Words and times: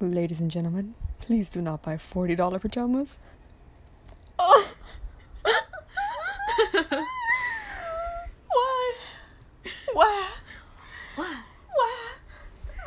Ladies 0.00 0.40
and 0.40 0.50
gentlemen, 0.50 0.94
please 1.20 1.48
do 1.48 1.62
not 1.62 1.82
buy 1.82 1.96
$40 1.96 2.60
pajamas. 2.60 3.18
Oh. 4.38 4.72
Why? 8.52 8.92
Why? 9.94 10.28
What? 11.14 11.36
Why? 11.74 12.12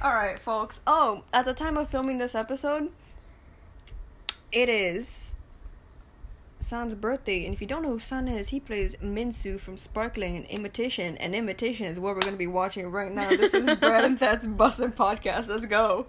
Alright, 0.03 0.39
folks. 0.39 0.81
Oh, 0.85 1.23
at 1.33 1.45
the 1.45 1.53
time 1.53 1.77
of 1.77 1.89
filming 1.89 2.17
this 2.17 2.35
episode, 2.35 2.91
it 4.51 4.67
is 4.69 5.33
San's 6.59 6.93
birthday. 6.93 7.45
And 7.45 7.53
if 7.53 7.61
you 7.61 7.67
don't 7.67 7.83
know 7.83 7.91
who 7.91 7.99
San 7.99 8.27
is, 8.27 8.49
he 8.49 8.59
plays 8.59 8.95
Minsu 8.97 9.59
from 9.59 9.77
Sparkling 9.77 10.35
and 10.35 10.45
Imitation. 10.47 11.17
And 11.17 11.33
Imitation 11.33 11.85
is 11.85 11.99
what 11.99 12.15
we're 12.15 12.21
going 12.21 12.33
to 12.33 12.37
be 12.37 12.47
watching 12.47 12.91
right 12.91 13.13
now. 13.13 13.29
This 13.29 13.53
is 13.53 13.75
Brad 13.79 14.03
and 14.03 14.19
Pat's 14.19 14.45
Bussin' 14.45 14.93
Podcast. 14.93 15.47
Let's 15.47 15.65
go. 15.65 16.05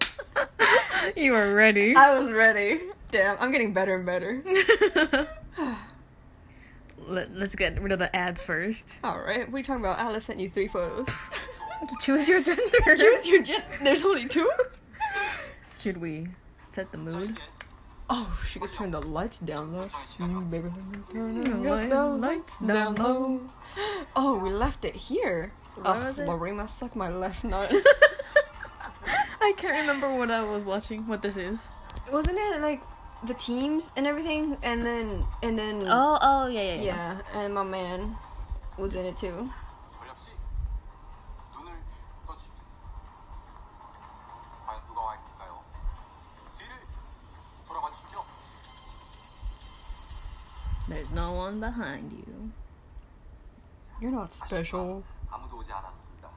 You 1.15 1.31
were 1.33 1.53
ready. 1.53 1.95
I 1.95 2.17
was 2.19 2.31
ready. 2.31 2.81
Damn, 3.11 3.37
I'm 3.39 3.51
getting 3.51 3.73
better 3.73 3.95
and 3.95 4.05
better. 4.05 4.43
Let, 7.07 7.33
let's 7.35 7.55
get 7.55 7.81
rid 7.81 7.91
of 7.91 7.99
the 7.99 8.13
ads 8.15 8.41
first. 8.41 8.89
Alright, 9.03 9.47
what 9.49 9.55
are 9.55 9.57
you 9.57 9.63
talking 9.63 9.83
about? 9.83 9.97
Alice 9.99 10.25
sent 10.25 10.39
you 10.39 10.49
three 10.49 10.67
photos. 10.67 11.07
Choose 12.01 12.27
your 12.27 12.41
gender. 12.41 12.61
Choose 12.97 13.27
your 13.27 13.41
gender. 13.41 13.65
There's 13.83 14.03
only 14.03 14.27
two? 14.27 14.49
Should 15.65 15.97
we 15.97 16.27
set 16.61 16.91
the 16.91 16.97
mood? 16.99 17.39
Oh, 18.11 18.37
she 18.47 18.59
could 18.59 18.73
turn 18.73 18.91
the 18.91 19.01
lights 19.01 19.39
down 19.39 19.73
low. 19.73 19.87
Mm, 20.17 20.49
baby, 20.51 20.69
turn 21.11 21.41
The 21.41 21.69
light- 21.69 21.89
the 21.89 22.05
lights 22.05 22.57
down 22.59 22.95
low. 22.95 23.41
Oh, 24.15 24.35
we 24.37 24.49
left 24.49 24.83
it 24.83 24.95
here. 24.95 25.51
Where 25.75 25.87
Ugh, 25.95 26.05
was 26.07 26.19
it? 26.19 26.27
Lorima, 26.27 26.67
suck 26.69 26.95
my 26.95 27.09
left 27.09 27.43
nut. 27.43 27.71
I 29.48 29.52
can't 29.56 29.76
remember 29.76 30.12
what 30.14 30.30
I 30.30 30.42
was 30.42 30.64
watching. 30.64 31.06
What 31.06 31.22
this 31.22 31.36
is? 31.36 31.66
Wasn't 32.12 32.38
it 32.38 32.60
like 32.60 32.82
the 33.24 33.34
teams 33.34 33.90
and 33.96 34.06
everything? 34.06 34.56
And 34.62 34.84
then, 34.84 35.24
and 35.42 35.58
then. 35.58 35.84
Oh, 35.88 36.18
oh, 36.20 36.46
yeah, 36.46 36.62
yeah, 36.62 36.74
yeah. 36.74 36.82
Yeah, 36.84 37.40
and 37.40 37.54
my 37.54 37.62
man 37.62 38.16
was 38.76 38.94
in 38.94 39.06
it 39.06 39.16
too. 39.16 39.48
전력 39.98 40.16
씨 40.18 40.30
눈을 41.56 41.72
떠주십시오. 42.26 42.62
과연 44.66 44.80
누가 44.88 45.00
와 45.00 45.14
있을까요? 45.16 45.64
뒤를 46.58 46.72
돌아봐 47.66 47.90
주십시오. 47.90 48.24
There's 50.88 51.10
no 51.12 51.32
one 51.32 51.60
behind 51.60 52.12
you. 52.12 52.52
You're 54.00 54.10
not 54.12 54.32
special. 54.34 55.02
아무도 55.30 55.56
오지 55.58 55.72
않았습니다. 55.72 56.28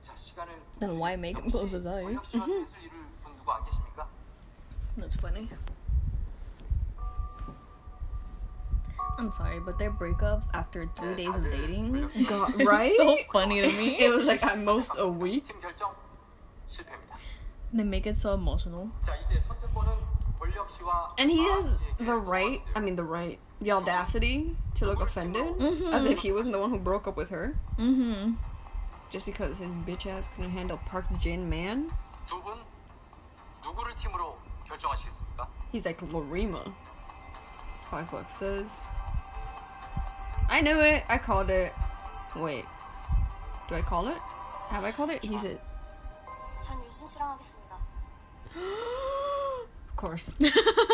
자 0.00 0.14
시간을 0.14 0.52
then 0.83 0.99
why 0.99 1.15
make 1.15 1.37
him 1.37 1.49
close 1.49 1.71
his 1.71 1.85
eyes? 1.85 2.17
That's 4.97 5.15
funny. 5.15 5.47
I'm 9.17 9.31
sorry, 9.31 9.61
but 9.61 9.79
their 9.79 9.91
breakup 9.91 10.43
after 10.53 10.89
three 10.97 11.15
days 11.15 11.37
of 11.37 11.49
dating 11.49 12.09
got 12.27 12.61
right. 12.63 12.91
so 12.97 13.17
funny 13.31 13.61
to 13.61 13.67
me. 13.77 13.95
it 13.97 14.13
was 14.13 14.25
like 14.25 14.43
at 14.43 14.59
most 14.59 14.91
a 14.97 15.07
week. 15.07 15.55
They 17.71 17.83
make 17.83 18.05
it 18.05 18.17
so 18.17 18.33
emotional. 18.33 18.91
And 21.17 21.31
he 21.31 21.37
has 21.37 21.69
the 21.99 22.17
right, 22.17 22.61
I 22.75 22.81
mean, 22.81 22.97
the 22.97 23.03
right, 23.03 23.39
the 23.61 23.71
audacity 23.71 24.53
to 24.75 24.85
look 24.85 24.99
offended 24.99 25.45
mm-hmm. 25.45 25.93
as 25.93 26.03
if 26.05 26.19
he 26.19 26.33
wasn't 26.33 26.53
the 26.53 26.59
one 26.59 26.71
who 26.71 26.77
broke 26.77 27.07
up 27.07 27.15
with 27.15 27.29
her. 27.29 27.55
Mm-hmm 27.79 28.33
just 29.13 29.27
because 29.27 29.59
his 29.59 29.69
bitch 29.85 30.07
ass 30.07 30.27
couldn't 30.35 30.49
handle 30.49 30.79
Park 30.87 31.05
Jin 31.19 31.47
Man? 31.47 31.91
He's 35.71 35.85
like 35.85 36.01
Lorima. 36.01 36.73
Five 37.91 38.09
bucks 38.09 38.33
says. 38.33 38.85
I 40.49 40.61
knew 40.61 40.79
it. 40.79 41.03
I 41.07 41.19
called 41.19 41.51
it. 41.51 41.73
Wait. 42.35 42.65
Do 43.69 43.75
I 43.75 43.81
call 43.81 44.07
it? 44.07 44.17
Have 44.69 44.83
I 44.83 44.91
called 44.91 45.11
it? 45.11 45.23
He's 45.23 45.43
it. 45.43 45.61
of 48.55 49.95
course. 49.95 50.31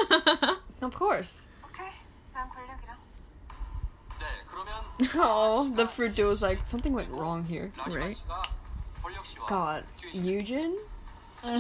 of 0.82 0.94
course. 0.94 1.46
Oh, 5.16 5.72
the 5.76 5.88
fruit 5.88 6.16
dude 6.16 6.28
was 6.28 6.42
like, 6.42 6.66
something 6.66 6.94
went 6.94 7.10
wrong 7.10 7.44
here, 7.46 7.72
right? 7.88 8.18
God, 9.48 9.84
Eugen? 10.14 10.78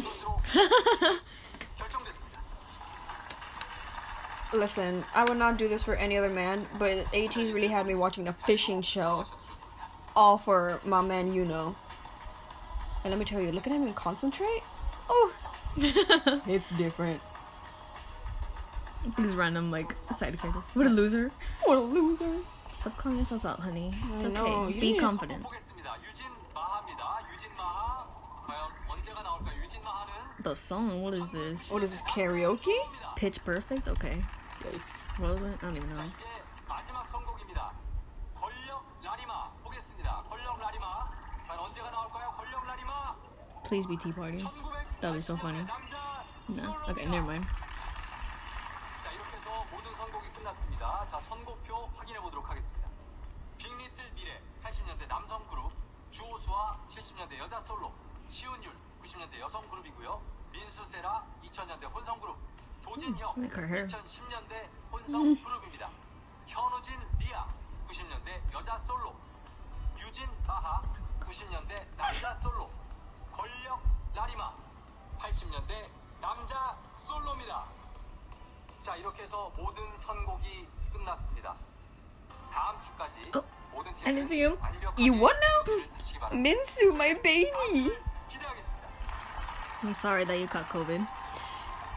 Listen, 4.53 5.05
I 5.13 5.23
would 5.25 5.37
not 5.37 5.57
do 5.57 5.67
this 5.67 5.83
for 5.83 5.95
any 5.95 6.17
other 6.17 6.29
man, 6.29 6.67
but 6.77 7.05
ATEEZ 7.13 7.53
really 7.53 7.67
had 7.67 7.85
me 7.85 7.93
watching 7.95 8.27
a 8.27 8.33
fishing 8.33 8.81
show. 8.81 9.25
All 10.15 10.39
for 10.39 10.81
my 10.83 11.01
man, 11.01 11.31
you 11.31 11.45
know. 11.45 11.75
And 13.03 13.11
let 13.11 13.19
me 13.19 13.25
tell 13.25 13.39
you, 13.41 13.51
look 13.51 13.67
at 13.67 13.73
him 13.73 13.83
and 13.83 13.95
concentrate. 13.95 14.63
Oh, 15.07 15.33
it's 16.47 16.71
different. 16.71 17.21
These 19.17 19.35
random 19.35 19.71
like 19.71 19.95
side 20.11 20.37
characters. 20.39 20.65
What 20.73 20.87
a 20.87 20.89
loser! 20.89 21.31
What 21.63 21.77
a 21.77 21.81
loser! 21.81 22.39
Stop 22.72 22.96
calling 22.98 23.18
yourself 23.18 23.44
out, 23.46 23.60
honey. 23.60 23.94
It's 24.16 24.24
I 24.24 24.28
okay. 24.28 24.34
know, 24.34 24.68
you 24.68 24.80
Be 24.80 24.92
need- 24.92 25.00
confident. 25.00 25.42
보겠습니다. 25.44 25.94
유진 26.02 26.26
마하입니다. 26.54 27.02
유진 27.32 27.54
마하 27.56 28.06
과연 28.46 28.70
언제가 28.88 29.22
나올까? 29.22 29.56
유진 29.56 29.82
마하는 29.82 30.12
The 30.42 30.52
song, 30.56 31.00
what 31.02 31.14
is 31.16 31.30
this? 31.30 31.70
What 31.72 31.82
is 31.84 31.90
this, 31.90 32.02
karaoke? 32.04 32.74
Pitch 33.16 33.42
Perfect? 33.44 33.88
Okay. 33.88 34.24
Yikes. 34.64 35.06
What 35.20 35.32
was 35.34 35.42
it? 35.44 35.56
I 35.62 35.70
don't 35.70 35.76
even 35.76 35.88
자 35.94 36.02
know. 36.02 36.10
이제 36.10 36.24
마지막 36.68 37.08
선곡입니다. 37.08 37.72
권력 38.40 38.84
라리마 39.02 39.50
보겠습니다. 39.62 40.22
권력 40.28 40.58
라리마 40.58 41.08
과연 41.48 41.60
언제가 41.60 41.90
나올까요? 41.90 42.34
권력 42.36 42.64
라리마 42.66 43.14
Please 43.64 43.86
be 43.86 43.96
Tea 43.96 44.12
Party. 44.12 44.42
That'd 45.00 45.14
be 45.14 45.22
so 45.22 45.36
funny. 45.36 45.62
남자 45.64 46.24
No. 46.48 46.76
Okay, 46.90 47.06
never 47.06 47.24
mind. 47.24 47.46
남성 55.09 55.43
그룹, 55.47 55.71
주호수아 56.11 56.77
70년대 56.87 57.35
여자 57.39 57.59
솔로, 57.63 57.91
시운율 58.29 58.71
90년대 59.03 59.39
여성 59.39 59.67
그룹이고요. 59.67 60.21
민수세라 60.51 61.25
2000년대 61.43 61.91
혼성 61.91 62.19
그룹, 62.21 62.37
도진혁 62.83 63.35
Look 63.35 63.59
at 63.59 63.73
her. 63.73 63.87
2010년대 63.87 64.69
혼성 64.91 65.35
그룹입니다. 65.43 65.89
현우진 66.45 66.95
리아 67.17 67.47
90년대 67.89 68.53
여자 68.53 68.79
솔로, 68.85 69.15
유진 69.97 70.27
마하 70.45 70.79
90년대 71.21 71.97
남자 71.97 72.35
솔로, 72.35 72.69
권력 73.33 73.81
라리마 74.13 74.53
80년대 75.17 75.89
남자 76.21 76.77
솔로입니다. 77.07 77.65
자 78.79 78.95
이렇게 78.95 79.23
해서 79.23 79.51
모든 79.57 79.83
선곡이 79.97 80.67
끝났습니다. 80.93 81.55
다음 82.51 82.79
주까지 82.81 83.31
어? 83.35 83.58
And 84.05 84.27
didn't. 84.27 84.59
You 84.97 85.13
what 85.13 85.35
now? 85.41 85.73
Minsu, 86.31 86.95
my 86.95 87.17
baby. 87.23 87.91
I'm 89.81 89.93
sorry 89.93 90.25
that 90.25 90.37
you 90.39 90.47
caught 90.47 90.69
COVID. 90.69 91.07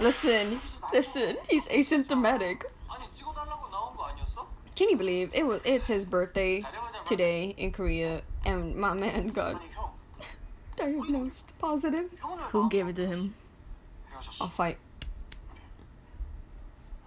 Listen, 0.00 0.60
listen, 0.93 1.37
he's 1.49 1.66
asymptomatic. 1.66 2.62
Can 4.75 4.88
you 4.88 4.97
believe 4.97 5.31
it 5.34 5.47
was 5.47 5.60
it's 5.65 5.88
his 5.88 6.05
birthday 6.05 6.65
today 7.05 7.55
in 7.56 7.72
Korea 7.72 8.22
and 8.44 8.75
my 8.75 8.94
man 8.94 9.28
got 9.28 9.60
diagnosed 10.77 11.53
positive. 11.59 12.10
Who 12.50 12.69
gave 12.69 12.89
it 12.89 12.97
to 12.97 13.06
him? 13.06 13.34
I'll 14.41 14.48
fight. 14.48 14.78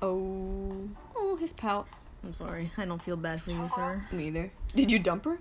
Oh, 0.02 0.90
oh, 1.16 1.36
his 1.38 1.54
pout. 1.54 1.88
I'm 2.26 2.34
sorry. 2.34 2.72
I 2.78 2.86
don't 2.86 3.02
feel 3.02 3.16
bad 3.16 3.42
for 3.42 3.52
you, 3.52 3.68
sir. 3.68 4.04
Me 4.12 4.28
either. 4.28 4.52
Did 4.76 4.92
you 4.92 4.98
dump 4.98 5.26
her? 5.26 5.38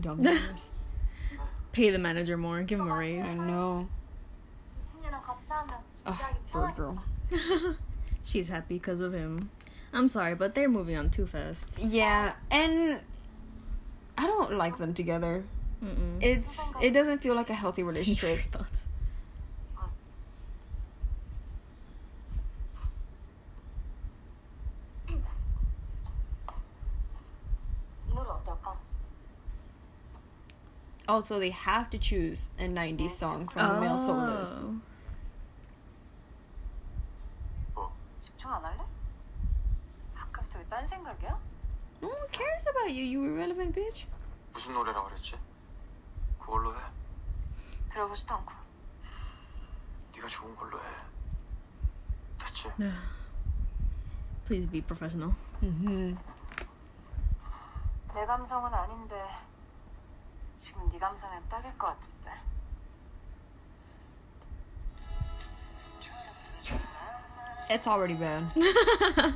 Dumpers. 0.00 0.72
Pay 1.72 1.90
the 1.90 1.98
manager 1.98 2.36
more. 2.36 2.62
Give 2.62 2.80
him 2.80 2.88
a 2.88 2.96
raise. 2.96 3.28
I 3.28 3.34
know. 3.34 3.88
Oh, 6.06 6.72
girl. 6.76 7.02
She's 8.24 8.48
happy 8.48 8.74
because 8.74 9.00
of 9.00 9.12
him. 9.12 9.50
I'm 9.92 10.08
sorry, 10.08 10.34
but 10.34 10.54
they're 10.54 10.68
moving 10.68 10.96
on 10.96 11.10
too 11.10 11.26
fast. 11.26 11.78
Yeah, 11.78 12.32
and 12.50 13.00
I 14.16 14.26
don't 14.26 14.58
like 14.58 14.78
them 14.78 14.92
together. 14.92 15.44
Mm-mm. 15.82 16.22
It's 16.22 16.72
it 16.82 16.90
doesn't 16.90 17.18
feel 17.18 17.34
like 17.34 17.50
a 17.50 17.54
healthy 17.54 17.82
relationship. 17.82 18.40
thoughts. 18.50 18.86
이 31.07 31.07
노래 31.07 31.07
어떨까? 31.07 31.07
Oh, 31.07 31.17
Oh, 31.17 31.21
so 31.21 31.39
they 31.39 31.51
have 31.51 31.89
to 31.89 31.97
choose 31.99 32.49
a 32.57 32.67
90s 32.67 33.11
song 33.11 33.45
from 33.49 33.67
the 33.67 33.79
male 33.81 33.97
soloist. 33.97 34.59
Oh. 34.59 34.79
뭐 37.75 37.91
집중 38.21 38.51
안 38.53 38.63
할래? 38.63 38.79
아까부터 40.15 40.59
왜 40.59 40.65
딴 40.69 40.87
생각이야? 40.87 41.37
No 42.01 42.07
one 42.09 42.27
cares 42.31 42.67
about 42.69 42.91
you, 42.91 43.03
you 43.03 43.23
irrelevant 43.25 43.73
bitch. 43.75 44.07
무슨 44.53 44.73
노래라 44.73 45.03
그랬지? 45.03 45.35
그걸로 46.39 46.73
해. 46.75 46.79
들어보지도 47.89 48.33
않고. 48.35 48.53
네가 50.15 50.27
좋은 50.27 50.55
걸로 50.55 50.79
해. 50.79 50.83
됐지? 52.39 52.69
Please 54.45 54.69
be 54.69 54.81
professional. 54.81 55.33
Mm-hmm. 55.61 56.17
내 58.13 58.25
감성은 58.25 58.73
아닌데 58.73 59.25
지금 60.57 60.89
네 60.91 60.99
감성에 60.99 61.39
딱일 61.49 61.77
것 61.77 61.87
같은데. 61.87 62.31
It's 67.69 67.87
already 67.87 68.13
bad. 68.13 68.43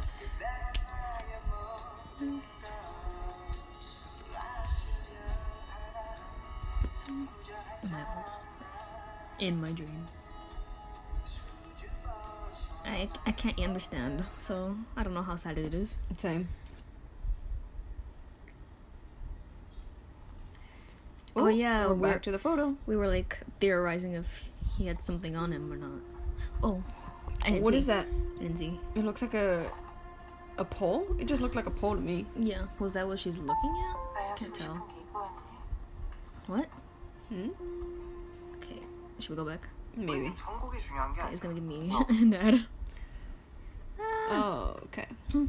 In 9.39 9.62
my 9.62 9.71
dream. 9.71 10.07
I, 12.85 13.07
I 13.25 13.31
can't 13.31 13.59
understand, 13.59 14.24
so 14.39 14.75
I 14.95 15.03
don't 15.03 15.13
know 15.13 15.21
how 15.21 15.35
sad 15.35 15.57
it 15.57 15.74
is. 15.74 15.97
Same. 16.18 16.47
Oh, 21.34 21.44
oh 21.44 21.49
yeah, 21.49 21.87
we're, 21.87 21.94
we're 21.94 22.12
back 22.12 22.23
to 22.23 22.32
the 22.32 22.38
photo. 22.38 22.76
We 22.87 22.96
were 22.96 23.08
like 23.08 23.38
theorizing 23.61 24.14
if 24.14 24.50
he 24.76 24.87
had 24.87 25.00
something 25.00 25.37
on 25.37 25.52
him 25.52 25.73
or 25.73 25.76
not. 25.76 26.00
Oh, 26.62 26.82
what 27.61 27.73
see. 27.73 27.79
is 27.79 27.87
that? 27.87 28.06
Lindsay. 28.37 28.79
It 28.94 29.05
looks 29.05 29.23
like 29.23 29.34
a 29.34 29.64
a 30.58 30.64
pole. 30.64 31.06
It 31.19 31.26
just 31.26 31.40
looked 31.43 31.56
like 31.56 31.67
a 31.67 31.70
pole 31.70 31.94
to 31.94 32.00
me. 32.00 32.26
Yeah. 32.37 32.67
Was 32.79 32.94
that 32.94 33.06
what 33.06 33.19
she's 33.19 33.38
looking 33.38 33.55
at? 33.55 33.96
I 33.96 34.34
Can't 34.37 34.55
tell. 34.55 34.87
What? 36.46 36.67
Hmm. 37.29 37.49
Okay. 38.56 38.81
Should 39.20 39.31
we 39.31 39.37
go 39.37 39.44
back? 39.44 39.69
Maybe. 39.96 40.26
Okay, 40.28 41.31
it's 41.31 41.40
gonna 41.40 41.55
give 41.55 41.64
me 41.64 41.93
an 42.08 42.35
ad. 42.35 42.67
Ah. 44.00 44.28
Oh, 44.31 44.81
okay. 44.85 45.06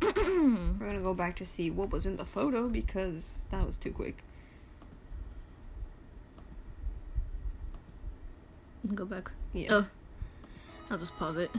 We're 0.00 0.86
gonna 0.86 1.00
go 1.00 1.14
back 1.14 1.36
to 1.36 1.46
see 1.46 1.70
what 1.70 1.90
was 1.90 2.06
in 2.06 2.16
the 2.16 2.24
photo 2.24 2.68
because 2.68 3.44
that 3.50 3.66
was 3.66 3.76
too 3.78 3.92
quick. 3.92 4.22
Go 8.94 9.04
back. 9.04 9.30
Yeah. 9.52 9.68
Oh, 9.70 9.86
I'll 10.90 10.98
just 10.98 11.16
pause 11.18 11.36
it. 11.36 11.50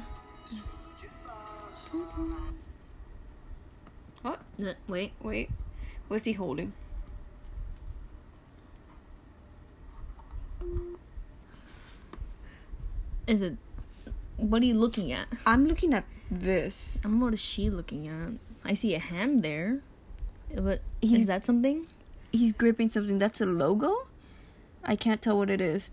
What? 4.21 4.39
Uh, 4.61 4.73
Wait. 4.87 5.11
Wait. 5.21 5.49
What's 6.07 6.23
he 6.25 6.33
holding? 6.33 6.73
Is 13.27 13.41
it? 13.41 13.57
What 14.37 14.61
are 14.61 14.65
you 14.65 14.73
looking 14.73 15.11
at? 15.11 15.27
I'm 15.45 15.67
looking 15.67 15.93
at 15.93 16.05
this. 16.31 16.99
Um, 17.05 17.19
what 17.19 17.33
is 17.33 17.41
she 17.41 17.69
looking 17.69 18.07
at? 18.07 18.31
I 18.63 18.73
see 18.73 18.95
a 18.95 18.99
hand 18.99 19.43
there. 19.43 19.81
But 20.55 20.81
He's- 21.01 21.21
is 21.21 21.27
that 21.27 21.45
something? 21.45 21.87
He's 22.31 22.53
gripping 22.53 22.89
something. 22.89 23.17
That's 23.17 23.41
a 23.41 23.45
logo? 23.45 24.07
I 24.83 24.95
can't 24.95 25.21
tell 25.21 25.37
what 25.37 25.49
it 25.49 25.61
is. 25.61 25.89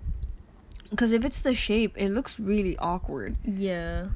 Because 0.90 1.12
if 1.12 1.24
it's 1.24 1.40
the 1.42 1.54
shape, 1.54 1.94
it 1.96 2.10
looks 2.10 2.38
really 2.38 2.76
awkward. 2.78 3.36
Yeah. 3.44 4.08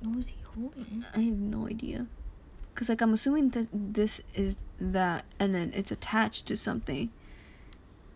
What 0.00 0.16
was 0.16 0.28
he 0.28 0.36
holding? 0.54 1.04
I 1.14 1.20
have 1.20 1.36
no 1.38 1.66
idea. 1.68 2.06
Because, 2.74 2.88
like, 2.88 3.00
I'm 3.02 3.12
assuming 3.12 3.50
that 3.50 3.68
this 3.72 4.20
is 4.34 4.56
that, 4.80 5.24
and 5.38 5.54
then 5.54 5.72
it's 5.74 5.90
attached 5.92 6.46
to 6.46 6.56
something. 6.56 7.10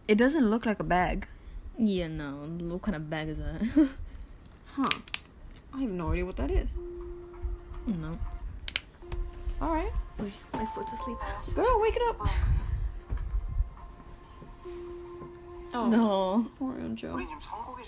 It 0.08 0.16
doesn't 0.18 0.48
look 0.50 0.66
like 0.66 0.80
a 0.80 0.84
bag. 0.84 1.28
Yeah, 1.78 2.08
no. 2.08 2.32
What 2.60 2.82
kind 2.82 2.96
of 2.96 3.08
bag 3.08 3.28
is 3.28 3.38
that? 3.38 3.88
Huh. 4.66 4.86
I 5.74 5.80
have 5.80 5.90
no 5.90 6.12
idea 6.12 6.24
what 6.24 6.36
that 6.36 6.50
is. 6.52 6.68
no. 7.86 8.16
Alright. 9.60 9.90
Wait, 10.20 10.32
my 10.52 10.64
foot's 10.66 10.92
asleep. 10.92 11.16
Girl, 11.54 11.80
wake 11.80 11.96
it 11.96 12.02
up. 12.08 12.28
Oh, 15.74 15.88
No. 15.88 16.50
Poor 16.58 16.74
Joe. 16.94 17.16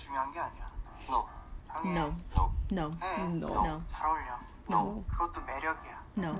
중요한 0.00 0.32
게 0.32 0.40
아니야. 0.40 0.70
No. 1.08 1.26
형이 1.68 1.90
No. 1.90 2.14
No. 2.34 2.52
No. 2.72 2.90
해. 3.02 3.22
No. 3.22 3.48
No. 3.64 3.82
잘 3.92 4.06
어울려. 4.06 4.38
No. 4.70 5.04
그것도 5.08 5.40
매력이야. 5.42 6.02
No. 6.18 6.30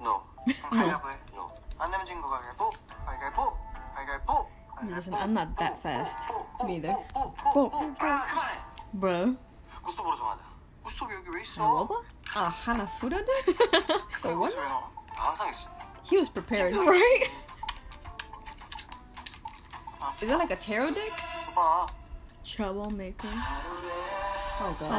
No. 0.00 0.22
그럼 0.44 0.70
가위바위보 0.70 1.10
해. 1.10 1.18
No. 1.32 1.50
안 1.78 1.90
내면 1.90 2.06
진거 2.06 2.28
가위바위보. 2.28 2.70
가위바위보. 3.06 3.58
가위바위보. 3.94 4.50
Listen, 4.82 5.14
I'm 5.14 5.32
not 5.32 5.56
that 5.56 5.78
fast. 5.78 6.18
Me 6.64 6.76
either. 6.76 6.96
뽀. 7.14 7.70
그만해. 7.70 8.58
Bruh. 8.92 9.36
구스토브로 9.82 10.16
정하자. 10.16 10.42
구스토브 10.82 11.14
여기 11.14 11.30
왜 11.30 11.42
있어? 11.42 11.86
What? 11.86 12.06
Ah, 12.34 12.50
Hanafuda 12.50 13.24
did? 13.24 13.56
the 14.22 14.36
what? 14.36 14.54
왜 14.56 14.64
나와? 14.68 14.90
나 15.14 15.22
항상 15.30 15.48
있어. 15.48 15.68
He 16.02 16.16
was 16.18 16.28
prepared. 16.28 16.74
Right? 16.76 17.30
Is 20.20 20.28
that 20.28 20.38
like 20.38 20.50
a 20.50 20.56
tarot 20.56 20.92
deck? 20.94 21.12
봐봐. 21.54 21.86
Troublemaker. 22.44 23.28
Oh 23.28 24.60
Oh 24.60 24.76
god. 24.78 24.90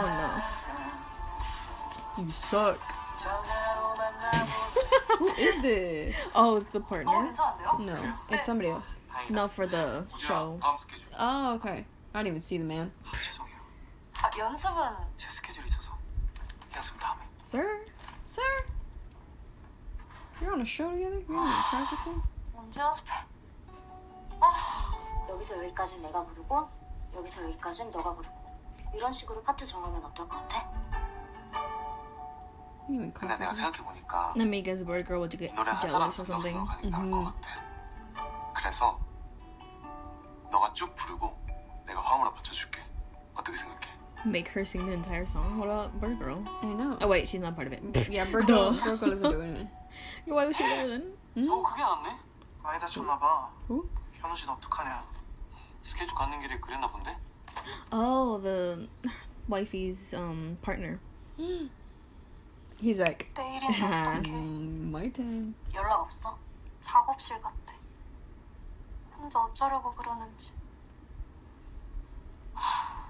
no. 2.17 2.23
You 2.23 2.31
suck. 2.31 2.79
Who 5.19 5.27
is 5.37 5.61
this? 5.61 6.31
Oh, 6.35 6.57
it's 6.57 6.69
the 6.69 6.79
어 6.79 6.87
partner. 6.87 7.11
괜찮은데요? 7.33 7.79
No, 7.79 8.13
it's 8.29 8.45
somebody 8.45 8.69
else. 8.71 8.95
다행이다. 9.11 9.31
No, 9.33 9.47
for 9.47 9.67
the 9.67 10.05
show. 10.17 10.59
다음 10.61 10.77
스케줄. 10.77 11.05
Oh, 11.17 11.53
okay. 11.55 11.85
I 12.13 12.19
didn't 12.23 12.27
even 12.27 12.41
see 12.41 12.57
the 12.57 12.65
man. 12.65 12.91
아, 13.05 13.11
죄송해요. 13.15 13.57
아 14.17 14.29
연습은 14.37 14.95
제 15.17 15.29
스케줄이 15.29 15.65
있어서 15.67 15.91
연습 16.75 16.99
다음에. 16.99 17.21
Sir? 17.43 17.85
Sir? 18.27 18.65
You're 20.41 20.51
on 20.53 20.61
a 20.61 20.65
show 20.65 20.89
together? 20.91 21.21
You're 21.27 21.35
not 21.39 21.69
practicing? 21.69 22.21
언제 22.57 22.79
연습해? 22.81 23.11
아 24.41 24.93
여기서 25.29 25.57
여기까지는 25.63 26.03
내가 26.03 26.23
부르고 26.25 26.67
여기서 27.14 27.42
여기까지는 27.44 27.90
너가 27.90 28.14
부르고 28.14 28.34
이런 28.94 29.12
식으로 29.12 29.42
파트 29.42 29.64
정하면 29.66 30.04
어떨 30.04 30.28
것 30.28 30.36
같아? 30.36 30.70
Even 32.88 33.12
근데 33.12 33.34
내가 33.38 33.52
concentrate. 33.52 33.56
생각해 33.56 33.84
보니까 33.84 34.32
Let 34.36 34.48
me 34.48 34.62
guess, 34.62 34.84
bird 34.84 35.06
girl 35.06 35.20
would 35.20 35.36
get 35.38 35.54
노래 35.54 35.70
한 35.70 35.80
사람 35.88 36.10
jealous 36.10 36.20
or 36.20 36.24
불러서 36.26 36.48
something? 36.48 36.66
가는 36.66 36.82
게 36.82 36.90
나을 36.90 37.04
음. 37.04 37.10
것 37.10 37.24
같아. 37.24 37.48
그래서 38.56 38.98
너가 40.50 40.72
쭉 40.74 40.94
부르고 40.96 41.32
내가 41.86 42.00
화음으로 42.00 42.32
받쳐줄게. 42.34 42.80
어떻게 43.34 43.56
생각해? 43.56 43.86
Make 44.26 44.50
her 44.52 44.62
sing 44.62 44.84
the 44.84 44.92
entire 44.94 45.24
song? 45.24 45.56
What 45.56 45.70
about 45.70 45.98
bird 46.00 46.18
girl? 46.18 46.42
I 46.62 46.74
know. 46.74 46.98
Oh 47.00 47.08
wait, 47.08 47.26
she's 47.28 47.40
not 47.40 47.54
part 47.54 47.66
of 47.68 47.72
it. 47.72 47.80
Yeah, 48.10 48.26
Burgle. 48.26 48.74
Burgle 48.74 49.12
isn't 49.14 49.30
doing 49.32 49.56
it. 49.56 49.68
Why 50.26 50.44
was 50.46 50.56
she 50.56 50.64
there 50.66 50.88
then? 50.88 51.16
어 51.48 51.62
그게 51.62 51.80
낫네. 51.82 52.16
많이 52.62 52.80
다쳤나봐. 52.80 53.48
Who? 53.70 53.88
현우 54.20 54.36
씨는 54.36 54.52
어떡하냐? 54.54 55.02
스케줄 55.83 56.15
가는 56.15 56.39
길에 56.41 56.59
그랬나 56.59 56.89
본데? 56.89 57.15
Oh, 57.91 58.37
the 58.41 58.87
wifey's 59.49 60.13
um 60.13 60.57
partner. 60.61 60.99
He's 62.79 62.99
like, 62.99 63.27
내일은 63.35 63.67
어떡해? 63.69 64.21
mm, 64.27 64.89
my 64.89 65.09
time. 65.11 65.55
연락 65.73 66.01
없어? 66.01 66.37
작업실 66.81 67.41
같아. 67.41 67.73
혼자 69.17 69.39
어쩌려고 69.39 69.93
그러는지. 69.95 70.51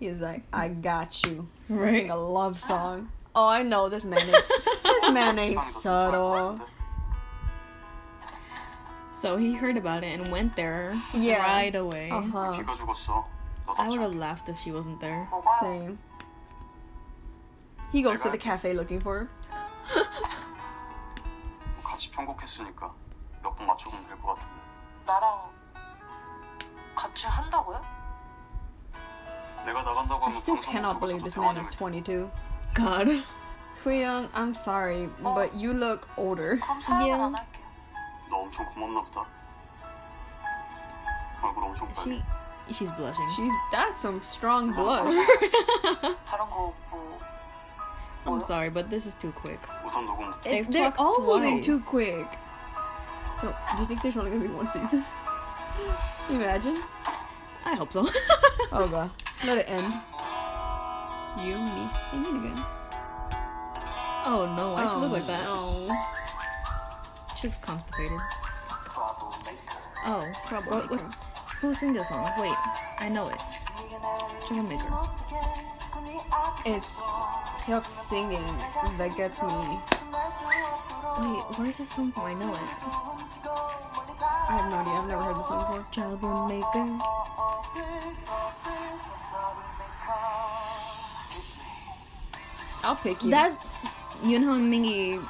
He's 0.00 0.20
like, 0.20 0.42
I 0.52 0.68
got 0.68 1.24
you. 1.26 1.46
Let's 1.68 1.80
Right. 1.82 1.94
Sing 1.94 2.10
a 2.10 2.16
love 2.16 2.58
song. 2.58 3.08
Oh, 3.34 3.46
I 3.46 3.62
know 3.62 3.88
this 3.88 4.04
man 4.04 4.18
is. 4.18 4.48
this 4.82 5.12
man 5.12 5.38
ain't 5.38 5.64
subtle. 5.64 6.60
So 9.17 9.35
he 9.35 9.53
heard 9.53 9.77
about 9.77 10.03
it 10.03 10.19
and 10.19 10.31
went 10.31 10.55
there 10.55 10.95
yeah. 11.11 11.41
right 11.41 11.73
away. 11.73 12.11
Uh-huh. 12.11 12.63
I 13.75 13.89
would 13.89 13.99
have 13.99 14.13
laughed 14.13 14.47
if 14.47 14.59
she 14.59 14.71
wasn't 14.71 15.01
there. 15.01 15.27
Same. 15.59 15.97
He 17.91 18.03
goes 18.03 18.19
to 18.19 18.29
the 18.29 18.37
cafe 18.37 18.73
looking 18.73 18.99
for 18.99 19.17
her. 19.17 19.29
I 30.27 30.31
still 30.33 30.57
cannot 30.57 30.99
believe 30.99 31.23
this 31.23 31.37
man 31.37 31.57
is 31.57 31.73
22. 31.73 32.29
God. 32.75 33.23
Hwiyoung, 33.83 34.29
I'm 34.35 34.53
sorry, 34.53 35.09
but 35.23 35.55
you 35.55 35.73
look 35.73 36.07
older. 36.17 36.59
Yeah. 36.87 37.33
안 38.46 38.46
할게요. 38.46 38.46
너 38.46 38.46
엄청 38.46 38.66
엄청 38.66 38.74
고맙나 38.74 39.02
보다. 39.02 39.26
얼굴 41.42 41.64
엄청 41.64 41.88
빨개. 41.88 42.02
She, 42.02 42.22
she's 42.72 42.92
blushing. 42.96 43.28
She's 43.34 43.52
that's 43.72 43.98
some 44.00 44.20
strong 44.22 44.72
blush. 44.72 45.14
다른 46.26 46.48
거 46.50 46.72
뭐. 46.90 47.18
I'm 48.24 48.40
sorry, 48.40 48.70
but 48.70 48.88
this 48.88 49.06
is 49.06 49.14
too 49.16 49.32
quick. 49.32 49.60
우선 49.84 50.06
녹음부터. 50.06 50.42
They've 50.44 50.70
They're 50.70 50.90
talked 50.92 51.00
all 51.00 51.20
moving 51.26 51.60
too 51.60 51.78
twice. 51.78 51.88
quick. 51.90 52.38
So, 53.40 53.48
do 53.48 53.78
you 53.80 53.86
think 53.86 54.02
there's 54.02 54.16
only 54.16 54.30
gonna 54.30 54.46
be 54.46 54.54
one 54.54 54.68
season? 54.68 55.04
Imagine. 56.30 56.82
I 57.64 57.74
hope 57.74 57.92
so. 57.92 58.06
Oh 58.72 58.86
god. 58.88 59.10
Let 59.44 59.58
it 59.58 59.68
end. 59.68 59.92
You 61.42 61.54
and 61.56 61.74
me 61.74 61.88
singing 62.10 62.36
again. 62.44 62.64
oh 64.24 64.46
no, 64.56 64.74
I 64.76 64.86
should 64.86 64.98
look 65.00 65.12
like 65.12 65.26
that. 65.26 65.44
Oh, 65.48 65.88
She 67.39 67.47
looks 67.47 67.57
constipated. 67.57 68.19
Oh, 70.05 70.25
Troublemaker. 70.47 70.87
what, 70.87 70.89
what, 70.89 71.13
who 71.61 71.73
sing 71.73 71.93
this 71.93 72.09
song? 72.09 72.31
Wait, 72.39 72.55
I 72.97 73.09
know 73.09 73.27
it. 73.29 73.39
Troublemaker. 74.47 75.07
It's 76.65 76.99
Hyuk 77.65 77.87
singing 77.87 78.43
that 78.97 79.15
gets 79.15 79.41
me. 79.43 79.79
Wait, 81.19 81.43
where's 81.59 81.77
this 81.77 81.91
song 81.91 82.11
from? 82.11 82.23
I 82.23 82.33
know 82.33 82.53
it. 82.53 82.59
I 84.49 84.57
have 84.57 84.71
no 84.71 84.77
idea. 84.77 84.93
I've 84.93 85.07
never 85.07 85.21
heard 85.21 85.37
this 85.37 85.47
song 85.47 85.59
before. 85.59 85.85
Troublemaker. 85.91 86.97
I'll 92.83 92.95
pick 92.95 93.23
you. 93.23 93.29
That's 93.29 93.55
Yunho 94.23 94.55
and 94.55 94.73
Mingi 94.73 95.23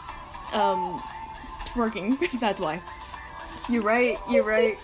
um 0.53 1.01
twerking. 1.77 2.17
That's 2.39 2.59
why. 2.59 2.81
you're 3.69 3.83
right. 3.83 4.19
You're 4.29 4.43
oh, 4.43 4.47
right. 4.47 4.77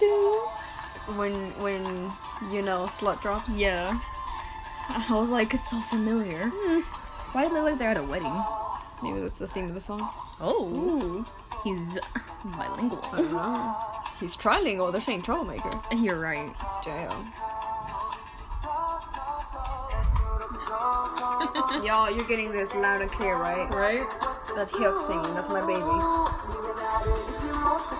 When 1.17 1.33
when 1.62 2.12
you 2.51 2.62
know 2.62 2.85
slut 2.85 3.21
drops. 3.21 3.55
Yeah. 3.55 4.00
I 4.89 5.05
was 5.12 5.31
like, 5.31 5.53
it's 5.53 5.69
so 5.69 5.79
familiar. 5.81 6.51
Hmm. 6.53 6.81
Why 7.31 7.47
do 7.47 7.53
they 7.53 7.62
look 7.62 7.71
like 7.71 7.79
they're 7.79 7.89
at 7.89 7.97
a 7.97 8.03
wedding? 8.03 8.43
Maybe 9.01 9.21
that's 9.21 9.39
the 9.39 9.47
theme 9.47 9.65
of 9.65 9.73
the 9.73 9.81
song. 9.81 10.09
Oh, 10.39 10.65
Ooh. 10.65 11.25
he's 11.63 11.97
bilingual. 12.57 13.03
I 13.12 13.17
don't 13.17 13.31
know. 13.31 13.75
He's 14.19 14.35
trilingual. 14.38 14.91
They're 14.91 15.01
saying 15.01 15.23
troublemaker. 15.23 15.71
You're 15.95 16.19
right. 16.19 16.53
Damn. 16.83 17.33
Y'all, 21.83 22.09
you're 22.12 22.27
getting 22.27 22.51
this 22.51 22.73
loud 22.75 23.01
and 23.01 23.12
clear, 23.12 23.35
right? 23.35 23.69
Right? 23.69 24.05
That's 24.55 24.71
Hyuk 24.71 25.00
singing. 25.07 25.33
That's 25.33 25.50
my 25.50 25.62
baby. 25.62 26.23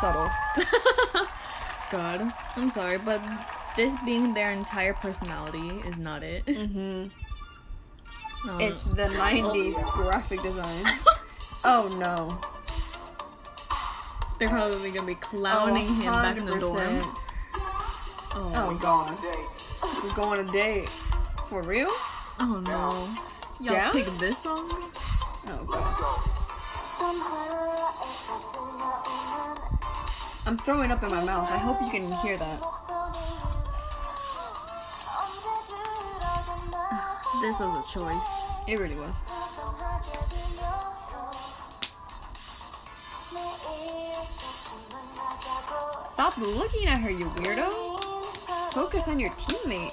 Subtle. 0.00 0.30
God, 1.90 2.32
I'm 2.56 2.68
sorry, 2.70 2.98
but 2.98 3.20
this 3.76 3.96
being 4.04 4.32
their 4.34 4.50
entire 4.50 4.94
personality 4.94 5.68
is 5.86 5.96
not 5.98 6.22
it. 6.22 6.44
Mm-hmm. 6.46 7.08
No, 8.46 8.58
It's 8.58 8.84
the 8.84 9.04
90s 9.04 9.74
graphic 9.92 10.42
design. 10.42 10.84
Oh 11.64 11.86
no. 11.96 12.40
they're 14.40 14.48
probably 14.48 14.90
gonna 14.90 15.06
be 15.06 15.14
clowning 15.14 15.86
him 15.94 16.12
back 16.12 16.36
in 16.36 16.44
the 16.44 16.58
dorm. 16.58 16.76
100%. 16.76 17.02
Oh, 18.34 18.52
Oh 18.56 18.78
god. 18.82 19.16
We're 20.02 20.12
going 20.16 20.40
on 20.40 20.48
a 20.48 20.50
date. 20.52 20.88
For 20.88 21.62
real? 21.62 21.86
oh 22.40 22.60
no. 22.66 23.06
Y'all 23.64 23.76
Down? 23.76 23.92
picked 23.92 24.18
this 24.18 24.38
song? 24.42 24.68
Oh 25.46 25.64
god. 25.70 26.28
I'm 30.46 30.56
throwing 30.56 30.92
up 30.92 31.02
in 31.02 31.10
my 31.10 31.24
mouth. 31.24 31.50
I 31.50 31.58
hope 31.58 31.80
you 31.80 31.90
can 31.90 32.12
hear 32.20 32.36
that. 32.36 32.62
This 37.42 37.58
was 37.58 37.74
a 37.74 37.82
choice. 37.92 38.50
It 38.68 38.78
really 38.78 38.94
was. 38.94 39.18
Stop 46.08 46.38
looking 46.38 46.86
at 46.86 47.00
her, 47.00 47.10
you 47.10 47.24
weirdo. 47.24 48.72
Focus 48.72 49.08
on 49.08 49.18
your 49.18 49.30
teammate. 49.30 49.90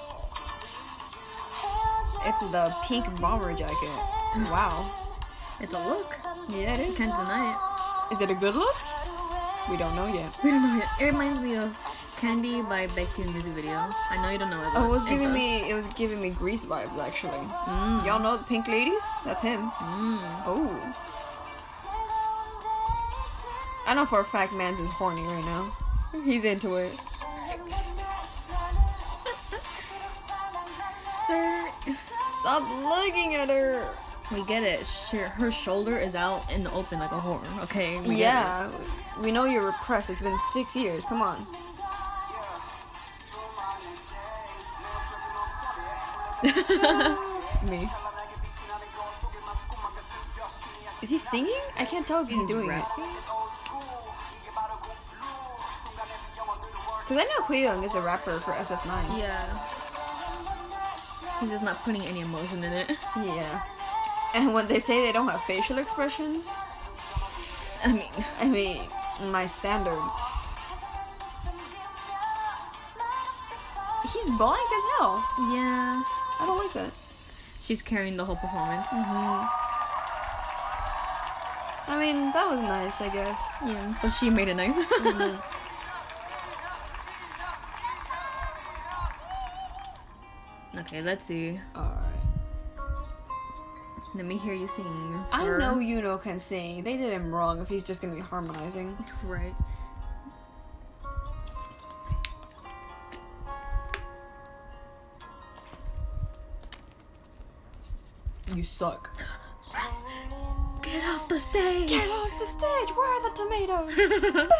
It's 2.24 2.40
the 2.52 2.72
pink 2.84 3.20
bomber 3.20 3.52
jacket. 3.52 3.98
Wow. 4.48 4.88
It's 5.58 5.74
a 5.74 5.84
look. 5.88 6.14
Yeah, 6.48 6.74
it 6.74 6.80
is. 6.80 6.96
Can't 6.96 7.14
deny 7.14 7.52
it. 7.52 8.14
Is 8.14 8.20
it 8.20 8.30
a 8.30 8.34
good 8.34 8.54
look? 8.54 8.76
We 9.70 9.76
don't 9.76 9.94
know 9.94 10.06
yet. 10.12 10.32
We 10.42 10.50
don't 10.50 10.62
know 10.62 10.76
yet. 10.76 10.88
It 11.00 11.04
reminds 11.04 11.40
me 11.40 11.56
of 11.56 11.78
Candy 12.16 12.62
by 12.62 12.86
Baekhyun 12.88 13.32
music 13.32 13.52
video. 13.54 13.76
I 14.10 14.20
know 14.20 14.30
you 14.30 14.38
don't 14.38 14.50
know 14.50 14.62
it. 14.62 14.70
Oh, 14.74 14.84
it 14.86 14.88
was 14.88 15.04
giving 15.04 15.28
does. 15.28 15.34
me 15.34 15.70
it 15.70 15.74
was 15.74 15.86
giving 15.96 16.20
me 16.20 16.30
grease 16.30 16.64
vibes 16.64 16.98
actually. 16.98 17.32
Mm. 17.32 18.04
Y'all 18.04 18.18
know 18.20 18.36
the 18.36 18.44
pink 18.44 18.68
ladies? 18.68 19.02
That's 19.24 19.40
him. 19.40 19.70
Mm. 19.70 20.20
Oh. 20.46 20.94
I 23.86 23.94
know 23.94 24.06
for 24.06 24.20
a 24.20 24.24
fact 24.24 24.52
Mans 24.52 24.78
is 24.78 24.88
horny 24.88 25.22
right 25.22 25.44
now. 25.44 25.72
He's 26.24 26.44
into 26.44 26.76
it. 26.76 26.92
Sir, 31.26 31.70
Stop 32.40 32.62
looking 32.84 33.34
at 33.34 33.48
her. 33.48 33.86
We 34.32 34.44
get 34.44 34.62
it. 34.62 34.86
Sure, 34.86 35.26
her 35.28 35.50
shoulder 35.50 35.96
is 35.98 36.14
out 36.14 36.50
in 36.52 36.62
the 36.62 36.72
open 36.72 37.00
like 37.00 37.10
a 37.10 37.18
whore. 37.18 37.42
Okay. 37.64 37.98
We 38.00 38.14
yeah. 38.16 38.70
We 39.20 39.32
know 39.32 39.44
you're 39.44 39.66
repressed. 39.66 40.08
It's 40.08 40.22
been 40.22 40.38
six 40.52 40.76
years. 40.76 41.04
Come 41.04 41.20
on. 41.20 41.46
Me. 47.68 47.88
Is 51.02 51.10
he 51.10 51.18
singing? 51.18 51.60
I 51.78 51.84
can't 51.84 52.06
tell 52.06 52.22
if 52.22 52.28
he's, 52.28 52.38
He's 52.38 52.48
doing 52.48 52.66
rapping? 52.68 53.04
it. 53.04 53.10
Because 57.02 57.18
I 57.18 57.24
know 57.24 57.44
Hwiyoung 57.46 57.84
is 57.84 57.94
a 57.94 58.00
rapper 58.00 58.38
for 58.38 58.52
SF9. 58.52 59.18
Yeah. 59.18 59.42
He's 61.40 61.50
just 61.50 61.64
not 61.64 61.82
putting 61.82 62.02
any 62.02 62.20
emotion 62.20 62.62
in 62.62 62.72
it. 62.72 62.90
Yeah. 63.16 63.62
And 64.34 64.54
when 64.54 64.68
they 64.68 64.78
say 64.78 65.00
they 65.04 65.12
don't 65.12 65.28
have 65.28 65.42
facial 65.42 65.78
expressions, 65.78 66.50
I 67.84 67.92
mean, 67.92 68.12
I 68.40 68.48
mean, 68.48 68.80
my 69.30 69.46
standards. 69.46 70.20
He's 74.12 74.30
blank 74.36 74.70
as 74.76 74.84
hell. 74.98 75.24
yeah. 75.52 76.02
I 76.40 76.46
don't 76.46 76.58
like 76.58 76.72
that. 76.74 76.92
She's 77.60 77.82
carrying 77.82 78.16
the 78.16 78.24
whole 78.24 78.36
performance. 78.36 78.88
Mm-hmm. 78.88 79.46
I 81.90 81.98
mean, 81.98 82.32
that 82.32 82.48
was 82.48 82.62
nice, 82.62 83.00
I 83.00 83.08
guess. 83.08 83.48
Yeah, 83.64 83.94
but 84.00 84.10
she 84.10 84.30
made 84.30 84.48
it 84.48 84.54
nice. 84.54 84.76
Mm-hmm. 90.72 90.78
okay, 90.78 91.02
let's 91.02 91.24
see. 91.24 91.60
Alright. 91.76 92.19
Let 94.14 94.24
me 94.24 94.36
hear 94.36 94.54
you 94.54 94.66
sing. 94.66 95.24
I 95.32 95.40
sir. 95.40 95.58
know 95.58 95.76
Yunho 95.76 96.20
can 96.20 96.38
sing. 96.40 96.82
They 96.82 96.96
did 96.96 97.12
him 97.12 97.32
wrong 97.32 97.60
if 97.60 97.68
he's 97.68 97.84
just 97.84 98.02
gonna 98.02 98.14
be 98.14 98.20
harmonizing. 98.20 98.96
Right. 99.24 99.54
You 108.54 108.64
suck. 108.64 109.08
Get 110.82 111.04
off 111.04 111.28
the 111.28 111.38
stage. 111.38 111.88
Get 111.88 112.08
off 112.08 112.36
the 112.40 112.46
stage! 112.46 112.96
Where 112.96 113.08
are 113.08 113.30
the 113.30 113.36
tomatoes? 113.36 113.94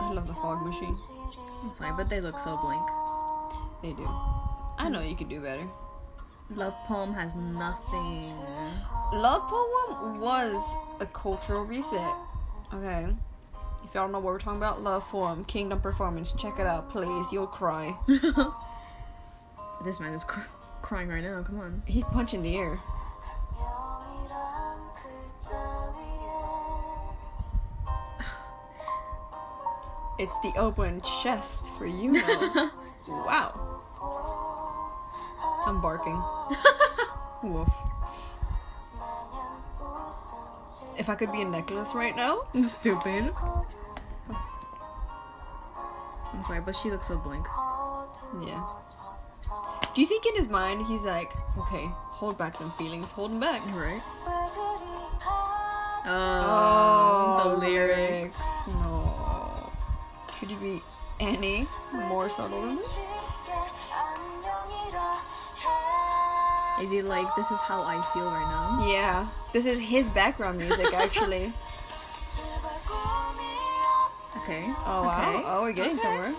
I 0.00 0.12
love 0.12 0.26
the 0.26 0.34
fog 0.34 0.66
machine. 0.66 0.96
I'm 1.62 1.72
sorry, 1.72 1.92
but 1.96 2.08
they 2.08 2.20
look 2.20 2.40
so 2.40 2.56
blank. 2.56 2.88
They 3.82 3.92
do. 3.92 4.35
I 4.78 4.88
know 4.88 5.00
you 5.00 5.16
could 5.16 5.28
do 5.28 5.40
better. 5.40 5.66
Love 6.50 6.74
poem 6.86 7.12
has 7.12 7.34
nothing. 7.34 8.32
Love 9.12 9.42
Poem 9.48 10.20
was 10.20 10.76
a 11.00 11.06
cultural 11.06 11.64
reset. 11.64 12.14
Okay. 12.72 13.06
If 13.84 13.94
y'all 13.94 14.08
know 14.08 14.18
what 14.18 14.24
we're 14.32 14.38
talking 14.38 14.58
about, 14.58 14.82
Love 14.82 15.04
Poem, 15.08 15.44
Kingdom 15.44 15.80
Performance, 15.80 16.32
check 16.32 16.58
it 16.58 16.66
out, 16.66 16.90
please. 16.90 17.32
You'll 17.32 17.46
cry. 17.46 17.94
This 19.84 20.00
man 20.00 20.14
is 20.14 20.24
cr- 20.24 20.40
crying 20.82 21.08
right 21.10 21.22
now. 21.22 21.42
Come 21.42 21.60
on. 21.60 21.82
He's 21.86 22.02
punching 22.04 22.42
the 22.42 22.56
air. 22.56 22.80
It's 30.18 30.38
the 30.40 30.52
open 30.56 31.00
chest 31.22 31.68
for 31.76 31.84
you. 31.86 32.12
now. 32.12 32.70
wow. 33.08 33.75
I'm 35.66 35.80
barking. 35.82 36.22
Woof. 37.42 37.68
If 40.98 41.08
I 41.10 41.14
could 41.14 41.30
be 41.32 41.42
a 41.42 41.44
necklace 41.44 41.94
right 41.94 42.16
now, 42.16 42.42
Stupid. 42.62 43.34
I'm 46.32 46.44
sorry, 46.46 46.60
but 46.64 46.74
she 46.74 46.90
looks 46.90 47.08
so 47.08 47.16
blank. 47.18 47.46
yeah. 48.46 48.62
Do 49.94 50.00
you 50.00 50.06
think 50.06 50.26
in 50.26 50.34
his 50.36 50.48
mind 50.48 50.86
he's 50.86 51.04
like, 51.04 51.32
okay, 51.58 51.86
hold 51.92 52.36
back 52.38 52.58
them 52.58 52.70
feelings, 52.72 53.10
hold 53.10 53.30
them 53.32 53.40
back. 53.40 53.60
Right? 53.74 54.00
Oh, 56.08 57.42
Oh, 57.44 57.50
the 57.50 57.56
lyrics. 57.66 58.38
No. 58.68 59.70
Could 60.38 60.50
you 60.50 60.56
be 60.56 60.82
any 61.20 61.66
more 61.92 62.28
subtle 62.28 62.60
than 62.62 62.76
this? 62.76 63.00
Is 66.80 66.90
he 66.90 67.02
like, 67.02 67.26
this 67.36 67.50
is 67.50 67.60
how 67.60 67.82
I 67.82 68.02
feel 68.12 68.26
right 68.26 68.48
now? 68.48 68.86
Yeah. 68.86 69.28
This 69.52 69.66
is 69.66 69.80
his 69.80 70.08
background 70.10 70.58
music, 70.58 70.92
actually. 70.94 71.52
Okay. 74.38 74.64
Oh, 74.84 75.02
wow. 75.02 75.34
Okay. 75.34 75.42
Oh, 75.46 75.62
we're 75.62 75.72
getting 75.72 75.96
somewhere. 75.98 76.34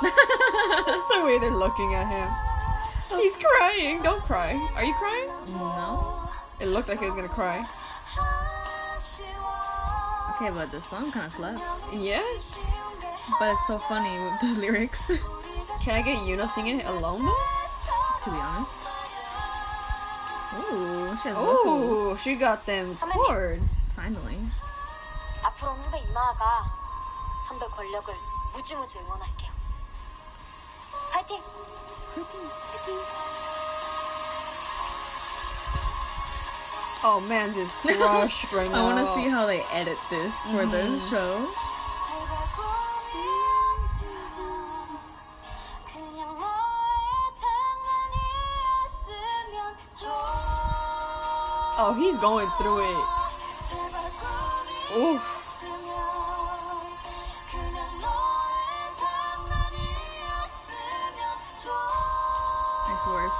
That's 0.02 1.06
the 1.14 1.22
way 1.24 1.38
they're 1.38 1.50
looking 1.50 1.94
at 1.94 2.08
him. 2.08 2.28
He's 3.20 3.36
crying. 3.36 4.02
Don't 4.02 4.22
cry. 4.22 4.52
Are 4.74 4.84
you 4.84 4.94
crying? 4.94 5.28
No. 5.52 6.28
It 6.58 6.66
looked 6.66 6.88
like 6.88 6.98
he 6.98 7.06
was 7.06 7.14
gonna 7.14 7.28
cry. 7.28 7.64
Okay, 10.36 10.50
but 10.50 10.70
the 10.70 10.80
song 10.80 11.12
kind 11.12 11.26
of 11.26 11.32
slaps. 11.32 11.82
Yeah? 11.92 12.24
But 13.38 13.52
it's 13.52 13.66
so 13.66 13.78
funny 13.78 14.18
with 14.18 14.40
the 14.40 14.60
lyrics, 14.60 15.10
Can 15.81 15.95
I 15.95 16.01
get 16.01 16.17
Yuna 16.19 16.49
singing 16.49 16.79
it 16.79 16.85
alone 16.87 17.25
though? 17.25 18.31
be 18.31 18.31
honest. 18.31 18.73
Ooh, 20.71 21.15
she 21.21 21.29
has 21.29 21.37
Oh, 21.37 21.45
vocals. 21.63 22.21
she 22.21 22.35
got 22.35 22.65
them 22.65 22.95
chords. 22.97 23.83
Finally. 23.95 24.39
앞으로 25.43 25.73
후배 25.73 25.99
이마가 25.99 26.65
선배 27.47 27.67
권력을 27.67 28.13
무지무지 28.53 28.97
응원할게요. 28.99 29.51
파이팅! 31.11 31.41
Oh, 37.03 37.19
man's 37.19 37.55
is 37.57 37.71
crushed 37.83 38.51
right 38.51 38.67
I 38.67 38.71
now. 38.71 38.83
want 38.85 38.97
to 39.05 39.13
see 39.13 39.29
how 39.29 39.45
they 39.45 39.61
edit 39.71 39.97
this 40.09 40.33
for 40.49 40.65
the 40.65 40.77
Mm-hmm. 40.77 41.09
show. 41.09 41.47
Oh, 51.82 51.94
he's 51.94 52.18
going 52.18 52.46
through 52.58 52.80
it. 52.80 52.92
Ooh. 55.00 55.18
I 62.84 63.00
swear, 63.02 63.30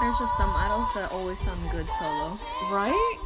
there's 0.00 0.18
just 0.18 0.38
some 0.38 0.48
idols 0.56 0.88
that 0.94 1.12
always 1.12 1.38
sound 1.38 1.60
good 1.70 1.90
solo. 1.90 2.38
Right? 2.72 3.18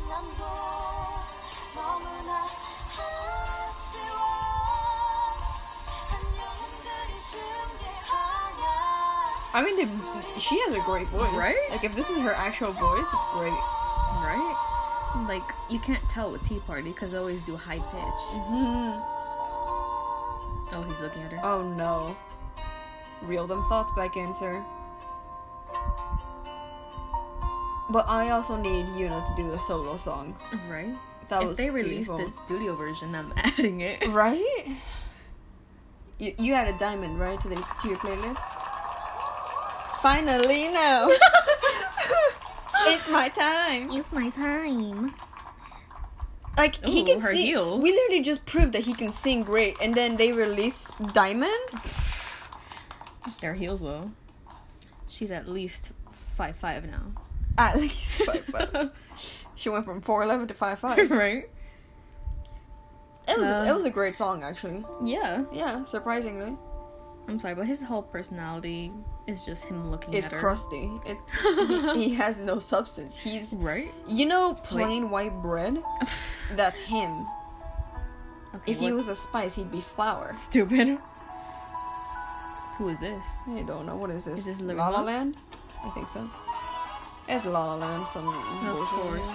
I 9.55 9.63
mean, 9.63 9.77
she 10.41 10.59
has 10.63 10.75
a 10.75 10.81
great 10.81 11.07
voice. 11.11 11.33
Right? 11.35 11.57
Like, 11.71 11.85
if 11.85 11.95
this 11.95 12.11
is 12.11 12.21
her 12.21 12.35
actual 12.35 12.73
voice, 12.73 13.07
it's 13.07 13.27
great. 13.33 13.55
Right? 14.23 15.25
Like, 15.29 15.55
you 15.71 15.79
can't 15.79 16.07
tell 16.09 16.31
with 16.31 16.43
Tea 16.47 16.59
Party 16.61 16.91
because 16.91 17.13
they 17.13 17.19
always 17.19 17.43
do 17.43 17.57
high 17.57 17.79
pitch. 17.79 18.43
hmm 18.47 18.93
Oh, 20.73 20.83
he's 20.89 20.99
looking 21.01 21.23
at 21.23 21.33
her. 21.33 21.41
Oh 21.43 21.63
no. 21.63 22.17
Reel 23.23 23.47
them 23.47 23.65
thoughts 23.69 23.93
back 23.93 24.17
in, 24.17 24.35
sir. 24.35 24.63
But 27.89 28.09
I 28.09 28.31
also 28.31 28.57
need 28.57 28.87
Yuna 28.87 29.25
to 29.27 29.35
do 29.41 29.51
the 29.51 29.59
solo 29.59 29.97
song. 29.97 30.37
Right? 30.69 30.95
That 31.29 31.43
if 31.45 31.57
they 31.57 31.71
release 31.71 32.09
the 32.09 32.27
studio 32.29 32.75
version, 32.75 33.15
I'm 33.15 33.33
adding 33.37 33.81
it. 33.81 34.07
Right? 34.09 34.67
You, 36.19 36.35
you 36.39 36.55
add 36.55 36.69
a 36.69 36.77
Diamond, 36.79 37.21
right, 37.21 37.41
to, 37.41 37.49
the, 37.49 37.57
to 37.57 37.89
your 37.89 37.99
playlist? 37.99 38.43
Finally, 40.01 40.69
no! 40.69 41.11
it's 42.87 43.09
my 43.09 43.29
time! 43.29 43.91
It's 43.93 44.13
my 44.13 44.31
time. 44.31 45.15
Like, 46.57 46.83
he 46.85 47.05
can 47.05 47.21
her 47.21 47.33
sing. 47.35 47.47
heels. 47.47 47.83
We 47.83 47.93
literally 47.93 48.23
just 48.23 48.47
proved 48.47 48.73
that 48.73 48.83
he 48.83 48.95
can 48.95 49.11
sing 49.11 49.43
great, 49.43 49.77
and 49.81 49.95
then 49.95 50.17
they 50.17 50.33
release 50.33 50.91
Diamond? 51.13 51.53
Their 53.41 53.53
heels, 53.55 53.81
though. 53.81 54.11
She's 55.07 55.31
at 55.31 55.49
least 55.49 55.93
five 56.11 56.57
five 56.57 56.85
now. 56.87 57.13
At 57.59 57.77
least 57.77 58.23
five 58.23 58.45
five. 58.47 58.91
she 59.55 59.69
went 59.69 59.85
from 59.85 60.01
4'11 60.01 60.49
to 60.49 60.55
five 60.55 60.79
five. 60.79 61.11
right? 61.11 61.49
It 63.29 63.39
was, 63.39 63.49
Uh. 63.49 63.67
it 63.69 63.75
was 63.75 63.85
a 63.85 63.91
great 63.91 64.17
song, 64.17 64.43
actually. 64.43 64.85
Yeah. 65.05 65.45
Yeah, 65.53 65.85
surprisingly. 65.85 66.57
I'm 67.29 67.39
sorry, 67.41 67.55
but 67.57 67.67
his 67.67 67.83
whole 67.83 68.03
personality 68.03 68.93
is 69.27 69.45
just 69.45 69.65
him 69.65 69.91
looking 69.91 70.15
It's 70.15 70.27
at 70.27 70.33
her. 70.33 70.39
crusty. 70.39 70.91
It's 71.05 71.41
he, 71.97 72.09
he 72.11 72.15
has 72.15 72.39
no 72.39 72.59
substance. 72.61 73.19
He's 73.21 73.53
Right? 73.53 73.93
you 74.07 74.27
know 74.27 74.55
plain 74.55 75.11
white 75.11 75.35
bread. 75.43 75.83
That's 76.53 76.79
him. 76.79 77.27
Okay, 78.55 78.73
If 78.73 78.79
he 78.79 78.93
was 78.93 79.09
a 79.09 79.15
spice, 79.17 79.55
he'd 79.57 79.73
be 79.73 79.81
flour. 79.81 80.33
stupid. 80.35 80.99
Who 82.79 82.89
is 82.91 83.01
this? 83.01 83.27
I 83.49 83.63
don't 83.63 83.87
know 83.87 83.97
what 83.97 84.11
is 84.11 84.25
this. 84.27 84.41
Is 84.47 84.61
this 84.61 84.61
La 84.61 84.89
La 84.89 85.01
Land? 85.03 85.37
I 85.85 85.91
think 85.91 86.09
so. 86.09 86.29
It's 87.29 87.45
La 87.45 87.65
La 87.65 87.75
Land. 87.75 88.07
Some 88.09 88.29
Of 88.29 88.87
course. 88.87 89.33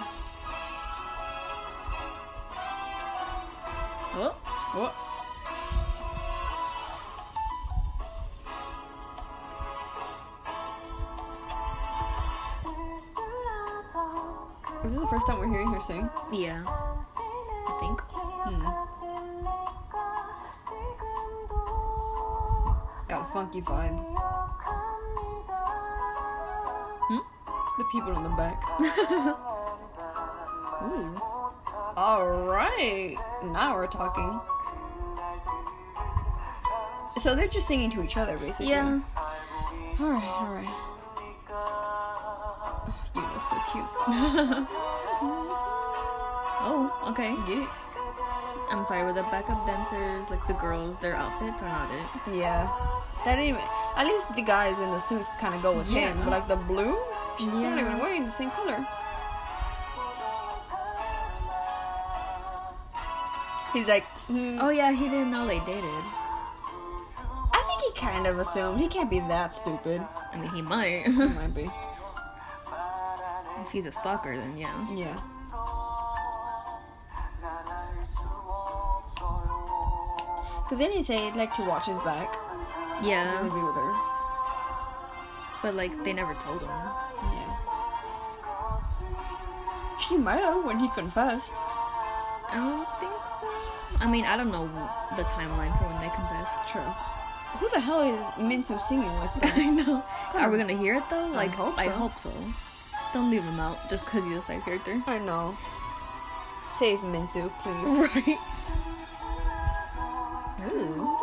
Oh, 4.14 4.34
What? 4.76 4.96
Is 14.84 14.94
this 14.94 15.02
the 15.02 15.08
first 15.08 15.28
time 15.28 15.40
we're 15.40 15.50
hearing 15.50 15.72
her 15.74 15.80
sing? 15.80 16.10
yeah. 16.32 16.64
I 16.66 17.78
think. 17.80 18.02
Hmm. 18.02 18.62
Got 23.08 23.30
a 23.30 23.34
funky 23.34 23.62
vibe. 23.62 23.98
Hmm? 27.08 27.18
The 27.78 27.86
people 27.92 28.16
in 28.18 28.24
the 28.24 28.30
back. 28.30 28.58
Ooh. 30.84 31.22
Alright. 31.98 33.18
Now 33.54 33.76
we're 33.76 33.88
talking. 33.88 34.40
So 37.20 37.36
they're 37.36 37.48
just 37.48 37.68
singing 37.68 37.92
to 37.92 38.02
each 38.04 38.18
other, 38.18 38.38
basically. 38.38 38.70
Yeah. 38.70 39.02
Alright, 40.00 40.24
alright. 40.24 40.91
So 43.50 43.58
cute. 43.72 44.68
Oh, 46.64 46.92
okay. 47.10 47.34
Get 47.48 47.58
it? 47.58 47.70
I'm 48.72 48.84
sorry, 48.84 49.04
were 49.04 49.14
the 49.14 49.24
backup 49.34 49.66
dancers, 49.66 50.30
like 50.30 50.46
the 50.46 50.54
girls, 50.54 51.00
their 51.00 51.16
outfits 51.16 51.64
are 51.64 51.68
not 51.70 51.90
it? 51.90 52.38
Yeah. 52.38 52.70
That 53.26 53.36
didn't 53.38 53.50
even. 53.50 53.62
At 53.98 54.06
least 54.06 54.34
the 54.36 54.44
guys 54.44 54.78
in 54.78 54.90
the 54.92 55.00
suits 55.00 55.28
kind 55.40 55.56
of 55.56 55.64
go 55.64 55.76
with 55.76 55.88
Yeah. 55.90 56.10
him. 56.14 56.20
But 56.20 56.30
like 56.30 56.48
the 56.48 56.58
blue, 56.58 56.96
she's 57.40 57.48
not 57.48 57.62
Yeah. 57.64 57.80
even 57.82 57.98
wearing 57.98 58.26
the 58.26 58.32
same 58.32 58.52
color. 58.52 58.86
He's 63.74 63.88
like, 63.88 64.04
hmm. 64.28 64.60
Oh 64.62 64.70
yeah, 64.70 64.92
he 64.92 65.06
didn't 65.10 65.32
know 65.32 65.48
they 65.48 65.60
dated. 65.62 65.84
I 67.54 67.64
think 67.68 67.82
he 67.96 68.00
kind 68.00 68.28
of 68.28 68.38
assumed. 68.38 68.80
He 68.80 68.88
can't 68.88 69.10
be 69.10 69.20
that 69.22 69.56
stupid. 69.56 70.00
I 70.32 70.38
mean, 70.38 70.50
he 70.50 70.62
might. 70.62 71.04
He 71.08 71.12
might 71.12 71.56
be. 71.56 71.70
if 73.72 73.76
he's 73.76 73.86
a 73.86 73.92
stalker, 73.92 74.36
then 74.36 74.58
yeah. 74.58 74.76
Yeah. 74.94 75.18
Because 80.64 80.78
then 80.80 80.92
he 80.92 81.04
say 81.04 81.18
he'd 81.18 81.36
like 81.36 81.54
to 81.56 81.64
watch 81.64 81.86
his 81.88 81.98
back. 82.00 82.30
He 83.02 83.10
Yeah, 83.10 83.42
would 83.42 83.54
be 83.54 83.60
with 83.62 83.76
her. 83.76 83.94
but 85.62 85.76
like 85.76 85.92
they 86.04 86.14
never 86.14 86.34
told 86.36 86.62
him. 86.62 86.70
Yeah. 86.70 87.58
She 90.08 90.18
might 90.18 90.40
have 90.40 90.66
when 90.66 90.80
he 90.80 90.90
confessed. 90.90 91.54
I 91.56 92.56
don't 92.56 92.88
think 93.00 93.14
so. 93.40 94.04
I 94.06 94.10
mean, 94.12 94.26
I 94.26 94.36
don't 94.36 94.52
know 94.52 94.66
the 95.16 95.24
timeline 95.24 95.72
for 95.78 95.86
when 95.86 96.00
they 96.02 96.10
confessed. 96.10 96.60
True. 96.70 96.92
Who 97.60 97.70
the 97.70 97.80
hell 97.80 98.02
is 98.02 98.22
Minsu 98.40 98.80
singing 98.82 99.12
with? 99.20 99.32
I 99.44 99.50
Then? 99.56 99.76
know. 99.78 100.04
Are 100.34 100.50
we 100.50 100.58
gonna 100.58 100.74
hear 100.78 100.96
it 100.96 101.04
though? 101.10 101.28
Like, 101.28 101.52
hope 101.52 101.78
I 101.78 101.88
hope 101.88 102.18
so. 102.20 102.34
Don't 103.14 103.30
leave 103.30 103.44
him 103.44 103.60
out 103.60 103.78
just 103.90 104.06
because 104.06 104.26
he's 104.26 104.38
a 104.38 104.42
side 104.42 104.64
character. 104.64 105.02
I 105.06 105.20
know. 105.20 105.58
Save 106.64 107.00
Minsu, 107.00 107.52
please. 107.62 108.10
Right. 110.62 110.72
Ooh. 110.72 111.18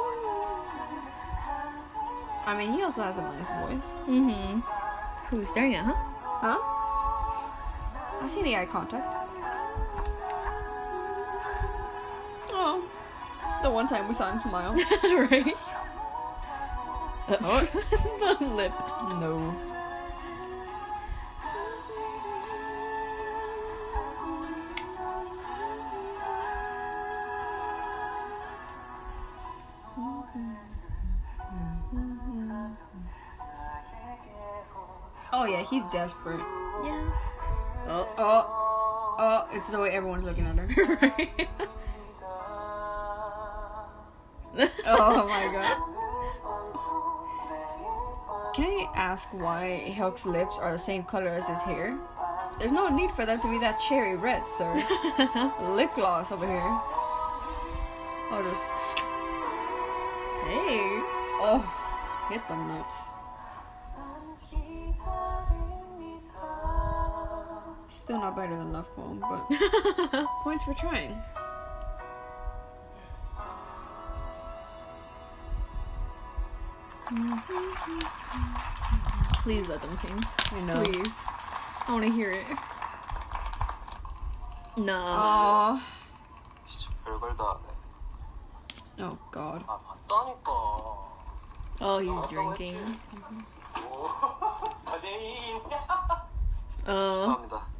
I 2.46 2.55
mean, 2.57 2.72
he 2.72 2.83
also 2.83 3.03
has 3.03 3.18
a 3.18 3.22
nice 3.22 3.48
voice. 3.48 3.94
Mm-hmm. 4.09 4.61
Who's 5.29 5.48
staring 5.48 5.74
at, 5.77 5.85
huh? 5.85 5.94
Huh? 6.24 6.59
I 8.24 8.29
see 8.29 8.42
the 8.42 8.57
eye 8.57 8.66
contact. 8.66 9.07
Oh. 12.51 12.83
The 13.62 13.70
one 13.70 13.87
time 13.87 14.09
we 14.09 14.14
saw 14.14 14.33
him 14.33 14.40
smile. 14.42 14.72
right. 15.31 15.55
Oh, 17.29 17.68
the 18.38 18.44
lip. 18.44 18.72
no. 19.20 19.78
Desperate. 35.90 36.40
Yeah. 36.85 37.11
Oh. 37.88 38.09
Oh, 38.18 39.16
oh, 39.18 39.46
it's 39.53 39.68
the 39.70 39.79
way 39.81 39.90
everyone's 39.90 40.24
looking 40.24 40.46
at 40.46 40.57
her. 40.57 40.66
right. 41.03 41.48
oh 44.87 45.27
my 45.27 45.48
god. 45.53 45.77
Can 48.55 48.64
I 48.64 48.87
ask 48.96 49.29
why 49.33 49.94
Hulk's 49.96 50.27
lips 50.27 50.57
are 50.59 50.72
the 50.72 50.79
same 50.79 51.05
color 51.05 51.29
as 51.29 51.46
his 51.46 51.61
hair? 51.61 51.96
There's 52.59 52.72
no 52.72 52.88
need 52.88 53.11
for 53.12 53.24
them 53.24 53.40
to 53.40 53.48
be 53.48 53.59
that 53.61 53.79
cherry 53.79 54.16
red, 54.16 54.42
sir. 54.48 54.74
Lip 55.77 55.94
gloss 55.94 56.33
over 56.33 56.46
here. 56.46 56.81
Oh, 58.31 58.42
just 58.42 58.66
Hey. 60.48 60.81
oh, 61.40 61.62
hit 62.31 62.46
them 62.48 62.66
nuts. 62.68 63.11
Still 68.09 68.21
not 68.21 68.35
better 68.35 68.57
than 68.57 68.73
Love 68.73 68.88
Poem, 68.97 69.21
but 69.21 69.47
points 70.42 70.64
for 70.64 70.73
trying. 70.73 71.23
Please 79.42 79.68
let 79.68 79.83
them 79.83 79.94
sing. 79.94 80.25
I 80.53 80.61
know. 80.62 80.83
Please. 80.85 81.23
I 81.87 81.92
want 81.92 82.07
to 82.07 82.11
hear 82.11 82.31
it. 82.31 82.47
No. 84.79 85.79
Oh 89.01 89.18
god. 89.31 89.64
Oh, 91.83 91.99
he's 91.99 92.31
drinking. 92.31 92.79
Mm-hmm. 96.88 97.78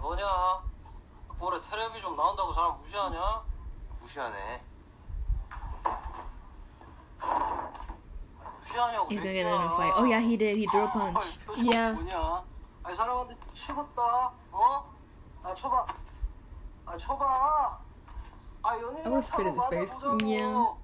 뭐냐? 0.00 0.62
올해 1.40 1.60
텔레비 1.60 2.00
좀 2.00 2.16
나온다고 2.16 2.52
사람 2.54 2.78
무시하냐? 2.80 3.42
무시하네. 4.00 4.62
무시하냐고. 8.60 9.08
He's 9.08 9.20
gonna 9.20 9.32
get 9.34 9.46
in 9.46 9.60
a 9.60 9.70
fight. 9.70 9.92
Oh 9.96 10.04
yeah, 10.04 10.20
he 10.20 10.36
did. 10.36 10.56
He 10.56 10.66
threw 10.66 10.84
a 10.84 10.88
punch. 10.88 11.38
Yeah. 11.56 11.94
뭐냐? 11.94 12.44
아니 12.82 12.96
사람한테 12.96 13.36
치겠다. 13.54 14.32
어? 14.52 14.84
아 15.42 15.54
쳐봐. 15.54 15.86
아 16.86 16.96
쳐봐. 16.96 17.78
아 18.62 18.76
연예인. 18.76 19.06
I 19.06 19.10
would've 19.10 19.24
spit 19.24 19.46
in 19.46 19.54
his 19.54 19.66
face. 19.66 19.96
Yeah. 20.24 20.74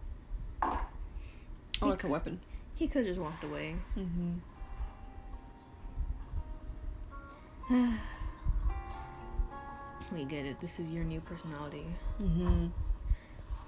Oh, 1.83 1.91
it's 1.93 2.05
a 2.05 2.09
weapon. 2.09 2.41
He 2.75 2.87
could 2.87 3.07
have 3.07 3.15
just 3.15 3.21
walked 3.21 3.45
away. 3.45 3.77
Mm-hmm. 3.97 4.41
We 10.12 10.26
get 10.26 10.46
it. 10.46 10.60
This 10.60 10.80
is 10.80 10.90
your 10.92 11.04
new 11.04 11.20
personality. 11.22 11.86
Mm-hmm. 12.22 12.68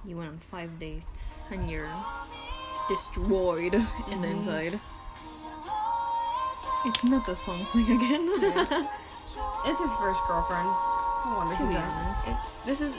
You 0.06 0.18
went 0.18 0.30
on 0.30 0.38
five 0.38 0.80
dates 0.80 1.40
and 1.52 1.70
you're 1.70 1.90
destroyed 2.88 3.76
in 4.12 4.22
the 4.22 4.28
inside. 4.28 4.80
It's 6.86 7.04
not 7.04 7.26
the 7.26 7.36
song 7.36 7.66
playing 7.66 7.92
again. 7.92 8.88
It's 9.66 9.82
his 9.82 9.94
first 9.96 10.22
girlfriend. 10.28 10.70
I 10.70 11.34
wonder 11.36 11.58
To 11.58 11.68
be 11.68 11.76
honest. 11.76 12.66
This 12.66 12.82
is 12.82 12.94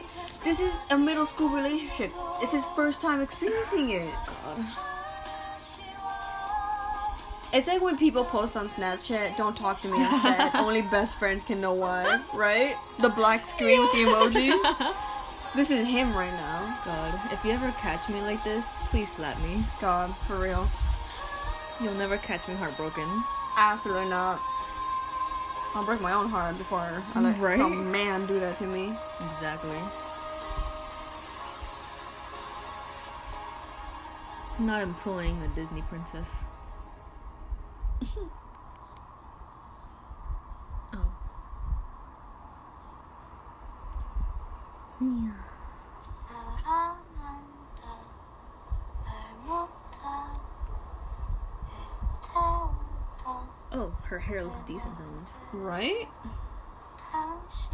this 0.44 0.60
is 0.60 0.72
a 0.90 0.98
middle 0.98 1.26
school 1.26 1.48
relationship. 1.48 2.12
It's 2.42 2.52
his 2.52 2.64
first 2.76 3.00
time 3.00 3.20
experiencing 3.20 3.90
it. 3.90 4.12
God. 4.44 4.66
It's 7.52 7.66
like 7.66 7.80
when 7.80 7.96
people 7.96 8.24
post 8.24 8.56
on 8.56 8.68
Snapchat, 8.68 9.36
"Don't 9.36 9.56
talk 9.56 9.80
to 9.82 9.88
me, 9.88 9.96
I'm 9.98 10.20
sad. 10.20 10.54
Only 10.56 10.82
best 10.82 11.16
friends 11.18 11.42
can 11.42 11.60
know 11.60 11.72
why." 11.72 12.20
Right? 12.34 12.76
The 12.98 13.08
black 13.08 13.46
screen 13.46 13.80
with 13.80 13.92
the 13.92 13.98
emoji. 14.04 14.94
This 15.56 15.70
is 15.70 15.88
him 15.88 16.14
right 16.14 16.30
now. 16.32 16.78
God, 16.84 17.18
if 17.32 17.42
you 17.42 17.52
ever 17.52 17.72
catch 17.78 18.10
me 18.10 18.20
like 18.20 18.44
this, 18.44 18.78
please 18.90 19.10
slap 19.10 19.40
me. 19.42 19.64
God, 19.80 20.14
for 20.26 20.38
real. 20.38 20.68
You'll 21.82 21.94
never 21.94 22.18
catch 22.18 22.46
me 22.46 22.54
heartbroken. 22.54 23.08
Absolutely 23.56 24.10
not. 24.10 24.38
I'll 25.74 25.84
break 25.86 26.02
my 26.02 26.12
own 26.12 26.28
heart 26.28 26.58
before 26.58 27.02
I 27.14 27.20
let 27.20 27.38
Right? 27.38 27.56
some 27.56 27.90
man 27.90 28.26
do 28.26 28.38
that 28.40 28.58
to 28.58 28.66
me. 28.66 28.92
Exactly. 29.32 29.78
Not 34.58 34.82
employing 34.82 35.40
a 35.42 35.48
Disney 35.56 35.82
princess 35.82 36.44
oh. 40.94 41.04
Yeah. 45.00 45.32
Oh, 53.70 53.94
her 54.04 54.18
hair 54.18 54.42
looks 54.44 54.60
decent 54.62 54.96
for 54.96 55.02
once. 55.04 55.30
Right? 55.52 56.08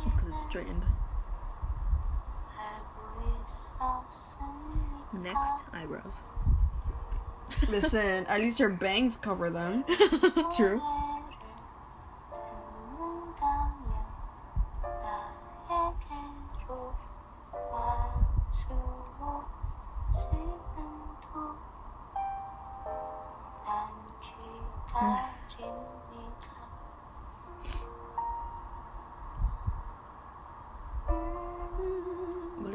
It's 0.05 0.15
because 0.15 0.27
it's 0.29 0.43
straightened. 0.43 0.85
Next, 5.23 5.65
eyebrows. 5.73 6.21
Listen, 7.69 8.27
at 8.27 8.41
least 8.41 8.61
your 8.61 8.71
bangs 8.71 9.17
cover 9.17 9.51
them. 9.51 9.85
True. 10.57 10.81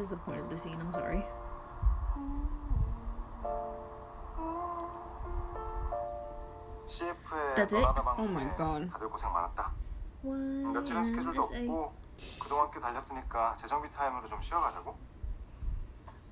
is 0.00 0.08
the 0.08 0.16
point 0.16 0.40
of 0.40 0.48
the 0.48 0.58
scene? 0.58 0.76
I'm 0.80 0.92
sorry. 0.94 1.22
That's 7.60 7.74
it? 7.76 7.82
너나다 7.82 8.00
Oh 8.18 8.24
my 8.30 8.44
방송에 8.46 8.56
God. 8.56 8.90
다들 8.90 9.08
고생 9.10 9.32
많았다. 9.32 9.70
며칠은 10.22 11.04
스케줄도 11.04 11.40
SA. 11.40 11.68
없고 11.68 11.94
그동안 12.42 12.70
꽤 12.70 12.80
달렸으니까 12.80 13.56
재정비 13.56 13.90
타임으로 13.92 14.26
좀 14.26 14.40
쉬어가자고. 14.40 14.96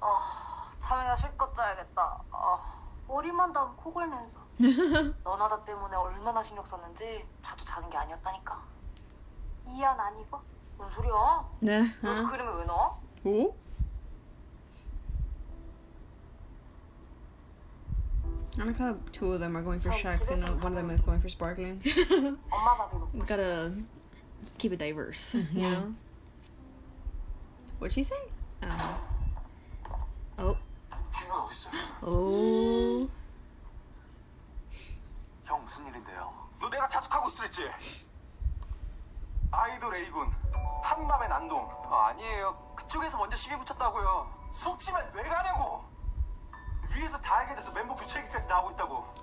아 0.00 0.72
잠이나 0.78 1.16
실컷 1.16 1.54
자야겠다. 1.54 2.22
아, 2.30 2.58
머리만 3.06 3.52
닿으면 3.52 3.76
코 3.76 3.92
골면서. 3.92 4.40
너나다 5.24 5.62
때문에 5.64 5.96
얼마나 5.96 6.42
신경 6.42 6.64
썼는지 6.64 7.26
자도 7.42 7.64
자는 7.64 7.88
게 7.90 7.96
아니었다니까. 7.96 8.58
이안 9.66 9.98
아니고? 10.00 10.40
뭔 10.76 10.88
소리야? 10.90 11.44
네. 11.60 11.80
너서 12.00 12.20
huh? 12.20 12.30
그림을 12.30 12.58
왜 12.60 12.64
넣어? 12.64 13.00
Oh. 13.24 13.54
I 18.60 18.64
like 18.64 18.78
how 18.78 18.96
two 19.12 19.32
of 19.32 19.40
them 19.40 19.56
are 19.56 19.62
going 19.62 19.80
for 19.80 19.92
shacks 19.92 20.30
and 20.30 20.42
one 20.62 20.72
of 20.72 20.76
them 20.76 20.90
is 20.90 21.00
going 21.00 21.20
for 21.20 21.28
sparkling. 21.28 21.82
Gotta 23.26 23.72
keep 24.58 24.72
it 24.72 24.78
diverse, 24.78 25.34
mm-hmm. 25.34 25.58
you 25.58 25.70
know? 25.70 25.94
What'd 27.78 27.94
she 27.94 28.02
say? 28.02 28.16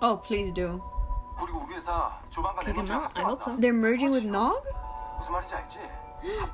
Oh, 0.07 0.17
please 0.17 0.51
do. 0.51 0.83
Kick 2.63 2.75
him 2.75 2.91
out? 2.91 3.11
I 3.15 3.23
hope 3.23 3.41
so. 3.41 3.55
They're 3.57 3.73
merging 3.73 4.11
with 4.11 4.23
Nog? 4.23 4.61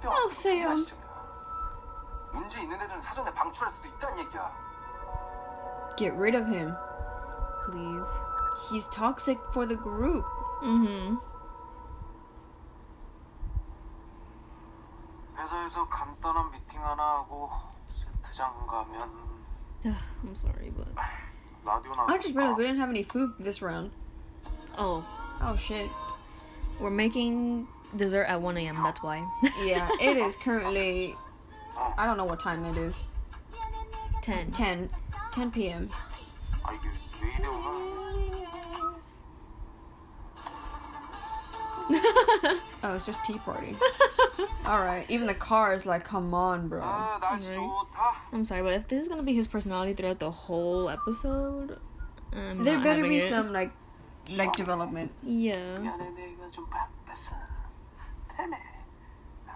oh, 0.06 0.30
Seon. 0.32 0.90
Get 5.98 6.14
rid 6.16 6.34
of 6.34 6.48
him. 6.48 6.78
Please. 7.66 8.08
He's 8.70 8.88
toxic 8.88 9.38
for 9.52 9.66
the 9.66 9.76
group. 9.76 10.24
Mm-hmm. 10.64 11.16
I'm 20.24 20.36
sorry, 20.36 20.72
but... 20.74 20.88
I 21.66 22.18
just 22.18 22.36
realized 22.36 22.58
we 22.58 22.64
didn't 22.66 22.80
have 22.80 22.90
any 22.90 23.04
food 23.04 23.34
this 23.40 23.62
round. 23.62 23.92
oh, 24.78 25.06
Oh 25.44 25.56
shit. 25.56 25.90
we're 26.80 26.90
making 26.92 27.68
dessert 27.96 28.26
at 28.26 28.40
1 28.42 28.58
a.m. 28.58 28.82
That's 28.84 29.02
why. 29.04 29.26
Yeah, 29.64 29.88
it 30.00 30.18
is 30.18 30.36
currently. 30.36 31.16
I 31.98 32.06
don't 32.06 32.18
know 32.18 32.26
what 32.26 32.40
time 32.40 32.64
it 32.66 32.78
is. 32.78 33.02
10. 34.22 34.52
10. 34.52 34.90
10 35.32 35.52
p.m. 35.52 35.90
oh, 42.84 42.96
it's 42.96 43.06
just 43.06 43.24
tea 43.26 43.38
party. 43.40 43.76
Alright, 44.66 45.10
even 45.10 45.28
the 45.28 45.34
car 45.34 45.74
is 45.74 45.86
like, 45.86 46.04
come 46.04 46.34
on, 46.34 46.68
bro. 46.68 46.82
I'm 48.32 48.44
sorry, 48.44 48.62
but 48.62 48.74
if 48.74 48.88
this 48.88 49.02
is 49.02 49.10
gonna 49.10 49.24
be 49.24 49.34
his 49.34 49.48
personality 49.48 49.94
throughout 49.94 50.20
the 50.20 50.32
whole 50.32 50.90
episode, 50.90 51.80
I'm 52.32 52.64
there 52.64 52.80
better 52.80 53.04
be 53.04 53.18
it. 53.18 53.24
some 53.24 53.52
like, 53.52 53.72
like 54.30 54.56
development. 54.56 55.12
Yeah. 55.24 55.78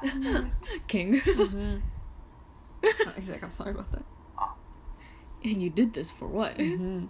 King. 0.88 1.22
Mm-hmm. 1.22 1.76
I'm 3.44 3.52
sorry 3.52 3.72
about 3.72 3.92
that. 3.92 4.04
And 5.44 5.62
you 5.62 5.70
did 5.70 5.94
this 5.94 6.12
for 6.12 6.28
what? 6.28 6.58
Mm-hmm. 6.58 7.06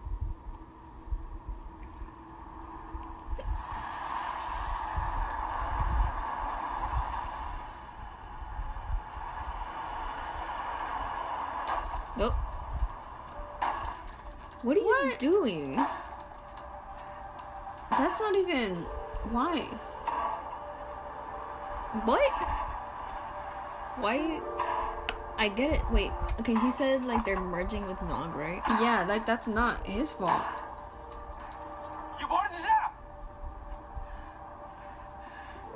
Okay, 26.44 26.54
he 26.54 26.70
said 26.70 27.04
like 27.04 27.24
they're 27.24 27.40
merging 27.40 27.86
with 27.86 28.00
Nog, 28.02 28.34
right? 28.34 28.62
Yeah, 28.80 29.04
like, 29.06 29.26
that's 29.26 29.48
not 29.48 29.84
his 29.86 30.12
fault. 30.12 30.42
이게 32.16 32.26
뭐하는 32.26 32.50
짓이야 32.50 32.90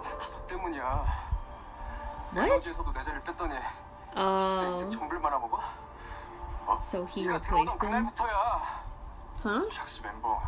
너 0.03 0.47
때문이야 0.47 1.05
What? 2.35 2.51
에너지에서도 2.51 2.93
내 2.93 3.03
자리를 3.03 3.23
뺐더니 3.25 3.55
내 3.55 3.61
Oh. 4.17 4.73
인생 4.75 4.91
정글 4.93 5.19
말아먹어? 5.19 5.61
어? 6.67 6.79
So 6.81 7.05
he 7.07 7.27
네가 7.27 7.37
replaced 7.37 7.79
들어오던 7.79 7.93
him? 7.93 8.07
그날부터야 8.15 8.85
Huh? 9.45 9.69
샥스 9.71 10.03
멤버 10.03 10.41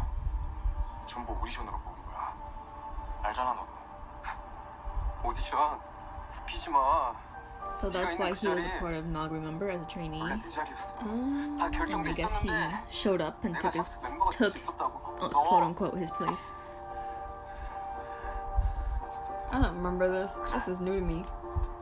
전부 1.06 1.32
오디션으로 1.42 1.76
뽑은 1.78 2.06
거야 2.06 2.32
알잖아 3.22 3.52
너도 3.54 3.68
오디션 5.24 5.78
웃기지 6.40 6.70
마 6.70 7.12
So 7.74 7.90
that's 7.90 8.16
why 8.18 8.32
he 8.32 8.48
was 8.48 8.64
a 8.64 8.70
part 8.80 8.94
of 8.94 9.04
Nog, 9.04 9.32
remember, 9.32 9.68
as 9.68 9.82
a 9.82 9.84
trainee. 9.84 10.20
원래 10.20 10.40
내 10.42 10.48
자리였어 10.48 10.96
Um, 11.02 11.56
다 11.58 11.66
And 11.66 11.76
결정돼 11.76 12.08
I 12.08 12.14
guess 12.14 12.34
he 12.40 12.48
있었는데 12.48 12.90
showed 12.90 13.20
up 13.22 13.44
and 13.44 13.54
내가 13.54 13.60
took 13.60 13.74
his 13.76 13.88
샥스 13.90 14.02
멤버가 14.02 14.30
될 14.30 14.38
took 14.38 14.56
수 14.56 14.58
있었다고 14.64 14.94
uh, 15.20 15.28
너 15.28 15.40
quote 15.48 15.64
unquote 15.64 15.96
his 15.98 16.10
place. 16.10 16.50
I 19.52 19.60
don't 19.60 19.76
remember 19.76 20.08
this. 20.08 20.38
This 20.52 20.68
is 20.68 20.80
new 20.80 20.98
to 20.98 21.04
me. 21.04 21.24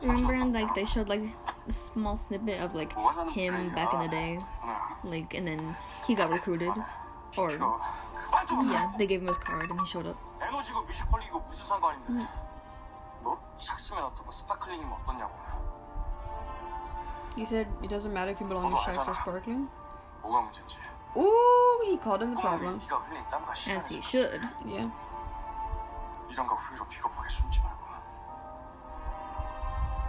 Remember, 0.03 0.33
and 0.33 0.53
like 0.53 0.73
they 0.75 0.85
showed 0.85 1.07
like 1.09 1.23
a 1.23 1.71
small 1.71 2.15
snippet 2.15 2.59
of 2.61 2.75
like 2.75 2.91
him 3.31 3.71
back 3.73 3.93
in 3.93 3.99
the 4.01 4.07
day, 4.09 4.37
오늘 4.63 5.11
like, 5.11 5.33
and 5.33 5.47
then 5.47 5.75
he 6.05 6.13
got 6.13 6.29
recruited, 6.29 6.71
or 7.37 7.57
너 7.57 7.79
맞아 8.31 8.51
yeah, 8.71 8.91
they 8.97 9.05
gave 9.07 9.21
him 9.21 9.27
his 9.27 9.37
card 9.37 9.69
and 9.71 9.79
he 9.79 9.85
showed 9.87 10.05
up. 10.05 10.17
에너지고 10.41 10.81
뮤지컬이고 10.83 11.39
무슨 11.39 11.67
상관인데 11.67 12.27
뭐? 13.23 13.39
샥스면 13.57 14.03
어떻고 14.03 14.31
스파클링이면 14.31 14.91
어떻냐고 14.91 15.33
He 17.35 17.43
said 17.45 17.67
it 17.83 17.89
doesn't 17.89 18.13
matter 18.13 18.31
if 18.31 18.39
you 18.39 18.47
belong 18.47 18.71
to 18.71 18.77
Shacks 18.81 19.07
or 19.07 19.15
Sparkling. 19.15 19.67
뭐가 20.21 20.41
문제인지 20.41 20.77
Ooh, 21.17 21.81
he 21.85 21.97
called 21.97 22.23
him 22.23 22.31
the 22.35 22.41
그럼 22.41 22.59
problem. 22.59 22.77
네가 22.79 22.97
흘린 23.07 23.23
땀과 23.29 23.51
As 23.51 23.87
he 23.87 24.01
시간을 24.01 24.03
should. 24.03 24.41
Yeah. 24.65 24.91
이런 26.29 26.47
거 26.47 26.55
후회로 26.55 26.87
비겁하게 26.87 27.29
숨지 27.29 27.61
말고 27.61 27.85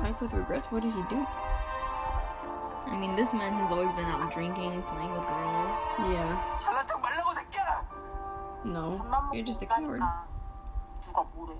Life 0.00 0.20
with 0.20 0.34
regrets? 0.34 0.70
What 0.70 0.82
did 0.82 0.92
he 0.94 1.02
do? 1.08 1.24
I 2.86 2.96
mean, 2.98 3.16
this 3.16 3.32
man 3.32 3.54
has 3.58 3.72
always 3.72 3.90
been 3.92 4.04
out 4.06 4.30
drinking, 4.30 4.82
playing 4.82 5.10
with 5.12 5.26
girls. 5.26 5.74
Yeah. 6.06 6.30
잘난 6.58 6.86
척 6.86 7.00
말라고 7.00 7.32
새끼야 7.34 7.82
No. 8.64 8.98
밥만 8.98 9.10
먹고 9.30 9.34
You're 9.34 9.46
just 9.46 9.62
a 9.64 9.68
coward. 9.68 10.02
온다니까. 10.02 10.26
누가 11.06 11.22
뭐래? 11.34 11.54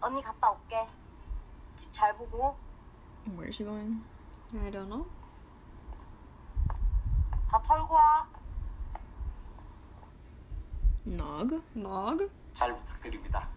언니 0.00 0.22
갔다 0.22 0.50
올게. 0.50 0.86
집 1.76 1.92
잘 1.92 2.16
보고 2.16 2.56
Where 3.36 3.48
is 3.48 3.56
she 3.56 3.64
going? 3.64 4.02
I 4.54 4.70
don't 4.70 4.88
know. 4.88 5.06
다 7.50 7.60
털고 7.62 7.94
와. 7.94 8.26
Nog? 11.06 11.60
Nog? 11.74 12.30
잘 12.54 12.74
부탁드립니다 12.76 13.48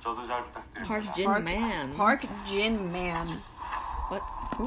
저도 0.00 0.26
잘 0.26 0.44
부탁드립니다 0.44 0.86
Park 0.86 1.12
Jin 1.14 1.26
Park, 1.26 1.42
Man. 1.44 1.96
Park 1.96 2.28
Jin 2.44 2.90
Man. 2.92 3.26
What? 4.10 4.22
Who 4.58 4.66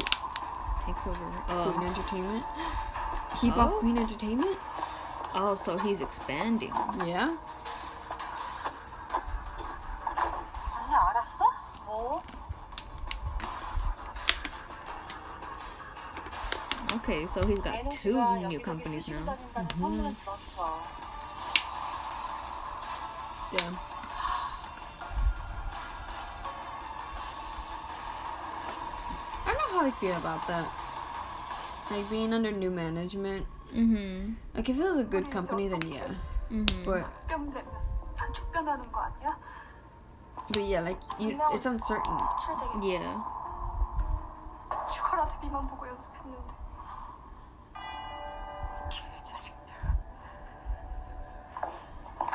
takes 0.82 1.06
over? 1.08 1.20
Queen 1.46 1.84
Oh, 1.84 1.86
Entertainment. 1.86 2.46
He 3.40 3.50
bought 3.52 3.74
Oh. 3.74 3.80
Queen 3.80 3.98
Entertainment? 3.98 4.58
oh, 5.36 5.54
so 5.56 5.78
he's 5.78 6.02
expanding. 6.02 6.74
Yeah. 7.06 7.38
Okay, 17.02 17.26
so 17.26 17.46
he's 17.46 17.60
got 17.62 17.90
two 17.92 18.18
에너지가 18.18 18.48
new 18.48 18.60
여기저기 18.60 18.64
companies 18.64 19.06
쑤시고 19.06 19.20
now. 19.20 19.26
다닌다는 19.26 19.70
소문을 19.78 20.16
들었어. 20.18 20.82
Yeah. 23.52 23.72
I 29.46 29.54
don't 29.54 29.72
know 29.72 29.80
how 29.80 29.86
I 29.86 29.92
feel 29.92 30.16
about 30.18 30.48
that. 30.48 30.66
Like 31.92 32.10
being 32.10 32.34
under 32.34 32.52
new 32.52 32.72
management. 32.72 33.46
Mm-hmm. 33.74 34.34
Like 34.56 34.70
if 34.70 34.80
it 34.80 34.84
was 34.84 35.00
a 35.00 35.04
good 35.06 35.32
company, 35.32 35.68
then 35.68 35.82
yeah. 35.88 36.08
Mm-hmm. 36.52 36.84
But 36.84 37.06
뿅 37.28 37.52
되면 37.52 37.66
다 38.16 38.32
쫓겨나는 38.32 38.92
거 38.92 39.02
아니야? 39.02 39.38
but 40.54 40.64
yeah, 40.64 40.80
like 40.80 41.00
you, 41.20 41.38
it's 41.52 41.66
uncertain. 41.66 42.18
출되겠지. 42.46 42.88
Yeah. 42.94 43.20
죽어라 44.94 45.28
데뷔만 45.28 45.68
보고 45.68 45.88
연습했는데. 45.88 46.61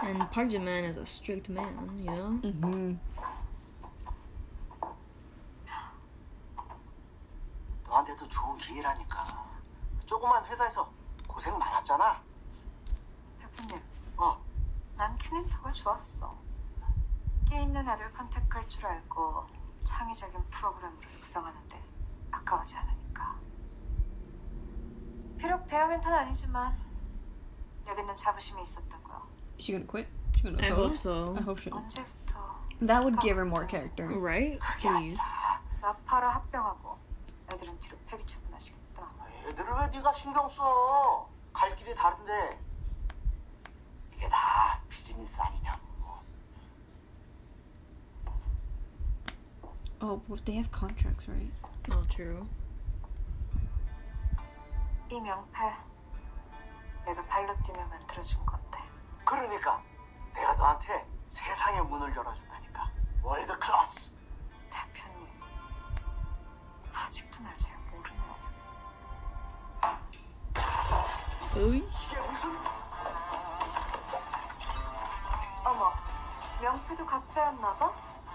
And 0.08 0.20
Park 0.32 0.50
Jin 0.52 0.64
Man 0.64 0.86
is 0.86 0.96
a 0.98 1.06
strict 1.06 1.50
man, 1.50 1.76
you 2.00 2.06
know. 2.06 2.40
Mm-hmm. 2.42 2.98
너한테도 7.86 8.28
좋은 8.30 8.58
기회라니까. 8.58 9.46
조그만 10.06 10.46
회사에서 10.46 10.90
고생 11.28 11.58
많았잖아. 11.58 12.22
대표님, 13.40 13.84
어, 14.16 14.42
난 14.96 15.18
캐릭터가 15.18 15.70
좋았어. 15.72 16.34
끼 17.50 17.62
있는 17.62 17.86
애들 17.86 18.14
컨택할 18.14 18.70
줄 18.70 18.86
알고 18.86 19.46
창의적인 19.84 20.42
프로그램으로 20.50 21.12
육성하는데 21.18 21.84
아까워하지 22.32 22.78
않으니까. 22.78 23.36
비록 25.38 25.68
대학은 25.68 26.02
아니지만 26.02 26.78
여기는 27.88 28.16
자부심이 28.16 28.62
있었다고요. 28.62 28.97
Is 29.59 29.65
she 29.67 29.73
gonna 29.73 29.85
quit? 29.87 30.07
She 30.37 30.43
gonna 30.43 30.59
I 30.61 30.69
solo? 30.71 30.89
hope 30.89 30.97
so. 30.99 31.35
I 31.37 31.43
hope 31.43 31.61
she. 31.61 31.71
언제부터 31.71 32.33
That 32.83 33.05
would 33.05 33.21
give 33.21 33.37
her 33.37 33.45
more 33.47 33.65
character. 33.67 34.09
Right? 34.09 34.59
Please. 34.81 35.21
라파라 35.81 36.31
합병하고 36.35 36.99
애들은 37.53 37.79
뒤로 37.81 37.97
패기치고 38.09 38.43
나시겠다. 38.51 39.09
애들을 39.49 39.73
왜 39.73 39.87
네가 39.89 40.13
신경 40.13 40.49
써? 40.49 41.29
갈 41.53 41.75
길이 41.77 41.95
다른데. 41.95 42.59
이게 44.17 44.29
다 44.29 44.81
비즈니스 44.89 45.41
아니냐고. 45.41 45.83
Oh, 50.01 50.21
but 50.29 50.45
they 50.45 50.55
have 50.57 50.71
contracts, 50.73 51.29
right? 51.29 51.53
Oh, 51.91 52.05
true. 52.09 52.47
이 55.11 55.21
명패 55.21 55.59
내가 57.07 57.23
발로 57.27 57.55
뛰며 57.63 57.85
만들어준 57.87 58.45
건데 58.47 58.79
그러니까 59.28 59.82
내가 60.34 60.54
너한테 60.54 61.06
세상의 61.30 61.84
문을 61.84 62.16
열어준다니까. 62.16 62.90
월드 63.22 63.60
클래스. 63.60 64.16
대표님 64.70 65.28
아직도 66.94 67.44
날 67.44 67.54
잘 67.58 67.76
모르네. 67.92 68.18
Ooh. 71.58 71.76
이게 71.76 72.20
무슨? 72.22 72.58
어머 75.66 75.92
명패도 76.62 77.06
가짜였나봐? 77.06 77.92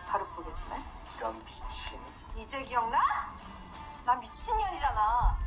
바로 0.06 0.26
보겠지네. 0.26 0.84
이런 1.16 1.38
미친. 1.46 1.98
이제 2.36 2.62
기억나? 2.64 2.98
나 4.04 4.14
미친년이잖아. 4.16 5.38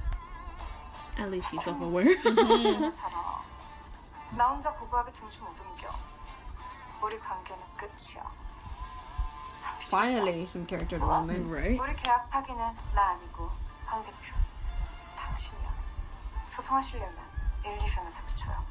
At 1.19 1.29
least 1.29 1.49
she's 1.55 1.62
self-aware. 1.63 2.79
나 2.81 2.89
살아. 2.91 3.41
나 4.33 4.48
혼자 4.48 4.72
고고하게 4.72 5.12
등치 5.12 5.38
못 5.40 5.48
옮겨. 5.61 5.88
우리 7.03 7.18
관계는 7.18 7.62
끝이야. 7.76 8.22
나 9.62 9.72
미쳤어. 9.79 9.96
Finally, 9.96 10.42
some 10.42 10.66
character 10.68 10.98
development. 10.98 11.50
right? 11.50 11.81
우리 11.81 11.94
계약 11.96 12.29
파기는 12.31 12.59
나 12.94 13.09
아니고 13.11 13.50
황 13.87 14.05
대표. 14.05 14.37
당신이야. 15.16 15.70
소송하시려면 16.48 17.16
1, 17.64 17.79
2편에서 17.79 18.24
붙여요. 18.26 18.62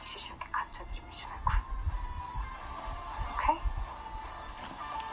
시시하게 0.00 0.46
가짜 0.50 0.84
드림이지 0.84 1.26
말고. 1.26 1.50
오케이? 3.34 3.58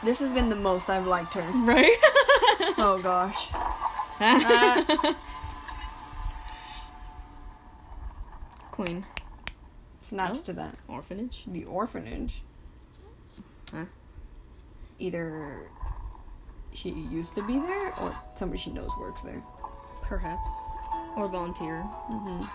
This 0.04 0.22
has 0.22 0.32
been 0.34 0.48
the 0.48 0.60
most 0.60 0.90
I've 0.90 1.06
liked 1.06 1.34
her. 1.38 1.46
Right? 1.64 1.98
Oh 2.78 3.00
gosh. 3.00 3.50
Queen. 8.72 9.04
Snaps 10.07 10.39
Oh. 10.39 10.43
to 10.43 10.53
that. 10.53 10.75
Orphanage? 10.87 11.43
The 11.47 11.65
orphanage. 11.65 12.41
Huh? 13.71 13.83
Either 14.99 15.69
she 16.71 16.91
used 16.91 17.35
to 17.35 17.43
be 17.45 17.59
there 17.59 17.93
or 17.99 18.15
somebody 18.35 18.57
she 18.61 18.71
knows 18.71 18.89
works 18.97 19.21
there. 19.21 19.43
Perhaps. 20.01 20.49
Or 21.17 21.27
volunteer. 21.27 21.83
Mm-hmm. 22.09 22.45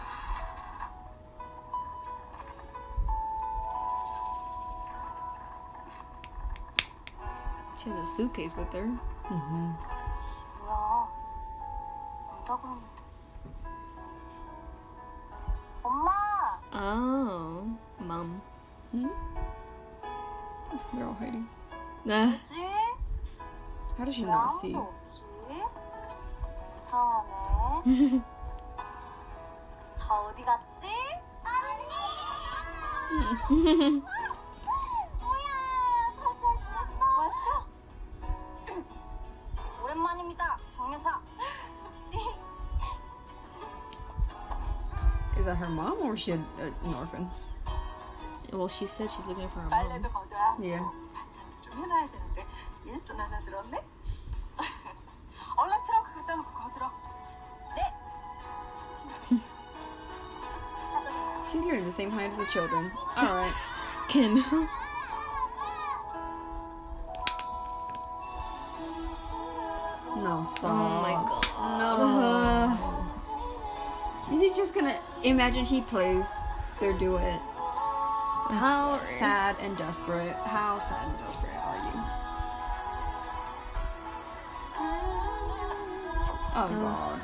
She 7.82 7.90
has 7.90 7.98
a 8.08 8.10
suitcase 8.10 8.56
with 8.56 8.72
her. 8.72 8.86
Mm-hmm. 9.28 9.70
Nah. 22.05 22.27
뭐지? 22.27 22.55
How 23.97 24.05
does 24.05 24.15
she 24.15 24.25
왜 24.25 24.31
not 24.31 24.51
see? 24.53 24.73
아무도 24.73 24.93
없지? 24.93 25.21
이상하네. 26.81 28.21
다 29.99 30.21
어디 30.21 30.39
갔지? 30.43 30.87
언니! 33.49 34.01
뭐야? 35.19 35.49
다시 36.15 36.41
왔어? 36.45 37.01
왔어? 37.17 37.65
오랜만입니다, 39.83 40.57
정여사. 40.71 41.19
Is 45.37 45.45
that 45.45 45.57
her 45.57 45.69
mom 45.69 46.01
or 46.01 46.13
is 46.13 46.21
she 46.21 46.31
a, 46.31 46.39
a, 46.59 46.67
an 46.83 46.93
orphan? 46.95 47.29
Well, 48.51 48.67
she 48.67 48.87
said 48.87 49.09
she's 49.09 49.27
looking 49.27 49.47
for 49.49 49.59
her 49.61 49.69
mom. 49.69 49.71
빨래도 49.71 50.09
걷어야 50.09 50.55
Yeah. 50.59 50.83
반찬도 52.91 52.91
좀 52.91 52.91
해놔야 52.91 52.91
되는데 52.91 52.91
일손 52.91 53.19
하나 53.19 53.39
들었네? 53.39 53.77
얼른 55.57 55.75
트렁크 55.83 56.13
갖다 56.13 56.35
놓고 56.35 56.51
걷으러 56.51 56.91
네. 57.75 57.93
She's 61.47 61.63
nearly 61.63 61.81
the 61.83 61.91
same 61.91 62.11
height 62.11 62.31
as 62.31 62.37
the 62.37 62.45
children. 62.47 62.91
Alright. 63.17 63.53
Ken. 64.09 64.43
No, 70.17 70.43
stop. 70.43 70.71
oh 70.71 71.01
my 71.01 71.13
god. 71.13 71.99
No. 74.29 74.35
Is 74.35 74.41
he 74.41 74.49
just 74.53 74.73
gonna 74.73 74.97
imagine 75.23 75.63
he 75.63 75.81
plays 75.81 76.25
their 76.79 76.93
duet? 76.93 77.39
I'm 78.49 78.55
How 78.57 78.95
sorry. 78.97 79.05
sad 79.07 79.55
and 79.61 79.77
desperate. 79.77 80.35
How 80.45 80.79
sad 80.79 81.07
and 81.07 81.17
desperate 81.19 81.53
Oh, 86.54 86.68
oh. 86.70 86.80
god. 86.80 87.20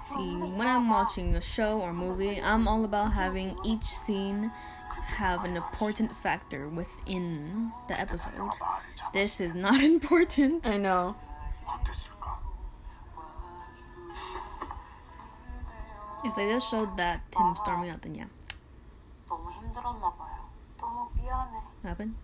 See, 0.00 0.14
when 0.16 0.66
I'm 0.66 0.88
watching 0.88 1.36
a 1.36 1.40
show 1.40 1.80
or 1.80 1.92
movie, 1.92 2.40
I'm 2.40 2.66
all 2.66 2.84
about 2.84 3.12
having 3.12 3.58
each 3.64 3.84
scene 3.84 4.50
have 5.18 5.44
an 5.44 5.56
important 5.56 6.14
factor 6.14 6.68
within 6.68 7.72
the 7.88 7.98
episode. 7.98 8.50
This 9.12 9.40
is 9.40 9.54
not 9.54 9.82
important. 9.94 10.66
I 10.66 10.76
know. 10.76 11.16
If 16.24 16.34
they 16.34 16.48
just 16.48 16.70
showed 16.70 16.96
that 16.96 17.20
him 17.36 17.54
storming 17.56 17.90
out, 17.90 18.02
then 18.02 18.14
yeah. 18.14 18.24
What 19.28 19.48
happened? 21.84 22.14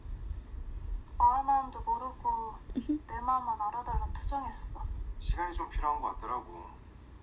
마음 1.34 1.46
마음도 1.46 1.80
모르고 1.80 2.54
내 2.74 3.20
마음만 3.20 3.60
알아달라 3.60 4.06
투정했어. 4.14 4.80
시간이 5.18 5.52
좀 5.52 5.68
필요한 5.68 6.00
것 6.00 6.14
같더라고. 6.14 6.66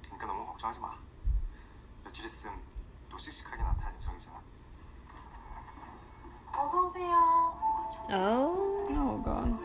그러니까 0.04 0.28
너무 0.28 0.46
걱정하지 0.48 0.82
마. 0.82 0.94
며칠 2.04 2.26
있으면 2.26 2.62
또 3.08 3.18
씩씩하게 3.18 3.64
나타날 3.64 3.96
예정이잖아. 3.96 4.38
어서 6.58 6.82
오세요. 6.82 7.54
Oh. 8.12 8.84
Oh 8.90 9.24
god. 9.24 9.56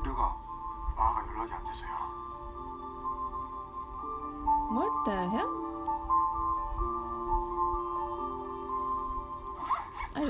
우리가 0.00 0.36
아가 0.96 1.26
연락이 1.26 1.52
안 1.52 1.64
돼서요. 1.64 1.90
What 4.70 4.92
the 5.04 5.28
hell? 5.28 5.59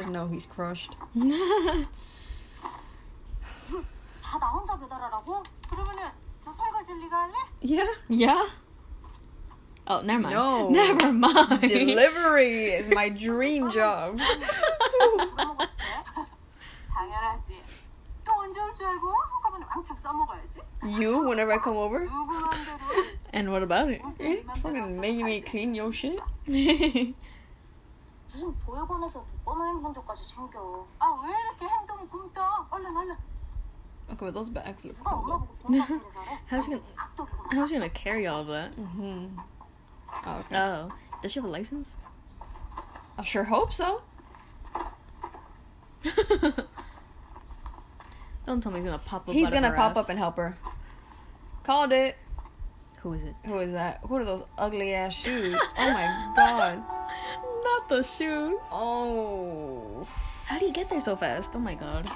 just 0.01 0.11
know 0.11 0.27
he's 0.29 0.47
crushed. 0.47 0.97
yeah. 7.61 7.87
Yeah. 8.09 8.49
Oh, 9.87 10.01
never 10.03 10.23
mind. 10.23 10.35
No. 10.35 10.71
Never 10.71 11.13
mind. 11.13 11.63
Delivery 11.63 12.67
is 12.67 12.89
my 12.89 13.09
dream 13.09 13.71
job. 13.71 14.19
you, 20.87 21.27
whenever 21.27 21.53
I 21.53 21.59
come 21.59 21.77
over? 21.77 22.09
and 23.33 23.51
what 23.51 23.63
about 23.63 23.91
it? 23.91 24.01
Eh? 24.21 24.43
Fucking 24.63 25.01
making 25.01 25.25
me 25.25 25.41
clean 25.41 25.75
your 25.75 25.93
shit? 25.93 26.21
무슨 29.60 29.60
보육원에서 29.60 29.60
뻔한 29.60 29.76
행동들까지 29.76 30.28
챙겨. 30.28 30.86
아 31.00 31.06
왜 31.22 31.30
이렇게 31.30 31.68
행동이 31.68 32.08
굼떠? 32.10 32.68
얼른 32.72 32.96
얼른. 32.98 33.16
Okay, 34.08 34.18
but 34.20 34.34
those 34.36 34.50
bags 34.52 34.86
look 34.86 34.96
누가 34.98 35.12
엄마 35.16 35.26
cool. 35.26 35.40
보고 35.40 35.58
돈 35.58 35.80
갚기를 35.80 36.14
잘해? 36.14 36.40
How's 36.50 36.64
she 36.66 36.72
gonna, 36.72 36.84
악덕이구나. 36.96 37.50
how's 37.56 37.68
she 37.70 37.74
gonna 37.76 37.90
carry 37.90 38.28
all 38.28 38.42
of 38.42 38.48
that? 38.48 38.76
Mm-hmm. 38.78 39.40
Oh, 40.28 40.40
okay. 40.40 40.56
Oh, 40.58 40.90
does 41.22 41.32
she 41.32 41.40
have 41.40 41.46
a 41.46 41.52
license? 41.52 41.98
I 43.18 43.24
sure 43.24 43.44
hope 43.46 43.74
so. 43.74 44.02
Don't 48.46 48.62
tell 48.62 48.72
me 48.72 48.78
he's 48.78 48.86
gonna 48.86 49.00
pop 49.00 49.28
up. 49.28 49.34
He's 49.34 49.48
out 49.48 49.54
of 49.54 49.56
gonna 49.56 49.70
her 49.70 49.76
pop 49.76 49.92
ass. 49.98 50.04
up 50.04 50.10
and 50.10 50.20
help 50.20 50.38
her. 50.38 50.56
Called 51.64 51.92
it. 51.92 52.16
Who 53.02 53.14
is 53.14 53.24
it? 53.24 53.34
Who 53.46 53.58
is 53.60 53.74
that? 53.74 54.08
What 54.08 54.22
are 54.22 54.26
those 54.26 54.44
ugly 54.58 54.94
ass 54.94 55.14
shoes? 55.16 55.56
Oh 55.80 55.92
my 55.92 56.34
god. 56.36 56.84
Not 57.71 57.89
the 57.89 58.03
shoes. 58.03 58.61
Oh. 58.73 60.07
How 60.47 60.59
do 60.59 60.67
you 60.67 60.73
get 60.73 60.89
there 60.91 61.01
so 61.01 61.15
fast? 61.15 61.55
Oh 61.55 61.61
my 61.61 61.75
god. 61.75 62.11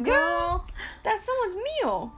Girl, 0.00 0.64
that's 1.02 1.24
someone's 1.24 1.56
meal. 1.56 2.12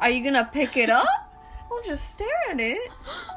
Are 0.00 0.10
you 0.10 0.22
gonna 0.22 0.48
pick 0.52 0.76
it 0.76 0.90
up? 0.90 1.06
Don't 1.70 1.84
just 1.84 2.10
stare 2.10 2.28
at 2.50 2.60
it. 2.60 2.90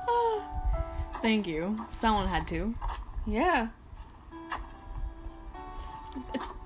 Thank 1.21 1.47
you. 1.47 1.85
Someone 1.89 2.27
had 2.27 2.45
to. 2.49 2.75
Yeah. 3.25 3.69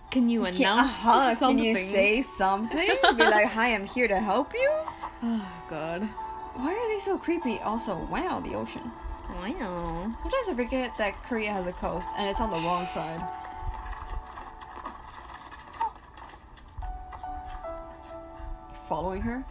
Can 0.09 0.29
you 0.29 0.43
Can, 0.45 0.55
announce 0.55 1.05
uh-huh, 1.05 1.35
can 1.39 1.57
you 1.59 1.75
say 1.75 2.21
something? 2.21 2.89
Be 3.17 3.23
like, 3.23 3.47
hi, 3.47 3.73
I'm 3.73 3.85
here 3.85 4.07
to 4.07 4.19
help 4.19 4.53
you? 4.53 4.71
Oh 5.25 5.47
god. 5.69 6.01
Why 6.55 6.73
are 6.73 6.87
they 6.93 6.99
so 6.99 7.17
creepy? 7.17 7.57
Also, 7.59 7.95
wow, 8.11 8.41
the 8.41 8.55
ocean. 8.55 8.91
Wow. 9.35 10.11
Sometimes 10.21 10.47
I 10.49 10.53
forget 10.55 10.97
that 10.97 11.21
Korea 11.23 11.51
has 11.51 11.65
a 11.65 11.71
coast 11.73 12.09
and 12.17 12.29
it's 12.29 12.39
on 12.39 12.49
the 12.49 12.57
wrong 12.57 12.85
side. 12.87 13.21
Following 18.87 19.21
her? 19.21 19.43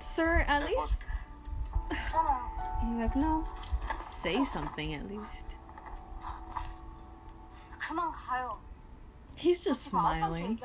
Sir, 0.00 0.44
at 0.48 0.66
least? 0.66 1.04
You're 2.84 3.00
like, 3.00 3.16
no. 3.16 3.46
Say 4.00 4.44
something 4.44 4.94
at 4.94 5.08
least. 5.08 5.56
He's 9.36 9.60
just 9.60 9.84
smiling. 9.84 10.58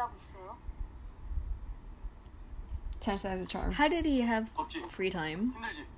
Charm. 3.03 3.71
How 3.73 3.89
did 3.89 4.05
he 4.05 4.21
have 4.21 4.49
free 4.89 5.09
time? 5.09 5.53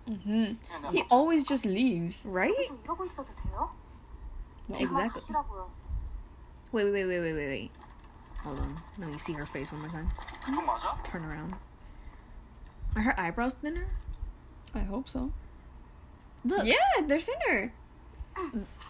Mm-hmm. 0.09 0.91
He 0.91 1.03
always 1.11 1.43
just 1.43 1.63
leaves, 1.65 2.23
right? 2.25 2.53
Exactly. 4.73 5.35
Wait, 6.71 6.83
wait, 6.85 7.05
wait, 7.05 7.05
wait, 7.05 7.33
wait, 7.33 7.47
wait. 7.47 7.71
Hold 8.39 8.59
on. 8.59 8.77
Let 8.97 9.09
me 9.09 9.17
see 9.17 9.33
her 9.33 9.45
face 9.45 9.71
one 9.71 9.81
more 9.81 9.89
time. 9.89 10.11
Turn 11.03 11.23
around. 11.23 11.53
Are 12.95 13.01
her 13.03 13.19
eyebrows 13.19 13.53
thinner? 13.53 13.87
I 14.73 14.79
hope 14.79 15.07
so. 15.07 15.31
Look. 16.43 16.65
Yeah, 16.65 16.75
they're 17.05 17.21
thinner. 17.21 17.71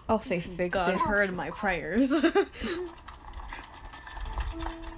Oh, 0.07 0.17
they 0.19 0.37
mm-hmm. 0.37 0.55
fixed 0.55 0.73
God 0.73 0.93
it. 0.93 0.99
heard 0.99 1.33
my 1.33 1.51
prayers. 1.51 2.13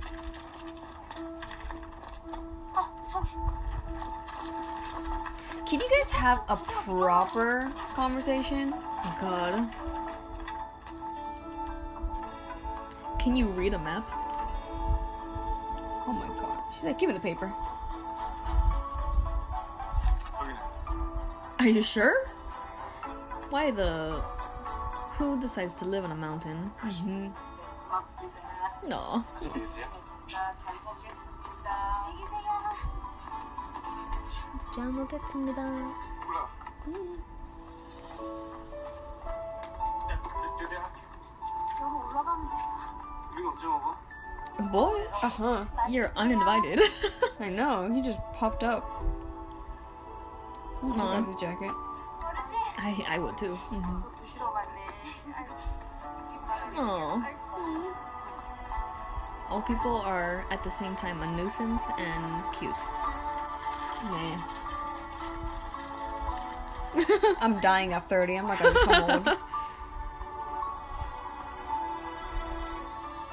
Can 5.68 5.82
you 5.82 5.89
guys 5.89 6.09
have 6.11 6.43
a 6.47 6.55
proper 6.55 7.70
conversation? 7.93 8.74
God. 9.20 9.70
Can 13.20 13.36
you 13.36 13.47
read 13.47 13.74
a 13.74 13.80
map? 13.80 14.09
Oh 16.07 16.13
my 16.13 16.28
god. 16.39 16.63
She's 16.74 16.86
like, 16.86 16.97
give 16.97 17.09
me 17.09 17.13
the 17.13 17.20
paper. 17.20 17.53
Are 21.59 21.68
you 21.68 21.84
sure? 21.84 22.15
Why 23.49 23.72
the. 23.72 24.22
Who 25.18 25.38
decides 25.38 25.74
to 25.76 25.86
live 25.86 26.05
on 26.05 26.11
a 26.11 26.15
mountain? 26.15 26.72
Mm-hmm. 26.82 27.28
No. 28.88 29.26
잘 34.77 34.87
먹겠습니다. 34.91 35.62
올라가. 35.62 36.49
야, 40.11 40.16
내- 40.59 40.66
내가 40.68 40.83
할게. 40.83 41.01
여기 41.81 41.95
올라가면 41.95 42.49
돼. 42.49 42.55
우린 43.33 43.47
언제 43.49 43.66
먹어? 43.66 43.97
Boy? 44.70 45.01
Uh 45.23 45.29
huh. 45.29 45.66
You're 45.89 46.12
uninvited. 46.16 46.81
I 47.41 47.49
know. 47.51 47.89
He 47.93 48.03
just 48.03 48.20
popped 48.35 48.62
up. 48.62 48.85
Took 50.81 50.99
Aw. 50.99 51.18
off 51.18 51.27
his 51.27 51.37
jacket. 51.37 51.70
어르신. 51.73 52.55
I 52.79 53.05
I 53.16 53.18
would 53.18 53.37
too. 53.39 53.57
Mm-hmm. 53.70 54.03
드시러 54.20 54.53
갔네. 54.53 54.87
Aw. 56.77 57.23
All 59.51 59.62
people 59.62 60.01
are 60.01 60.45
at 60.51 60.62
the 60.62 60.70
same 60.70 60.95
time 60.97 61.23
a 61.23 61.27
nuisance 61.27 61.89
and 61.99 62.43
cute. 62.53 62.73
Nah. 64.05 64.37
I'm 67.39 67.60
dying 67.60 67.93
at 67.93 68.10
30. 68.10 68.36
I'm 68.36 68.48
not 68.48 68.60
gonna 68.60 68.74
become 68.74 69.28
old. 69.28 69.38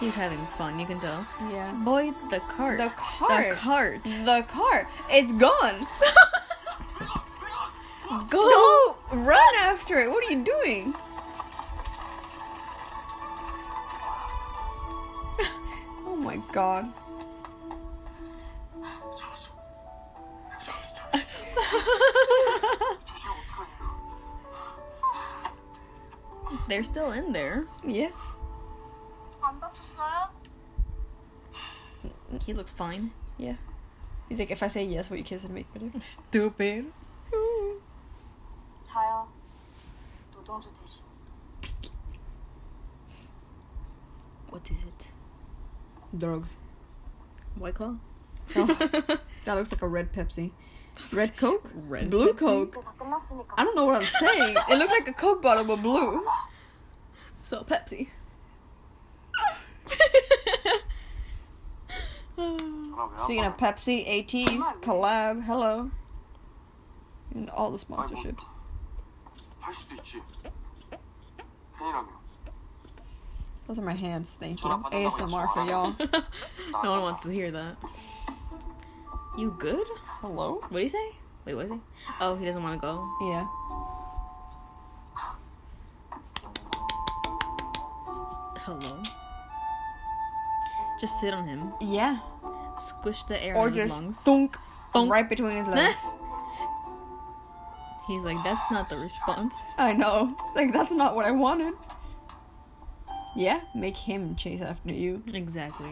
He's 0.01 0.15
having 0.15 0.45
fun, 0.59 0.79
you 0.79 0.87
can 0.87 0.99
tell. 0.99 1.27
Yeah. 1.51 1.73
Boy, 1.73 2.12
the 2.29 2.41
cart. 2.41 2.79
The 2.79 2.91
cart. 2.97 3.51
The 3.51 3.57
cart. 3.57 4.05
The 4.05 4.45
cart. 4.49 4.89
It's 5.09 5.33
gone. 5.33 5.87
Go! 8.29 8.31
Go! 8.31 8.97
Run 9.12 9.55
after 9.57 10.01
it. 10.01 10.11
What 10.11 10.25
are 10.25 10.31
you 10.31 10.45
doing? 10.45 10.95
oh 16.07 16.17
my 16.17 16.37
god. 16.53 16.93
They're 26.69 26.83
still 26.83 27.13
in 27.13 27.33
there. 27.33 27.67
Yeah. 27.87 28.11
He 32.45 32.53
looks 32.53 32.73
fine. 32.73 33.11
Yeah. 33.39 33.57
He's 34.29 34.39
like, 34.39 34.51
if 34.51 34.63
I 34.63 34.69
say 34.69 34.85
yes, 34.85 35.11
will 35.11 35.19
you 35.19 35.25
kiss 35.25 35.45
and 35.45 35.55
make 35.55 35.67
me 35.75 35.91
Stupid. 36.01 36.87
What 44.49 44.71
is 44.71 44.83
it? 44.83 45.09
Drugs. 46.17 46.57
White 47.57 47.75
Claw? 47.75 47.97
That 49.45 49.55
looks 49.57 49.73
like 49.73 49.83
a 49.83 49.89
red 49.89 50.13
Pepsi. 50.13 50.53
Red 51.13 51.37
Coke? 51.37 51.71
Red 51.75 52.11
Blue 52.11 52.35
Coke? 52.35 52.85
I 53.57 53.65
don't 53.65 53.77
know 53.77 53.87
what 53.87 54.03
I'm 54.03 54.07
saying. 54.07 54.57
it 54.69 54.79
looked 54.79 54.91
like 54.91 55.09
a 55.09 55.13
Coke 55.13 55.43
bottle, 55.43 55.65
but 55.65 55.83
blue. 55.83 56.25
So, 57.43 57.63
Pepsi. 57.63 58.09
Speaking 63.17 63.45
of 63.45 63.57
Pepsi, 63.57 64.07
ATEEZ, 64.09 64.81
collab, 64.83 65.45
hello. 65.45 65.91
And 67.35 67.51
all 67.51 67.71
the 67.71 67.79
sponsorships. 67.79 68.45
Those 73.67 73.79
are 73.79 73.83
my 73.83 73.95
hands 73.95 74.37
Thank 74.39 74.63
you, 74.63 74.69
ASMR 74.71 75.53
for 75.55 75.65
y'all. 75.67 75.97
no 76.83 76.91
one 76.91 77.03
wants 77.03 77.25
to 77.25 77.31
hear 77.31 77.51
that. 77.51 77.77
You 79.39 79.57
good? 79.59 79.87
Hello? 80.25 80.55
What 80.55 80.72
did 80.72 80.81
he 80.85 80.89
say? 80.89 81.11
Wait, 81.45 81.55
what 81.55 81.66
is 81.66 81.70
he? 81.70 81.79
Oh, 82.18 82.35
he 82.35 82.47
doesn't 82.47 82.62
want 82.62 82.81
to 82.81 82.87
go. 82.87 83.07
Yeah. 83.20 83.47
Hello. 88.64 89.03
Just 90.99 91.20
sit 91.20 91.35
on 91.35 91.47
him. 91.47 91.75
Yeah. 91.79 92.20
Squish 92.79 93.25
the 93.25 93.43
air 93.43 93.55
Or 93.55 93.68
in 93.68 93.75
his 93.75 93.83
just 93.91 94.01
lungs. 94.01 94.22
thunk, 94.22 94.57
Thunk. 94.95 95.11
right 95.12 95.29
between 95.29 95.57
his 95.57 95.68
legs. 95.68 96.14
He's 98.07 98.22
like, 98.22 98.43
that's 98.43 98.70
not 98.70 98.89
the 98.89 98.97
response. 98.97 99.55
I 99.77 99.93
know. 99.93 100.35
It's 100.47 100.57
like 100.57 100.72
that's 100.72 100.93
not 100.93 101.14
what 101.14 101.27
I 101.27 101.33
wanted. 101.33 101.75
Yeah, 103.37 103.61
make 103.75 103.97
him 103.97 104.37
chase 104.37 104.62
after 104.62 104.91
you. 104.93 105.22
Exactly. 105.35 105.91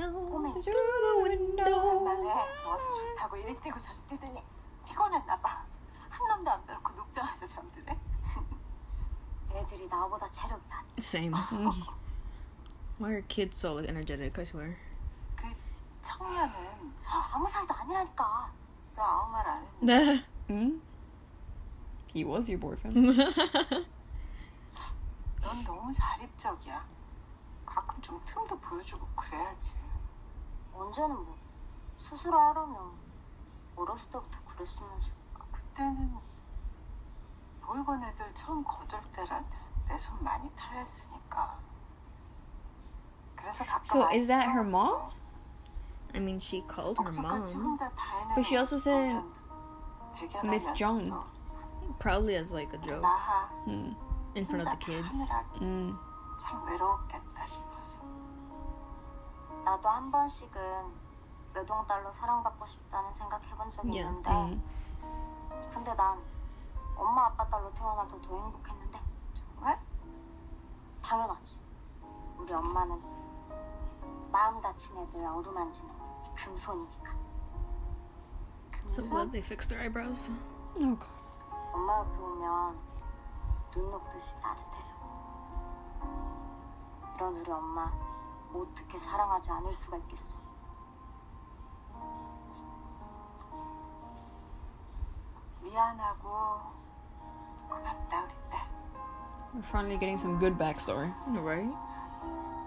Tiptoe 0.00 0.62
Through 0.62 1.00
the 1.02 1.22
window. 1.22 2.04
오랜만에 2.04 2.22
누워서 2.62 2.96
좋다고 2.96 3.36
이리 3.36 3.58
뛰고 3.60 3.78
저리 3.78 3.98
뛰더니 4.08 4.42
피곤했나 4.86 5.38
봐. 5.40 5.64
한 6.08 6.28
놈도 6.28 6.50
안 6.50 6.66
빼놓고 6.66 6.92
녹장에서 6.92 7.46
잠드네. 7.46 7.98
애들이 9.52 9.86
나보다 9.88 10.30
체력이 10.30 10.62
다 10.68 10.84
Same. 10.98 11.32
Why 12.98 13.10
are 13.12 13.22
kids 13.28 13.56
so 13.58 13.78
energetic? 13.78 14.32
I 14.38 14.42
swear. 14.42 14.76
그 15.34 15.44
청년은 16.02 16.52
아무 17.32 17.46
사이도 17.48 17.72
아니라니까. 17.72 18.50
너 18.96 19.02
아무 19.02 19.32
말 19.32 19.46
안 19.48 19.62
했는데 19.66 20.24
Hmm? 20.48 20.80
He 22.14 22.24
was 22.24 22.48
your 22.50 22.58
boyfriend. 22.60 23.16
넌 25.42 25.64
너무 25.64 25.92
자립적이야. 25.92 26.84
가끔 27.66 28.00
좀 28.00 28.20
틈도 28.24 28.58
보여주고 28.58 29.06
그래야지. 29.16 29.74
언제는 30.80 31.14
뭐 31.24 31.36
스스로 31.98 32.38
하라면 32.38 32.92
어렸을 33.76 34.10
때부터 34.10 34.38
그랬으면서. 34.48 35.08
그때는 35.52 36.16
보이건 37.60 38.02
애들 38.04 38.32
처음 38.34 38.62
거들 38.64 38.98
때라 39.12 39.42
내 39.88 39.96
손 39.98 40.22
많이 40.22 40.50
타였으니까. 40.56 41.58
그래서 43.36 43.64
가끔 43.64 43.84
So, 43.84 44.00
많이 44.00 44.16
is 44.18 44.26
that 44.28 44.48
her 44.48 44.62
싸웠어. 44.68 45.10
I 46.14 46.20
mean, 46.20 46.38
she 46.40 46.62
called 46.66 46.98
her 47.00 47.08
억지같이 47.10 47.54
mom. 47.56 47.64
혼자 47.70 47.88
다 47.90 48.02
해내는 48.18 48.34
But 48.34 48.46
she 48.46 48.56
also 48.56 48.76
said 48.76 49.12
보면 49.22 49.32
대견한 50.14 50.46
Miss 50.46 50.66
Jung. 50.76 51.10
녀석도 51.10 51.36
Probably 51.98 52.36
as 52.36 52.52
like 52.52 52.72
a 52.74 52.78
joke 52.82 53.02
나하 53.02 53.46
Hmm. 53.64 53.94
in 54.34 54.44
front 54.46 54.66
of 54.66 54.68
혼자 54.68 54.78
the 54.78 54.86
kids. 54.86 55.30
하 55.30 55.42
나도 59.63 59.89
한 59.89 60.11
번씩은 60.11 60.51
외동딸로 61.53 62.11
사랑받고 62.11 62.65
싶다는 62.65 63.13
생각 63.13 63.43
해본 63.43 63.69
적이 63.69 63.89
Yeah. 63.89 64.09
있는데 64.09 64.29
Hmm. 64.31 64.61
근데 65.73 65.93
난 65.95 66.19
엄마 66.95 67.25
아빠 67.27 67.47
딸로 67.47 67.71
태어나서 67.73 68.19
더 68.21 68.35
행복했는데 68.37 68.99
왜? 69.63 69.79
당연하지 71.03 71.59
우리 72.37 72.53
엄마는 72.53 73.01
마음 74.31 74.61
다친 74.61 74.97
애들 74.97 75.25
어루만지는 75.25 75.93
금손이니까 76.35 77.11
So 78.87 79.03
glad 79.09 79.31
they 79.31 79.41
fixed 79.45 79.69
their 79.69 79.83
eyebrows. 79.85 80.29
Oh 80.79 80.95
god. 80.97 81.07
엄마 81.73 81.99
옆에 81.99 82.17
오면 82.17 82.79
눈 83.71 83.91
녹듯이 83.91 84.39
따뜻해져 84.41 84.93
이런 87.15 87.37
우리 87.37 87.51
엄마 87.51 87.91
어떻게 88.53 88.99
사랑하지 88.99 89.51
않을 89.51 89.71
수가 89.71 89.97
있겠어 89.97 90.37
미안하고 95.61 96.29
고맙다 97.69 98.23
우리 98.23 98.33
딸. 98.49 98.67
We're 99.53 99.63
finally 99.63 99.97
getting 99.97 100.17
some 100.17 100.39
good 100.39 100.57
backstory. 100.57 101.13
Right? 101.27 101.71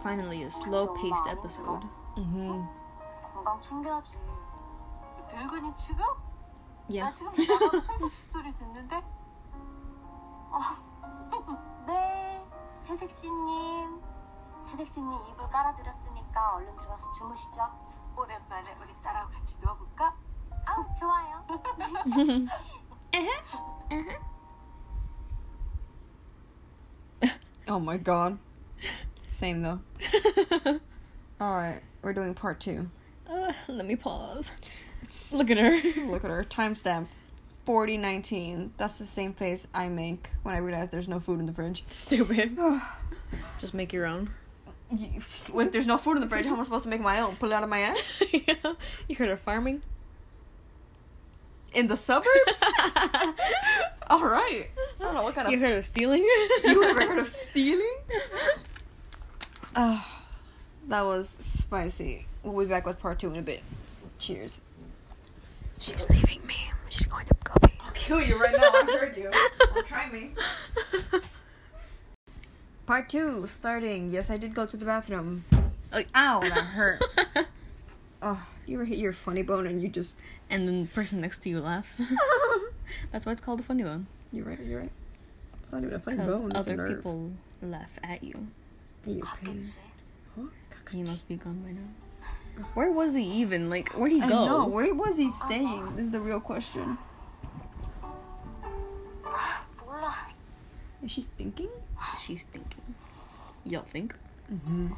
Finally, 0.03 0.43
a 0.45 0.51
slow 0.51 0.89
paced 0.95 1.27
episode. 1.29 1.85
Mm-hmm. 2.17 2.65
건강 3.35 3.61
챙겨야지 3.61 4.13
너 5.19 5.43
늙은이 5.43 5.75
취급? 5.75 6.01
Yeah. 6.89 7.11
나 7.11 7.13
지금 7.13 7.33
나가고 7.33 7.81
새색시 7.81 8.31
소리 8.31 8.55
듣는데 8.57 9.03
네 11.87 12.47
새색시님 12.87 14.01
새색시님 14.74 15.12
이불 15.32 15.50
깔아드렸으니까 15.50 16.56
얼른 16.56 16.76
들어가서 16.76 17.12
주무시죠 17.12 17.62
오랜만에 18.18 18.76
우리 18.82 18.94
딸하고 19.04 19.32
같이 19.32 19.58
누워볼까? 19.62 20.16
아우 20.66 20.86
좋아요 21.00 21.46
Oh 27.68 27.80
my 27.80 27.98
god. 27.98 28.40
Same 29.28 29.62
though. 29.62 29.80
Alright, 31.40 31.84
we're 32.02 32.14
doing 32.14 32.34
part 32.34 32.60
two. 32.60 32.90
Uh, 33.30 33.54
let 33.68 33.86
me 33.86 33.96
pause. 33.96 34.50
Look 35.34 35.52
at 35.52 35.58
her. 35.58 36.08
Look 36.08 36.24
at 36.24 36.32
her. 36.32 36.44
Timestamp 36.44 37.08
4019. 37.66 38.74
That's 38.78 38.98
the 38.98 39.06
same 39.06 39.34
face 39.34 39.68
I 39.74 39.88
make 39.88 40.32
when 40.42 40.56
I 40.56 40.58
realize 40.58 40.90
there's 40.90 41.08
no 41.08 41.20
food 41.20 41.40
in 41.40 41.46
the 41.46 41.54
fridge. 41.54 41.84
Stupid. 41.90 42.58
Just 43.60 43.76
make 43.76 43.94
your 43.94 44.08
own. 44.08 44.32
You- 44.97 45.21
When 45.53 45.71
there's 45.71 45.87
no 45.87 45.99
food 45.99 46.17
in 46.17 46.21
the 46.23 46.29
fridge, 46.29 46.47
how 46.47 46.53
am 46.55 46.61
I 46.61 46.63
supposed 46.63 46.85
to 46.85 46.91
make 46.91 47.01
my 47.01 47.21
own? 47.21 47.37
Pull 47.37 47.51
it 47.53 47.55
out 47.55 47.63
of 47.63 47.69
my 47.69 47.81
ass? 47.81 48.23
yeah. 48.33 48.75
You 49.09 49.17
heard 49.17 49.29
of 49.31 49.41
farming? 49.41 49.83
In 51.73 51.89
the 51.89 51.97
suburbs? 51.97 52.63
Alright. 54.11 54.71
I 55.01 55.03
don't 55.03 55.15
know 55.15 55.23
what 55.23 55.35
kind 55.35 55.47
of. 55.49 55.53
You 55.53 55.59
heard 55.59 55.77
of 55.77 55.85
stealing? 55.85 56.23
you 56.65 56.83
a 56.85 56.95
record 56.95 57.19
of 57.19 57.29
stealing? 57.29 57.97
Oh, 59.75 60.07
that 60.89 61.03
was 61.05 61.29
spicy. 61.29 62.27
We'll 62.45 62.65
be 62.65 62.71
back 62.71 62.87
with 62.87 63.01
part 63.01 63.19
two 63.19 63.31
in 63.31 63.37
a 63.37 63.43
bit. 63.43 63.63
Cheers. 64.19 64.61
She's 65.81 66.09
leaving 66.09 66.47
me. 66.47 66.71
She's 66.91 67.07
going 67.07 67.27
to 67.27 67.35
go 67.43 67.55
pee. 67.67 67.75
I'll 67.85 67.91
kill 67.93 68.21
you 68.21 68.39
right 68.41 68.53
now. 68.53 68.69
I 68.73 68.97
heard 69.01 69.17
you. 69.17 69.31
Don't 69.75 69.87
try 69.87 70.09
me. 70.11 70.31
Part 72.87 73.09
two 73.09 73.47
starting. 73.47 74.11
Yes, 74.11 74.29
I 74.31 74.37
did 74.37 74.55
go 74.55 74.67
to 74.67 74.77
the 74.77 74.85
bathroom. 74.85 75.45
Oh, 75.93 76.03
ow, 76.15 76.41
that 76.41 76.53
hurt. 76.53 77.03
oh, 78.23 78.47
you 78.67 78.77
were 78.77 78.85
hit 78.85 78.99
your 78.99 79.15
funny 79.15 79.43
bone 79.43 79.67
and 79.67 79.81
you 79.81 79.89
just. 79.89 80.19
And 80.51 80.69
then 80.69 80.83
the 80.83 80.89
person 80.89 81.21
next 81.21 81.39
to 81.45 81.49
you 81.49 81.61
laughs. 81.61 82.01
That's 83.13 83.25
why 83.25 83.33
it's 83.33 83.41
called 83.41 83.61
a 83.61 83.63
funny 83.63 83.85
bone. 83.85 84.07
You're 84.33 84.45
right. 84.45 84.61
You're 84.61 84.81
right. 84.81 84.91
It's 85.61 85.73
not 85.73 85.83
even 85.83 85.95
a 85.95 85.99
funny 85.99 86.19
bone. 86.19 86.49
Because 86.49 86.69
other 86.69 86.89
people 86.95 87.31
laugh 87.63 87.99
at 88.03 88.23
you. 88.23 88.49
You. 89.07 89.23
Huh? 90.37 90.43
He 90.91 91.03
must 91.03 91.27
be 91.27 91.37
gone 91.37 91.63
by 91.65 91.73
now. 91.73 91.89
Where 92.75 92.93
was 92.93 93.15
he 93.15 93.23
even? 93.23 93.71
Like, 93.71 93.93
where'd 93.93 94.13
he 94.13 94.21
go? 94.21 94.45
No, 94.45 94.67
where 94.67 94.95
was 94.95 95.17
he 95.17 95.31
staying? 95.31 95.97
This 95.97 96.07
is 96.07 96.11
the 96.13 96.21
real 96.21 96.41
question. 96.41 96.99
Is 101.03 101.11
she 101.11 101.23
thinking? 101.23 101.69
she's 102.21 102.45
thinking. 102.45 102.95
Y'all 103.65 103.83
think? 103.83 104.15
Mm-hmm. 104.53 104.89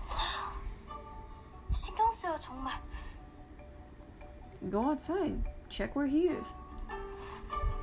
Go 4.71 4.91
outside. 4.91 5.43
Check 5.69 5.97
where 5.97 6.07
he 6.07 6.23
is. 6.23 6.53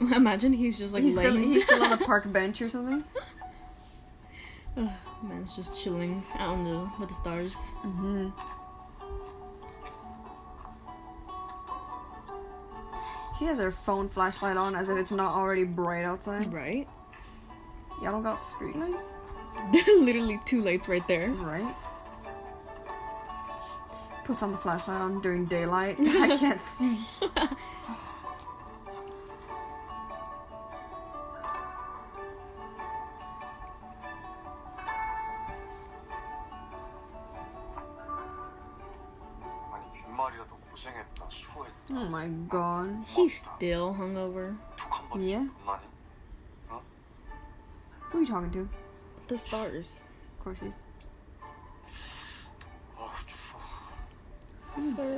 Imagine 0.16 0.54
he's 0.54 0.80
just 0.80 0.94
like 0.94 1.04
he's 1.04 1.16
laying. 1.16 1.32
Still, 1.32 1.44
he's 1.44 1.64
still 1.64 1.84
on 1.84 1.92
the 1.92 1.98
park 2.06 2.32
bench 2.32 2.62
or 2.62 2.70
something. 2.70 3.04
Man's 5.24 5.56
just 5.56 5.82
chilling 5.82 6.24
out 6.38 6.56
in 6.56 6.64
the 6.66 6.90
with 7.00 7.10
the 7.10 7.16
stars. 7.16 7.54
Mm-hmm. 7.84 8.30
She 13.40 13.46
has 13.46 13.58
her 13.60 13.72
phone 13.72 14.10
flashlight 14.10 14.58
on 14.58 14.76
as 14.76 14.90
if 14.90 14.98
it's 14.98 15.12
not 15.12 15.34
already 15.34 15.64
bright 15.64 16.04
outside. 16.04 16.52
Right. 16.54 16.88
Y'all 18.04 18.12
don't 18.12 18.24
got 18.24 18.40
streetlights? 18.40 19.14
They're 19.72 19.96
literally 20.02 20.38
two 20.44 20.62
lights 20.62 20.90
right 20.90 21.08
there. 21.08 21.30
Right. 21.30 21.74
Puts 24.26 24.44
on 24.44 24.52
the 24.52 24.58
flashlight 24.58 25.00
on 25.00 25.22
during 25.22 25.46
daylight. 25.46 25.96
I 26.02 26.38
can't 26.38 26.62
see. 26.62 27.00
oh 41.92 42.06
my 42.10 42.28
god. 42.28 43.06
He's 43.08 43.46
still 43.56 43.96
hungover. 43.98 44.58
Yeah 45.18 45.46
you 48.24 48.30
talking 48.30 48.52
to? 48.52 48.70
The 49.28 49.38
stars. 49.38 50.02
Of 50.38 50.44
course 50.46 50.60
he's. 50.60 50.80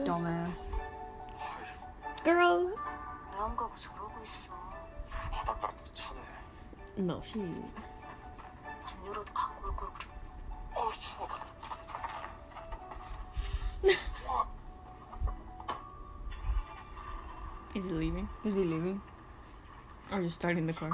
Dumbass. 0.05 0.57
Girl. 2.23 2.71
No, 6.97 7.21
she. 7.21 7.39
Is 17.75 17.85
he 17.85 17.91
leaving? 17.91 18.27
Is 18.43 18.55
he 18.55 18.63
leaving? 18.63 19.01
Or 20.11 20.23
just 20.23 20.35
starting 20.35 20.65
the 20.65 20.73
car? 20.73 20.89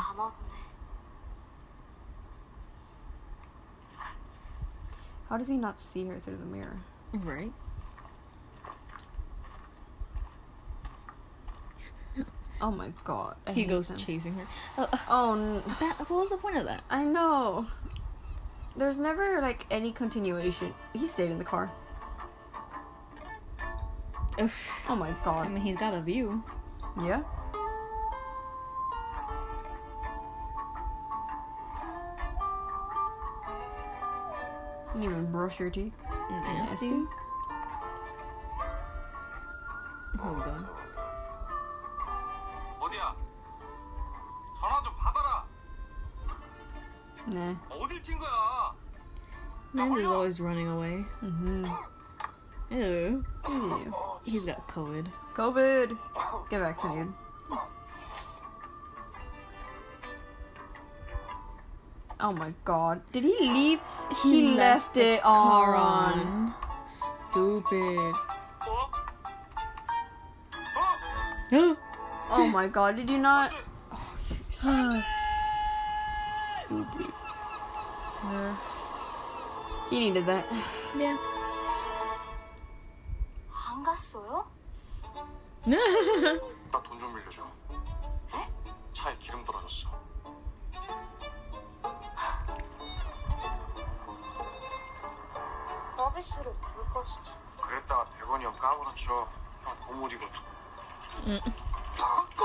How 5.32 5.38
does 5.38 5.47
he 5.47 5.55
not 5.55 5.79
see 5.79 6.05
her 6.07 6.19
through 6.19 6.36
the 6.36 6.45
mirror? 6.45 6.82
Right? 7.13 7.53
Oh 12.59 12.69
my 12.69 12.91
god. 13.05 13.38
I 13.47 13.53
he 13.53 13.63
goes 13.63 13.89
him. 13.89 13.95
chasing 13.95 14.34
her. 14.34 14.45
Oh, 14.77 14.89
Oh, 15.07 15.34
n- 15.34 15.63
that, 15.79 15.97
what 16.01 16.09
was 16.19 16.32
the 16.32 16.38
point 16.38 16.57
of 16.57 16.65
that? 16.65 16.84
I 16.89 17.05
know. 17.05 17.65
There's 18.75 18.97
never 18.97 19.41
like 19.41 19.65
any 19.71 19.93
continuation. 19.93 20.73
He 20.91 21.07
stayed 21.07 21.32
in 21.32 21.38
the 21.38 21.45
car. 21.45 21.71
Ugh. 24.38 24.51
Oh 24.89 24.97
my 24.97 25.15
god. 25.23 25.45
I 25.45 25.49
mean, 25.49 25.63
he's 25.63 25.77
got 25.77 25.93
a 25.93 26.01
view. 26.01 26.43
Yeah. 27.01 27.23
brush 35.52 35.60
your 35.60 35.70
teeth? 35.70 35.93
Mm, 36.10 36.43
nasty. 36.60 36.88
Nasty? 36.88 37.08
Oh 40.24 40.43
god. 40.45 40.68
Nah. 47.28 47.56
Mans 49.74 49.97
is 49.97 50.08
always 50.08 50.39
running 50.41 50.68
away. 50.68 51.06
Mm-hmm. 51.24 51.64
Ew. 52.72 53.24
Ew. 53.47 53.95
He's 54.26 54.43
got 54.43 54.68
COVID. 54.68 55.08
COVID! 55.34 55.97
Get 56.49 56.60
vaccinated. 56.60 57.08
Oh 62.20 62.32
my 62.32 62.53
god. 62.64 63.03
Did 63.12 63.24
he 63.24 63.36
leave? 63.40 63.80
He, 64.22 64.55
left, 64.55 64.94
the 64.94 65.14
it 65.16 65.22
car 65.22 65.74
on. 65.74 66.20
on. 66.20 66.55
Stupid. 66.86 68.14
어? 68.62 68.88
어? 71.53 71.68
Oh 72.30 72.47
my 72.49 72.66
god. 72.68 72.97
Did 72.97 73.11
you 73.11 73.18
not? 73.18 73.51
Oh, 73.92 75.03
Stupid. 76.64 77.12
Uh, 78.24 78.55
He 79.90 79.99
needed 80.01 80.26
that. 80.26 80.44
yeah. 80.99 81.16
안 83.68 83.82
갔어요? 83.84 84.44
나 85.66 86.80
돈 86.82 86.99
좀 86.99 87.12
빌려줘. 87.14 87.42
서비스를 96.11 96.53
부를 96.55 96.84
것이지. 96.92 97.30
그랬다가 97.62 98.09
대건이 98.09 98.44
형 98.44 98.57
까불었죠. 98.59 99.28
형못 99.62 99.97
못 99.97 100.12
이겼어. 100.12 100.42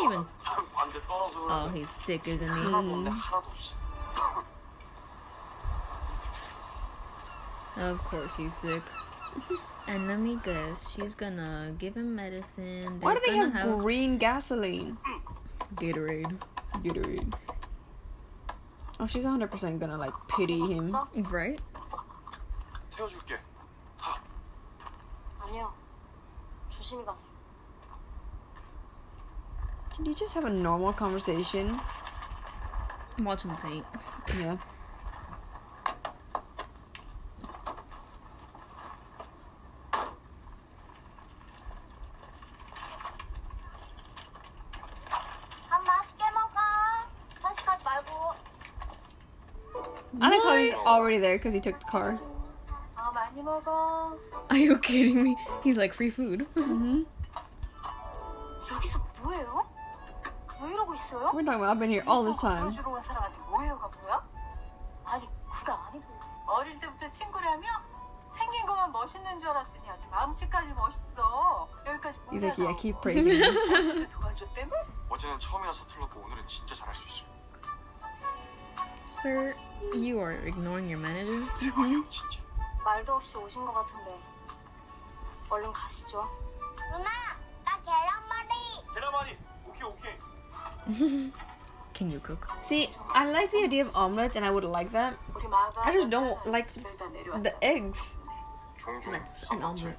Even. 0.02 0.26
완전 0.74 1.02
떨어져. 1.08 1.40
Oh, 1.50 1.70
he's 1.70 1.90
sick, 1.90 2.28
isn't 2.28 2.48
he? 2.48 2.64
하나도 2.64 2.94
없네 2.94 3.10
하나도 3.10 3.50
없어. 3.50 3.76
Of 7.78 8.04
course 8.10 8.36
he's 8.36 8.54
sick. 8.54 8.84
And 9.88 10.08
let 10.08 10.20
me 10.20 10.38
guess, 10.44 10.90
she's 10.90 11.16
gonna 11.16 11.74
give 11.78 11.96
him 11.96 12.16
medicine. 12.16 13.00
Why 13.02 13.16
do 13.16 13.20
they're 13.26 13.34
they 13.34 13.40
gonna 13.40 13.60
have 13.60 13.80
green 13.80 14.18
gasoline? 14.18 14.98
Gatorade? 15.76 16.38
Gatorade. 16.84 17.34
Oh, 19.00 19.08
she's 19.08 19.24
100% 19.26 19.80
gonna 19.80 19.98
like 19.98 20.14
pity 20.28 20.60
him. 20.60 20.92
Right? 21.30 21.60
태워줄게. 22.92 23.40
조심히 26.86 27.04
가세요. 27.06 27.30
Can 29.96 30.06
you 30.06 30.16
just 30.16 30.34
have 30.34 30.46
a 30.46 30.50
normal 30.50 30.94
conversation? 30.94 31.80
Watch 33.20 33.44
him 33.44 33.56
faint. 33.58 33.86
Yeah. 34.40 34.58
밥 45.70 45.84
맛있게 45.84 46.24
먹어. 46.32 46.60
편식하지 47.42 47.84
말고. 47.86 48.34
I 50.22 50.30
like 50.30 50.44
how 50.44 50.56
he's 50.56 50.74
already 50.86 51.18
there 51.18 51.38
because 51.38 51.54
he 51.54 51.60
took 51.60 51.80
the 51.80 51.86
car. 51.86 52.20
아 53.36 53.36
많이 53.36 53.44
먹어. 53.44 54.18
Are 54.50 54.58
you 54.58 54.80
kidding 54.80 55.20
me? 55.22 55.36
He's 55.64 55.78
like 55.78 55.94
free 55.94 56.10
food. 56.10 56.48
여기서 58.72 59.00
뭐해요? 59.22 59.68
왜 60.62 60.70
이러고 60.72 60.94
있어요? 60.94 61.32
We're 61.34 61.44
talking 61.44 61.56
about 61.60 61.72
I've 61.76 61.80
been 61.80 61.92
here 61.92 62.06
all 62.08 62.24
this 62.24 62.40
time. 62.40 62.64
보여주러 62.72 62.90
온 62.90 63.02
사람한테 63.02 63.38
뭐해요가 63.50 63.88
뭐야? 64.02 64.24
아니 65.06 65.28
그게 65.52 65.72
아니고. 65.72 66.06
어릴 66.48 66.80
때부터 66.80 67.08
친구라며? 67.10 67.68
생긴 68.28 68.66
것만 68.66 68.92
멋있는 68.94 69.40
줄 69.42 69.50
알았더니 69.50 69.90
아주 69.90 70.08
마음씨까지 70.10 70.70
멋있어. 70.74 71.68
여기까지 71.86 72.18
He's 72.32 72.42
like, 72.42 72.58
yeah, 72.58 72.74
보내라고. 72.74 72.78
keep 72.80 73.02
praising 73.02 73.44
him. 73.44 73.56
어제 73.92 74.08
도와줬다며? 74.10 74.72
어제는 75.10 75.40
처음이라 75.40 75.72
서툴렀고 75.74 76.22
오늘은 76.22 76.48
진짜 76.48 76.76
잘할 76.76 76.96
수 76.96 77.08
있어. 77.10 77.26
Sir, 79.12 79.54
you 79.94 80.18
are 80.20 80.38
ignoring 80.48 80.88
your 80.88 80.98
manager? 80.98 81.44
대건이 81.60 81.94
형 81.94 82.06
진짜. 82.10 82.40
말도 82.86 83.16
없이 83.16 83.38
오신 83.38 83.66
것 83.66 83.74
같은데. 83.74 84.20
얼른 85.50 85.72
가시죠. 85.74 86.28
누나, 86.92 87.10
나 87.66 87.80
계란말이. 87.84 88.50
계란말이. 88.94 89.38
오케이 89.68 89.84
오케이. 89.84 91.32
Can 91.94 92.10
you 92.10 92.20
cook? 92.20 92.48
See, 92.62 92.90
I 93.14 93.30
like 93.30 93.52
the 93.52 93.64
idea 93.64 93.82
of 93.82 93.96
omelets 93.96 94.36
and 94.36 94.46
I 94.46 94.52
would 94.52 94.66
like 94.66 94.92
that. 94.92 95.18
우리 95.36 95.48
마가 95.48 95.86
I 95.86 95.92
just 95.92 96.10
don't 96.10 96.38
like 96.48 96.68
집을 96.68 96.98
다 96.98 97.06
내려왔어. 97.08 97.44
The 97.44 97.56
eggs. 97.62 98.18
종종 98.78 99.14
That's 99.14 99.46
an 99.52 99.62
omelet. 99.62 99.98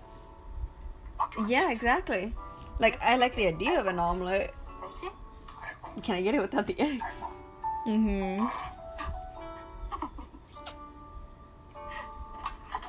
Yeah, 1.46 1.70
exactly. 1.70 2.34
Like, 2.80 2.98
I 3.00 3.16
like 3.16 3.36
the 3.36 3.46
idea 3.46 3.78
of 3.78 3.86
an 3.86 4.00
omelet. 4.00 4.52
알지? 4.82 5.10
Can 6.02 6.16
I 6.16 6.22
get 6.22 6.34
it 6.34 6.40
without 6.40 6.66
the 6.66 6.74
eggs? 6.80 7.24
Mm-hmm. 7.86 8.44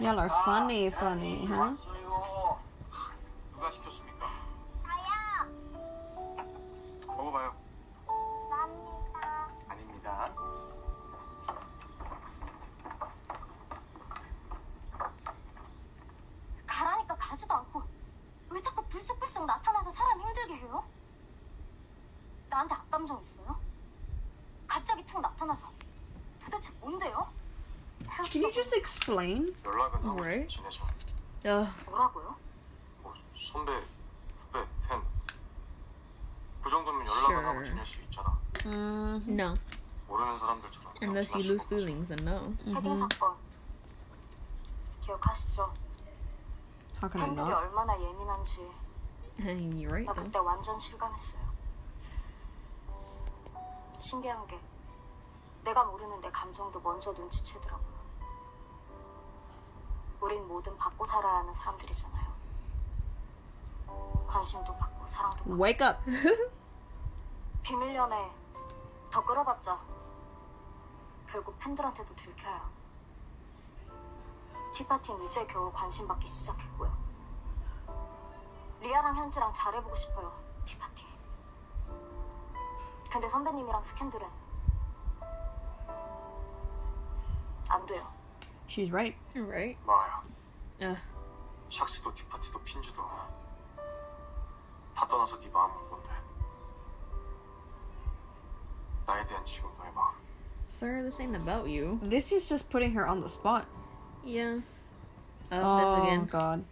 Y'all 0.01 0.21
are 0.21 0.31
funny, 0.45 0.87
funny, 0.87 1.45
huh? 1.47 1.75
누가 3.53 3.71
시켰습니까? 3.73 4.27
나요. 4.85 5.51
먹어봐요. 7.05 7.53
감사합니다. 8.07 9.51
아닙니다. 9.69 10.33
가라니까 16.65 17.17
가지도 17.17 17.55
않고 17.55 17.83
왜 18.51 18.61
자꾸 18.63 18.85
불쑥불쑥 18.85 19.47
나타나서 19.47 19.91
사람 19.91 20.21
힘들게 20.21 20.55
해요? 20.59 20.85
나한테 22.49 22.75
악감정 22.75 23.21
있어요? 23.21 23.59
갑자기 24.69 25.05
툭 25.05 25.21
나타나서 25.21 25.69
도대체 26.45 26.73
뭔데요? 26.81 27.38
Can 28.27 28.43
you 28.43 28.51
just 28.53 28.75
explain? 28.77 29.55
연락은 29.65 30.05
하고 30.05 30.21
Right. 30.21 30.49
지내죠. 30.49 30.85
Ugh. 31.47 31.69
뭐라고요? 31.87 32.37
뭐 33.03 33.15
선배, 33.39 33.73
후배, 33.73 34.67
팬. 34.89 35.01
그 36.63 36.69
정도면 36.71 37.07
연락은 37.07 37.37
하고 37.47 37.59
Sure. 37.61 37.65
지낼 37.71 37.87
수 37.87 38.01
있잖아. 38.03 38.37
Mm, 38.65 39.23
No. 39.31 39.55
모르는 40.09 40.39
사람들처럼. 40.39 40.95
그냥 40.95 41.11
Unless 41.11 41.35
you 41.37 41.45
lose 41.47 41.65
feelings, 41.67 42.09
then 42.09 42.27
no. 42.27 42.53
헤딩 42.75 42.99
사건 43.09 43.37
기억하시죠? 45.03 45.73
can 47.01 47.11
I 47.23 47.27
팬들이 47.27 47.47
not? 47.47 47.55
얼마나 47.55 48.01
예민한지 48.01 48.61
I 49.41 49.53
mean, 49.55 49.73
you're 49.79 49.93
right 49.93 50.07
나 50.07 50.13
though. 50.13 50.27
그때 50.27 50.39
완전 50.41 50.77
실감했어요. 50.79 51.41
신기한 54.01 54.45
게 54.49 54.59
내가 55.63 55.85
모르는 55.85 56.21
내 56.21 56.31
감정도 56.33 56.81
먼저 56.81 57.13
눈치채더라고요. 57.13 57.88
우린 60.21 60.47
뭐든 60.49 60.77
받고 60.77 61.07
살아야 61.07 61.39
하는 61.39 61.55
사람들이잖아요. 61.55 62.29
관심도 64.27 64.77
받고 64.77 65.07
사랑도 65.07 65.37
받고 65.37 65.63
Wake 65.63 65.87
up. 65.87 65.99
비밀 67.63 67.95
연애 67.95 68.31
더 69.11 69.25
끌어봤자 69.25 69.79
결국 71.31 71.59
팬들한테도 71.59 72.15
들켜요. 72.15 72.61
티파티는 74.75 75.27
이제 75.27 75.47
겨우 75.47 75.73
관심 75.73 76.07
받기 76.07 76.27
시작했고요. 76.27 76.97
리아랑 78.81 79.17
현지랑 79.17 79.53
잘해보고 79.53 79.95
싶어요. 79.97 80.33
티파티. 80.65 81.05
근데 83.11 83.29
선배님이랑 83.29 83.83
스캔들은 83.85 84.29
안 87.69 87.87
돼요. 87.87 88.18
She's 88.68 88.92
right. 88.92 89.16
Right? 89.36 89.78
마야 89.86 90.22
Uh, 90.82 90.96
샥스도 91.70 92.14
디파츠도 92.14 92.60
핀주도 92.64 93.02
다 94.96 95.08
떠나서 95.08 95.40
네 95.40 95.48
마음은 95.50 95.90
뭔데 95.90 96.10
나에 99.06 99.26
대한 99.28 99.46
지금 99.46 99.70
너의 99.78 99.92
마음 99.94 100.14
sir, 100.68 101.00
this 101.02 101.22
ain't 101.22 101.36
about 101.36 101.68
you. 101.70 102.00
This 102.02 102.32
is 102.34 102.50
just 102.50 102.70
putting 102.70 102.92
her 102.94 103.06
on 103.08 103.22
the 103.22 103.30
spot. 103.30 103.66
Yeah. 104.26 104.60
Oh, 105.52 105.62
Oh, 105.62 105.78
this 105.78 106.04
again. 106.08 106.26
god. 106.26 106.64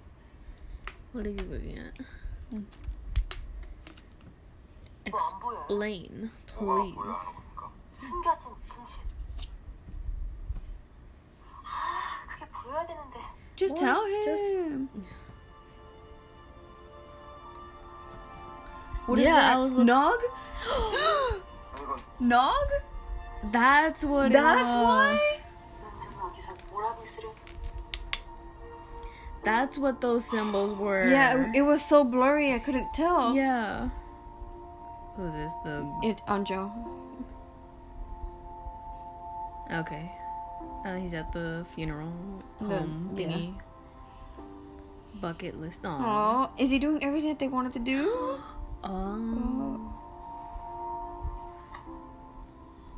What 1.14 1.28
are 1.28 1.30
you 1.30 1.46
looking 1.50 1.78
at? 1.78 1.94
뭐안 5.06 5.40
보여요? 5.40 5.62
Explain, 5.70 6.32
뭐가 6.58 6.82
please. 6.82 6.96
보여야 6.96 7.14
하는 7.14 7.34
겁니까? 7.56 7.72
숨겨진 7.92 8.56
진실. 8.64 9.04
아, 12.76 12.76
그게 12.76 12.76
보여야 12.76 12.86
되는데. 12.88 13.20
Just 13.56 13.76
What? 13.76 13.86
tell 13.86 14.06
him. 14.06 14.24
Just- 14.24 15.12
What 19.08 19.20
is 19.20 19.26
Yeah, 19.26 19.36
that? 19.36 19.56
I 19.56 19.60
was 19.60 19.76
look- 19.76 19.86
Nog? 19.88 20.20
이건 21.76 22.00
Nog? 22.20 22.68
That's 23.52 24.06
what. 24.06 24.32
That's 24.32 24.72
it 24.72 24.78
was. 24.78 25.18
why? 25.18 25.42
은주는 25.84 26.22
어디서 26.22 26.54
뭘 26.72 26.86
하고 26.86 27.04
있으려? 27.04 27.30
That's 29.44 29.80
what 29.80 30.00
those 30.02 30.24
symbols 30.24 30.76
were. 30.76 31.04
Yeah, 31.10 31.50
it 31.56 31.64
was 31.64 31.82
so 31.84 32.04
blurry 32.04 32.54
I 32.54 32.60
couldn't 32.60 32.94
tell. 32.94 33.34
Yeah. 33.34 33.90
Who's 35.18 35.34
this? 35.34 35.54
The 35.64 35.84
It 36.04 36.22
Anjo. 36.28 36.70
okay. 39.72 40.12
Uh, 40.87 40.95
he's 40.97 41.15
at 41.15 41.33
the 41.33 41.67
funeral 41.75 42.13
The- 42.61 42.79
home 42.79 43.11
yeah. 43.17 43.27
thingy. 43.27 43.55
Bucket 45.21 45.59
list. 45.61 45.85
Aw. 45.85 45.89
Oh, 45.91 46.51
is 46.63 46.71
he 46.71 46.79
doing 46.79 47.03
everything 47.03 47.31
that 47.31 47.39
they 47.41 47.49
wanted 47.49 47.73
to 47.75 47.81
do? 47.81 48.39
Oh. 48.85 49.81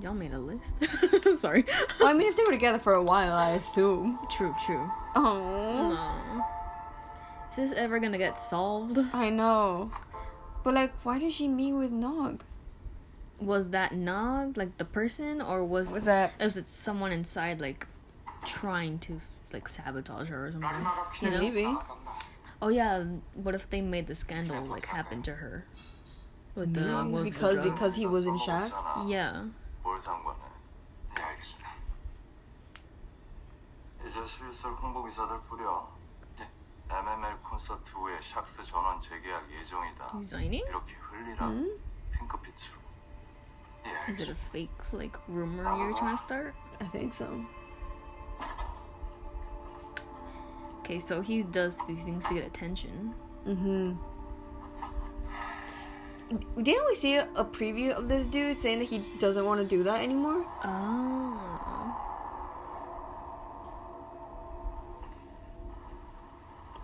Y'all 0.03 0.12
made 0.12 0.34
a 0.34 0.39
list. 0.39 0.76
Sorry. 1.41 1.64
Well, 1.99 2.09
I 2.11 2.12
mean, 2.12 2.26
if 2.28 2.36
they 2.36 2.43
were 2.45 2.53
together 2.53 2.78
for 2.78 2.93
a 2.93 3.03
while, 3.03 3.32
I 3.32 3.51
assume. 3.53 4.18
True, 4.30 4.55
true. 4.66 4.91
Oh, 5.16 5.95
No. 5.95 6.45
Is 7.51 7.57
this 7.57 7.72
ever 7.72 7.99
gonna 8.01 8.18
get 8.18 8.39
solved? 8.39 8.99
I 9.14 9.30
know. 9.30 9.91
But 10.62 10.74
like, 10.74 10.93
why 11.05 11.18
did 11.18 11.32
she 11.32 11.49
meet 11.49 11.72
with 11.72 11.91
Nog? 11.91 12.45
Was 13.39 13.70
that 13.72 13.94
Nog 13.94 14.58
like 14.58 14.78
the 14.78 14.86
person, 14.86 15.41
or 15.41 15.64
was 15.64 15.91
Was 15.91 16.06
that 16.06 16.34
was 16.39 16.56
it 16.58 16.68
someone 16.68 17.12
inside 17.12 17.60
like 17.60 17.88
trying 18.46 19.00
to 19.00 19.20
like 19.52 19.68
sabotage 19.68 20.30
her 20.30 20.48
or 20.48 20.52
something? 20.52 20.88
You 21.22 21.30
know? 21.32 21.39
maybe? 21.41 21.78
Oh 22.62 22.70
yeah. 22.70 23.04
What 23.34 23.56
if 23.56 23.70
they 23.70 23.82
made 23.82 24.08
the 24.08 24.16
scandal 24.16 24.64
like 24.66 24.86
happen 24.86 25.22
to 25.24 25.34
her? 25.34 25.66
With 26.56 26.74
the 26.74 26.82
what 26.82 27.10
was 27.10 27.20
the 27.24 27.32
because 27.32 27.56
drugs? 27.56 27.72
because 27.72 27.96
he 27.96 28.06
was 28.06 28.26
in 28.28 28.38
Shax? 28.38 28.72
yeah. 29.08 29.50
뭘 29.84 30.00
상관해 30.00 30.39
네 31.16 31.22
알겠습니다 31.22 31.70
이제 34.08 34.24
슬슬 34.26 34.72
홍보기사들 34.72 35.41
뿌려 35.50 35.89
네. 36.38 36.48
MML 36.89 37.36
콘서트 37.44 37.91
후에 37.98 38.20
샥스 38.20 38.64
전원 38.64 39.02
재계약 39.02 39.52
예정이다 39.52 40.08
Designing? 40.14 40.64
이렇게 40.70 40.94
흘리라 40.96 41.50
핑크빛으로 42.12 42.78
예 42.80 42.87
Is 44.09 44.20
it 44.20 44.29
a 44.29 44.35
fake, 44.35 44.70
like, 44.93 45.16
rumor 45.29 45.64
you're 45.76 45.97
trying 45.97 46.16
to 46.16 46.24
start? 46.24 46.55
I 46.81 46.85
think 46.85 47.12
so. 47.12 47.45
Okay, 50.81 50.99
so 50.99 51.20
he 51.20 51.43
does 51.43 51.79
these 51.87 52.03
things 52.03 52.24
to 52.26 52.35
get 52.35 52.47
attention. 52.47 53.14
Mm-hmm. 53.47 53.93
Didn't 56.62 56.87
we 56.87 56.95
see 56.95 57.16
a 57.16 57.45
preview 57.45 57.93
of 57.93 58.09
this 58.09 58.26
dude 58.26 58.57
saying 58.57 58.79
that 58.81 58.87
he 58.87 59.03
doesn't 59.18 59.45
want 59.45 59.61
to 59.61 59.66
do 59.66 59.83
that 59.83 60.03
anymore? 60.03 60.47
Oh. 60.64 61.18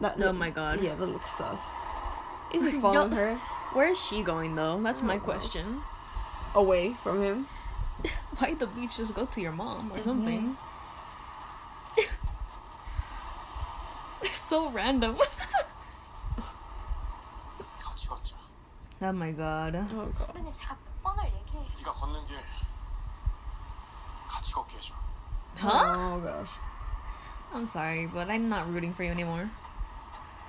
That 0.01 0.21
oh 0.23 0.33
my 0.33 0.51
god. 0.51 0.83
Yeah, 0.83 0.95
that 0.95 1.07
looks 1.07 1.31
sus. 1.31 1.75
Is 2.53 2.65
he 2.65 2.73
following 2.81 3.13
her? 3.13 3.37
Where 3.73 3.89
is 3.89 4.01
she 4.01 4.23
going 4.23 4.55
though? 4.55 4.81
That's 4.83 5.03
my 5.03 5.17
know. 5.17 5.23
question 5.23 5.83
away 6.55 6.95
from 7.03 7.23
him. 7.23 7.47
Why 8.39 8.55
the 8.55 8.67
beach? 8.67 8.97
Just 8.97 9.15
go 9.15 9.27
to 9.27 9.41
your 9.41 9.53
mom 9.53 9.91
or 9.91 9.95
mm-hmm. 9.95 10.03
something. 10.03 10.57
It's 14.23 14.39
so 14.41 14.71
random. 14.71 15.19
oh 19.03 19.13
my 19.13 19.31
god. 19.33 19.77
Oh 19.77 20.09
god. 20.19 20.35
Huh? 25.57 25.93
Oh 25.95 26.21
gosh. 26.21 26.49
I'm 27.53 27.67
sorry, 27.67 28.07
but 28.07 28.29
I'm 28.29 28.49
not 28.49 28.73
rooting 28.73 28.93
for 28.93 29.05
you 29.05 29.11
anymore. 29.11 29.51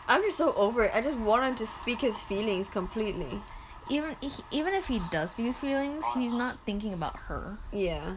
I'm 0.07 0.21
just 0.23 0.37
so 0.37 0.53
over 0.55 0.85
it. 0.85 0.91
I 0.93 1.01
just 1.01 1.17
want 1.17 1.43
him 1.43 1.55
to 1.55 1.67
speak 1.67 2.01
his 2.01 2.19
feelings 2.19 2.69
completely 2.69 3.41
even 3.89 4.15
even 4.51 4.73
if 4.73 4.87
he 4.87 5.01
does 5.11 5.33
feel 5.33 5.45
his 5.45 5.59
feelings, 5.59 6.05
he's 6.13 6.33
not 6.33 6.57
thinking 6.65 6.93
about 6.93 7.17
her. 7.17 7.57
Yeah. 7.71 8.15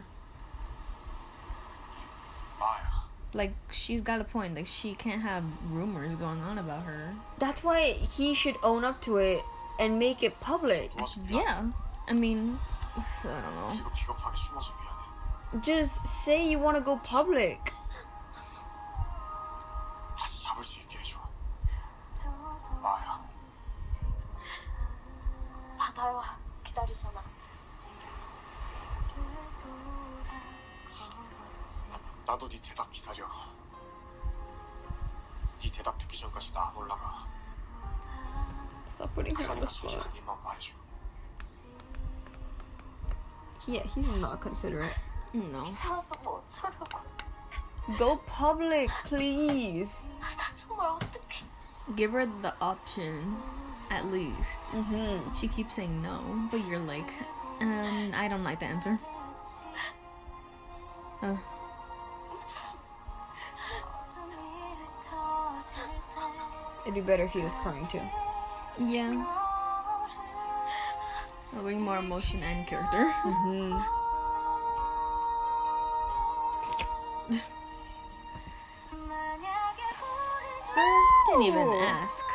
Like 3.33 3.53
she's 3.69 4.01
got 4.01 4.21
a 4.21 4.23
point. 4.23 4.55
Like 4.55 4.65
she 4.65 4.95
can't 4.95 5.21
have 5.21 5.43
rumors 5.69 6.15
going 6.15 6.41
on 6.41 6.57
about 6.57 6.83
her. 6.83 7.13
That's 7.37 7.63
why 7.63 7.91
he 7.91 8.33
should 8.33 8.55
own 8.63 8.83
up 8.83 9.01
to 9.03 9.17
it 9.17 9.41
and 9.79 9.99
make 9.99 10.23
it 10.23 10.39
public. 10.39 10.91
Yeah, 11.27 11.65
I 12.07 12.13
mean, 12.13 12.57
I 12.97 13.03
don't 13.23 13.55
know. 13.55 13.73
Just 15.61 16.05
say 16.05 16.49
you 16.49 16.59
want 16.59 16.77
to 16.77 16.81
go 16.81 16.97
public. 16.97 17.73
받아요. 25.98 26.22
기다리잖아. 26.64 27.22
나도 32.26 32.48
네 32.48 32.58
대답 32.62 32.90
기다려 32.90 33.26
네 35.60 35.70
대답 35.70 35.98
듣기 35.98 36.18
전까지 36.18 36.52
나 36.54 36.68
안 36.68 36.76
올라가 36.76 37.26
Stop 38.86 39.12
putting 39.14 39.36
her 39.36 39.50
on 39.50 39.58
그러니까 39.58 39.60
the 39.60 39.66
spot. 39.66 39.90
솔직한 39.92 40.16
입만 40.16 40.36
말해줘 40.42 40.72
Yeah, 43.66 43.82
he's 43.88 44.06
not 44.20 44.42
considerate. 44.42 44.94
No. 45.32 45.64
살아서 45.64 46.04
뭐 46.22 46.44
어쩌려고. 46.46 47.00
Go 47.96 48.18
public, 48.26 48.90
please. 49.06 50.06
나 50.20 50.52
정말 50.54 50.86
어떡해. 50.90 51.46
Give 51.96 52.12
her 52.12 52.26
the 52.42 52.52
option, 52.60 53.40
at 53.89 54.05
least. 54.05 54.61
Mm-hmm. 54.67 55.33
She 55.33 55.47
keeps 55.47 55.75
saying 55.75 56.01
no, 56.01 56.47
but 56.51 56.65
you're 56.67 56.79
like, 56.79 57.09
um, 57.61 58.11
I 58.13 58.27
don't 58.29 58.43
like 58.43 58.59
the 58.59 58.65
answer. 58.67 58.99
Uh, 61.21 61.35
It'd 66.83 66.93
be 66.95 67.01
better 67.01 67.23
if 67.23 67.31
he 67.31 67.39
was 67.41 67.53
crying 67.55 67.85
too. 67.87 68.01
yeah. 68.87 69.25
I'll 71.55 71.63
bring 71.63 71.81
more 71.81 71.97
emotion 71.97 72.41
and 72.43 72.65
character. 72.67 73.11
Mm-hmm. 73.23 73.77
Sir 80.65 80.85
didn't 81.27 81.43
even 81.43 81.67
Oh. 81.67 81.81
ask. 81.81 82.25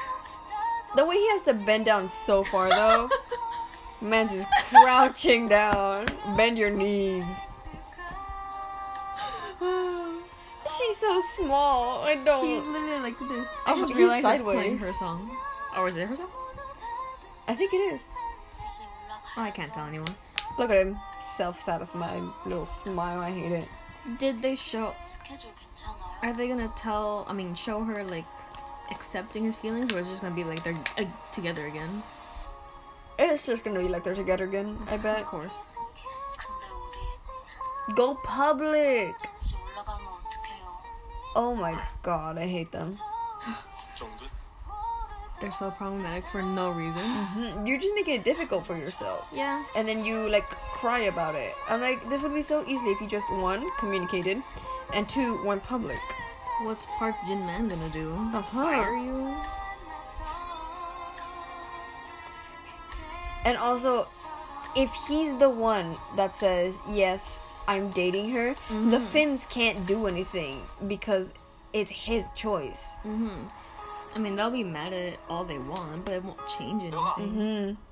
The 0.96 1.04
way 1.04 1.16
he 1.16 1.28
has 1.30 1.42
to 1.42 1.54
bend 1.54 1.86
down 1.86 2.08
so 2.08 2.44
far 2.44 2.68
though. 2.68 3.10
Man's 4.00 4.32
is 4.32 4.46
crouching 4.68 5.48
down. 5.48 6.08
Bend 6.36 6.58
your 6.58 6.70
knees. 6.70 7.24
She's 10.78 10.96
so 10.96 11.22
small. 11.36 12.02
I 12.02 12.16
don't. 12.16 12.46
He's 12.46 12.62
literally 12.64 13.00
like 13.00 13.18
this. 13.18 13.48
I 13.66 13.72
oh, 13.72 13.78
just 13.78 13.94
realized 13.94 14.26
he's 14.26 14.42
playing 14.42 14.78
her 14.78 14.92
song. 14.92 15.30
Or 15.76 15.84
oh, 15.84 15.86
is 15.86 15.96
it 15.96 16.06
her 16.08 16.16
song? 16.16 16.30
I 17.48 17.54
think 17.54 17.72
it 17.72 17.78
is. 17.78 18.06
Oh, 19.36 19.42
I 19.42 19.50
can't 19.50 19.72
tell 19.72 19.86
anyone. 19.86 20.14
Look 20.58 20.70
at 20.70 20.76
him, 20.76 20.98
self-satisfied 21.20 22.22
little 22.46 22.66
smile. 22.66 23.20
I 23.20 23.30
hate 23.30 23.52
it. 23.52 23.68
Did 24.18 24.40
they 24.42 24.54
show? 24.54 24.94
Are 26.22 26.32
they 26.32 26.46
gonna 26.46 26.72
tell? 26.76 27.24
I 27.28 27.32
mean, 27.32 27.54
show 27.54 27.82
her 27.82 28.04
like 28.04 28.24
accepting 28.90 29.44
his 29.44 29.56
feelings, 29.56 29.92
or 29.92 30.00
is 30.00 30.08
it 30.08 30.10
just 30.10 30.22
gonna 30.22 30.34
be 30.34 30.44
like 30.44 30.62
they're 30.62 30.78
uh, 30.98 31.04
together 31.32 31.66
again? 31.66 32.02
It's 33.18 33.46
just 33.46 33.64
gonna 33.64 33.80
be 33.80 33.88
like 33.88 34.04
they're 34.04 34.14
together 34.14 34.44
again. 34.44 34.76
I 34.90 34.96
bet. 34.96 35.20
of 35.20 35.26
course. 35.26 35.76
Go 37.94 38.14
public. 38.24 39.14
Oh 41.36 41.54
my 41.54 41.78
god, 42.02 42.38
I 42.38 42.46
hate 42.46 42.70
them. 42.70 42.98
they're 45.40 45.50
so 45.50 45.70
problematic 45.70 46.26
for 46.28 46.42
no 46.42 46.70
reason. 46.70 47.02
Mm-hmm. 47.02 47.66
You're 47.66 47.78
just 47.78 47.94
making 47.94 48.14
it 48.14 48.24
difficult 48.24 48.64
for 48.64 48.76
yourself. 48.76 49.28
Yeah. 49.34 49.64
And 49.76 49.86
then 49.86 50.04
you 50.04 50.28
like 50.30 50.48
cry 50.72 51.00
about 51.00 51.34
it. 51.34 51.54
I'm 51.68 51.80
like, 51.80 52.08
this 52.08 52.22
would 52.22 52.34
be 52.34 52.42
so 52.42 52.64
easy 52.66 52.86
if 52.86 53.00
you 53.00 53.08
just 53.08 53.30
one 53.32 53.68
communicated, 53.78 54.42
and 54.92 55.08
two 55.08 55.44
went 55.44 55.62
public. 55.64 56.00
What's 56.62 56.86
Park 56.98 57.16
Jin 57.26 57.44
Man 57.46 57.68
gonna 57.68 57.88
do? 57.90 58.12
Uh-huh. 58.12 58.64
Fire 58.64 58.96
you? 58.96 59.34
And 63.44 63.58
also, 63.58 64.06
if 64.76 64.92
he's 65.06 65.36
the 65.36 65.50
one 65.50 65.96
that 66.16 66.34
says 66.34 66.78
yes, 66.88 67.40
I'm 67.68 67.90
dating 67.90 68.30
her, 68.30 68.54
the 68.90 69.00
Finns 69.00 69.46
can't 69.46 69.86
do 69.86 70.06
anything 70.06 70.62
because 70.86 71.34
it's 71.72 71.90
his 71.90 72.32
choice. 72.32 72.94
Mm-hmm. 73.04 73.48
I 74.14 74.18
mean, 74.18 74.36
they'll 74.36 74.50
be 74.50 74.64
mad 74.64 74.92
at 74.92 75.14
it 75.14 75.20
all 75.28 75.44
they 75.44 75.58
want, 75.58 76.04
but 76.04 76.14
it 76.14 76.24
won't 76.24 76.38
change 76.48 76.82
anything. 76.82 77.76
hmm 77.76 77.84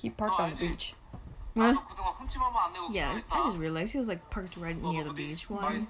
he 0.00 0.10
parked 0.10 0.40
on 0.40 0.50
the 0.50 0.56
beach. 0.56 0.94
Huh? 1.56 1.74
Yeah, 2.90 3.20
I 3.30 3.44
just 3.44 3.58
realized 3.58 3.92
he 3.92 3.98
was 3.98 4.08
like 4.08 4.30
parked 4.30 4.56
right 4.56 4.80
near 4.80 5.04
the 5.04 5.12
beach. 5.12 5.50
Why? 5.50 5.80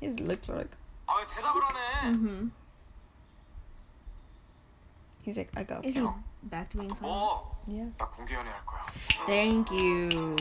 His 0.00 0.18
lips 0.20 0.48
are 0.48 0.56
like. 0.56 0.70
Mm-hmm. 2.14 2.48
He's 5.22 5.36
like, 5.36 5.50
I 5.56 5.62
got. 5.62 5.84
Is 5.84 5.94
he 5.94 6.06
back 6.42 6.70
to 6.70 6.78
being 6.78 6.94
silent? 6.94 7.42
Yeah. 7.68 7.84
Thank 9.26 9.70
you. 9.70 10.36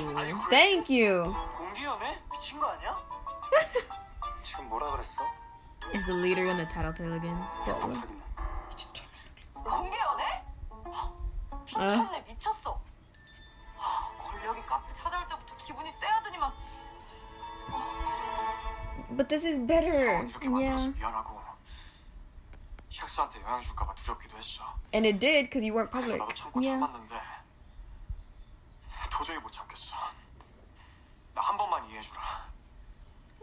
Thank 0.49 0.89
you. 0.89 1.35
Is 5.93 6.05
the 6.05 6.13
leader 6.13 6.45
in 6.47 6.57
the 6.57 6.65
tattletale 6.65 7.13
again? 7.13 7.37
Yeah, 7.67 7.93
갑자기 11.60 11.74
공개 11.76 11.92
연애? 11.92 11.96
미쳤네 12.02 12.24
미쳤어. 12.28 12.80
하, 13.76 14.12
권력이 14.22 14.62
카페 14.66 14.94
찾아올 14.94 15.28
때부터 15.28 15.56
기분이 15.56 15.92
쎄하더니만 15.92 16.52
But 19.16 19.28
this 19.28 19.46
is 19.46 19.58
better. 19.58 20.24
이렇게 20.28 20.48
만들어서 20.48 20.84
Yeah. 20.84 20.98
미안하고 20.98 21.40
샥스한테 22.90 23.42
영향 23.42 23.60
줄까봐 23.62 23.94
두렵기도 23.94 24.36
했어. 24.38 24.64
And 24.94 25.06
it 25.06 25.18
did 25.18 25.44
because 25.50 25.64
you 25.64 25.74
weren't 25.74 25.90
그래서 25.90 26.16
public. 26.16 26.18
나도 26.18 26.34
참고 26.34 26.60
Yeah. 26.60 26.80
참았는데 26.80 27.14
도저히 29.10 29.38
못 29.38 29.50
참겠어. 29.52 29.96
나 31.34 31.40
한 31.42 31.56
번만 31.56 31.84
이해해주라. 31.88 32.20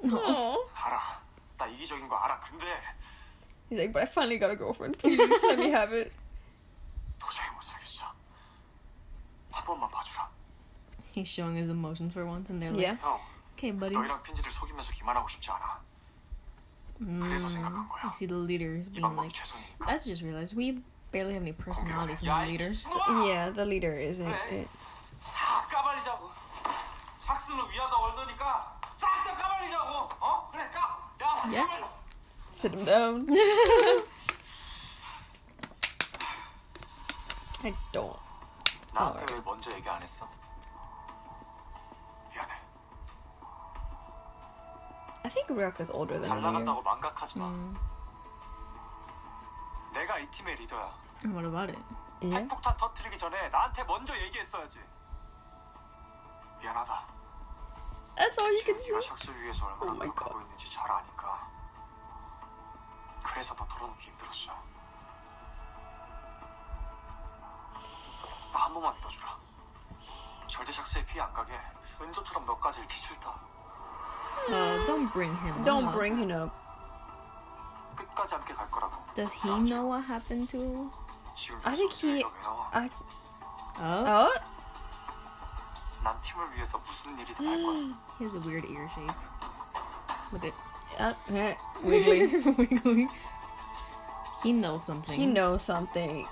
Aw. 0.05 0.69
알아. 0.75 1.21
나 1.57 1.67
이기적인 1.67 2.07
거 2.07 2.15
알아. 2.17 2.39
근데 2.39 2.65
He's 3.69 3.77
like, 3.79 3.93
but 3.93 4.01
I 4.03 4.05
finally 4.05 4.37
got 4.37 4.51
a 4.51 4.55
girlfriend. 4.57 4.97
Please 4.99 5.17
let 5.47 5.57
me 5.57 5.69
have 5.71 5.93
it. 5.93 6.11
He's 11.17 11.27
showing 11.27 11.55
his 11.55 11.69
emotions 11.69 12.13
for 12.13 12.25
once, 12.25 12.49
and 12.49 12.61
they're 12.61 12.73
like, 12.73 12.81
Yeah. 12.81 12.97
형, 13.01 13.19
"Okay, 13.53 13.71
buddy." 13.71 13.95
너희랑 13.95 14.23
핀지를 14.23 14.51
속이면서 14.51 14.91
기만하고 14.93 15.27
싶지 15.29 15.51
않아. 15.51 15.79
그래서 16.99 17.47
생각한 17.49 17.85
Mm, 17.85 17.89
거야. 17.89 18.01
I 18.05 18.09
see 18.13 18.27
the 18.27 18.37
leaders 18.41 18.89
이 18.89 18.93
being 18.93 19.03
방법이 19.13 19.27
like, 19.29 19.33
최선이니까. 19.37 19.85
"Let's 19.85 20.05
just 20.05 20.23
realize 20.23 20.55
we 20.55 20.81
barely 21.11 21.33
have 21.37 21.43
any 21.45 21.53
personality 21.53 22.15
from 22.17 22.29
야 22.29 22.41
the 22.41 22.49
이 22.49 22.57
leader." 22.57 22.69
미친놈아! 22.69 23.25
Yeah, 23.29 23.53
the 23.53 23.65
leader 23.67 23.93
isn't 23.93 24.25
네. 24.25 24.65
it. 24.65 24.69
다 25.21 25.61
까발리자고. 25.69 26.31
샥스는 27.23 27.69
위하다 27.69 27.93
월더니까 27.97 28.79
싹 28.97 29.23
다 29.23 29.35
까발리자고. 29.37 29.91
어? 30.19 30.49
그래 30.51 30.69
까. 30.71 30.97
야, 31.21 31.43
Yeah. 31.45 31.67
까발려. 31.67 31.89
Sit 32.49 32.73
him 32.73 32.85
down. 32.85 33.27
I 37.63 37.73
don't. 37.91 38.19
나한테 38.93 39.33
왜 39.33 39.41
먼저 39.41 39.71
얘기 39.71 39.87
안 39.89 40.01
했어? 40.01 40.27
I 45.28 45.30
think 45.30 45.50
Ryuka's 45.52 45.90
older 45.92 46.16
than 46.18 46.24
잘. 46.32 46.40
나간다고 46.40 46.80
망각하지 46.80 47.38
마. 47.38 47.48
Mm, 47.48 47.76
내가 49.92 50.18
이 50.20 50.26
팀의 50.30 50.56
리더야. 50.56 50.90
about 51.44 51.68
it? 51.70 51.78
Yeah. 52.22 52.40
핵폭탄 52.48 52.74
터트리기 52.78 53.18
전에 53.18 53.48
나한테 53.50 53.84
먼저 53.84 54.16
얘기했어야지. 54.18 54.80
미안하다. 56.60 57.04
That's 58.16 58.40
all 58.40 58.52
you 58.56 58.62
can 58.64 58.76
네가 58.80 58.98
say. 59.04 59.10
샥스를 59.10 59.38
위해서 59.42 59.66
얼마나 59.66 59.92
Oh 59.92 59.98
노력하고 59.98 60.40
있는지 60.40 60.70
잘 60.72 60.90
아니까. 60.90 61.46
그래서 63.22 63.54
더 63.54 63.66
털어놓기 63.68 64.08
힘들었어. 64.08 64.52
나 68.54 68.58
한 68.64 68.72
번만 68.72 68.94
믿어주라. 68.94 69.36
절대 70.46 70.72
샥스에 70.72 71.04
피해 71.06 71.20
안 71.20 71.30
가게. 71.34 71.52
은조처럼 72.00 72.46
몇 72.46 72.58
가지 72.58 72.80
잃기 72.80 72.98
싫다. 72.98 73.34
Uh, 74.48 74.86
don't 74.86 75.12
bring 75.12 75.34
him. 75.36 75.64
Don't 75.64 75.92
bring 75.94 76.16
him 76.16 76.30
up. 76.30 76.54
Does 79.14 79.32
he 79.32 79.58
know 79.58 79.86
what 79.86 80.04
happened 80.04 80.48
to? 80.50 80.90
I 81.64 81.76
think 81.76 81.92
he. 81.92 82.24
I. 82.72 82.88
Th 82.88 82.92
oh. 83.80 84.30
oh? 84.30 84.32
he 88.18 88.24
has 88.24 88.34
a 88.34 88.40
weird 88.40 88.64
ear 88.70 88.88
shape. 88.94 89.10
Look 90.32 90.44
at. 90.44 90.54
Uh, 90.98 91.14
eh. 91.34 91.54
wiggly. 91.82 92.26
wiggly. 92.56 93.08
He 94.42 94.52
knows 94.52 94.84
something. 94.84 95.18
He 95.18 95.26
knows 95.26 95.62
something. 95.62 96.26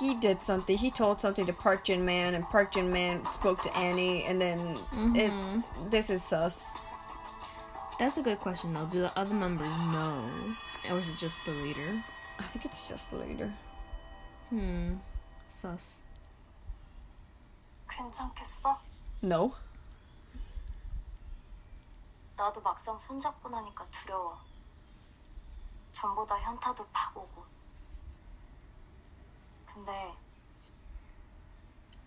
He 0.00 0.14
did 0.14 0.42
something. 0.42 0.76
He 0.76 0.90
told 0.90 1.20
something 1.20 1.46
to 1.46 1.52
Park 1.52 1.84
Jin 1.84 2.04
Man, 2.04 2.34
and 2.34 2.44
Park 2.44 2.72
Jin 2.72 2.92
Man 2.92 3.24
spoke 3.30 3.62
to 3.62 3.76
Annie, 3.76 4.24
and 4.24 4.40
then 4.40 4.58
mm 4.58 4.76
-hmm. 4.90 5.16
it, 5.16 5.30
mm-hmm. 5.30 5.90
this 5.90 6.10
is 6.10 6.22
sus. 6.24 6.72
That's 7.99 8.17
a 8.17 8.21
good 8.21 8.39
question 8.39 8.73
though. 8.73 8.85
Do 8.85 9.01
the 9.01 9.17
other 9.17 9.33
members 9.33 9.69
know, 9.93 10.25
or 10.89 10.99
is 10.99 11.09
it 11.09 11.17
just 11.17 11.37
the 11.45 11.51
leader? 11.51 12.03
I 12.39 12.43
think 12.43 12.65
it's 12.65 12.89
just 12.89 13.11
the 13.11 13.17
leader. 13.17 13.51
Hmm. 14.49 14.99
Sus. 15.47 16.01
괜찮겠어? 17.87 18.77
No. 19.21 19.53
나도 22.35 22.61
막상 22.61 22.99
손잡고 22.99 23.49
나니까 23.49 23.85
두려워. 23.91 24.37
전보다 25.93 26.39
현타도 26.39 26.85
팍 26.91 27.15
오고. 27.15 27.45
근데 29.65 30.13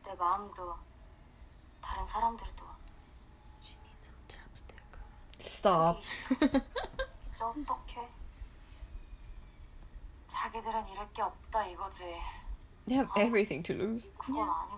내 0.05 0.15
마음도 0.15 0.77
다른 1.81 2.07
사람들도 2.07 2.67
Stop. 5.42 6.04
이제 6.40 7.44
어떡해? 7.44 8.08
자기들은 10.28 10.88
잃을 10.90 11.14
게 11.14 11.22
없다 11.24 11.66
이거지. 11.66 12.04
They 12.88 12.98
have 12.98 13.10
everything 13.18 13.64
to 13.64 13.76
lose. 13.76 14.12
그건 14.18 14.48
아니. 14.50 14.72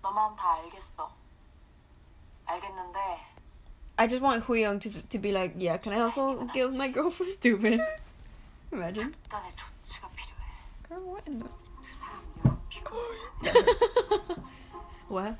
너 0.00 0.10
마음 0.10 0.34
다 0.36 0.54
알겠어. 0.54 1.12
알겠는데. 2.46 2.98
I 3.98 4.08
just 4.08 4.22
want 4.22 4.44
Hwiyoung 4.46 4.80
to 4.80 5.02
to 5.02 5.18
be 5.18 5.32
like, 5.32 5.54
yeah. 5.58 5.76
Can 5.78 5.92
I 5.92 6.00
also 6.00 6.44
give 6.52 6.74
my 6.76 6.88
girl 6.88 7.10
for 7.10 7.24
stupid? 7.24 7.80
Imagine. 8.72 9.14
Girl, 10.88 11.00
what 11.00 11.26
in 11.26 11.40
the? 11.40 11.48
What? 15.08 15.36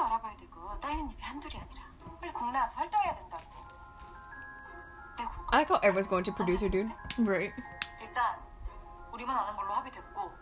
회사도 0.00 0.04
알아봐야 0.06 0.36
되고 0.36 0.80
딸린 0.80 1.10
입이 1.10 1.22
한둘이 1.22 1.56
아니라 1.58 1.82
빨리 2.20 2.32
국내 2.32 2.58
와서 2.58 2.76
활동해야 2.78 3.14
된다고 3.14 3.42
내 5.18 5.24
공- 5.24 5.44
I 5.52 5.62
how 5.68 5.80
everyone's 5.80 6.08
going 6.08 6.24
to 6.24 6.34
producer, 6.34 6.70
dude. 6.70 6.94
Right. 7.28 7.52
일단 8.00 8.40
우리만 9.12 9.36
아는 9.36 9.54
걸로 9.56 9.72
합의됐고 9.74 10.32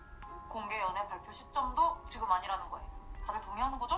공개 0.49 0.81
연애 0.81 1.07
발표 1.09 1.33
시점도 1.33 2.05
지금 2.05 2.31
아니라는 2.31 2.69
거예요 2.71 2.87
다들 3.27 3.41
동의하는 3.43 3.79
거죠? 3.79 3.97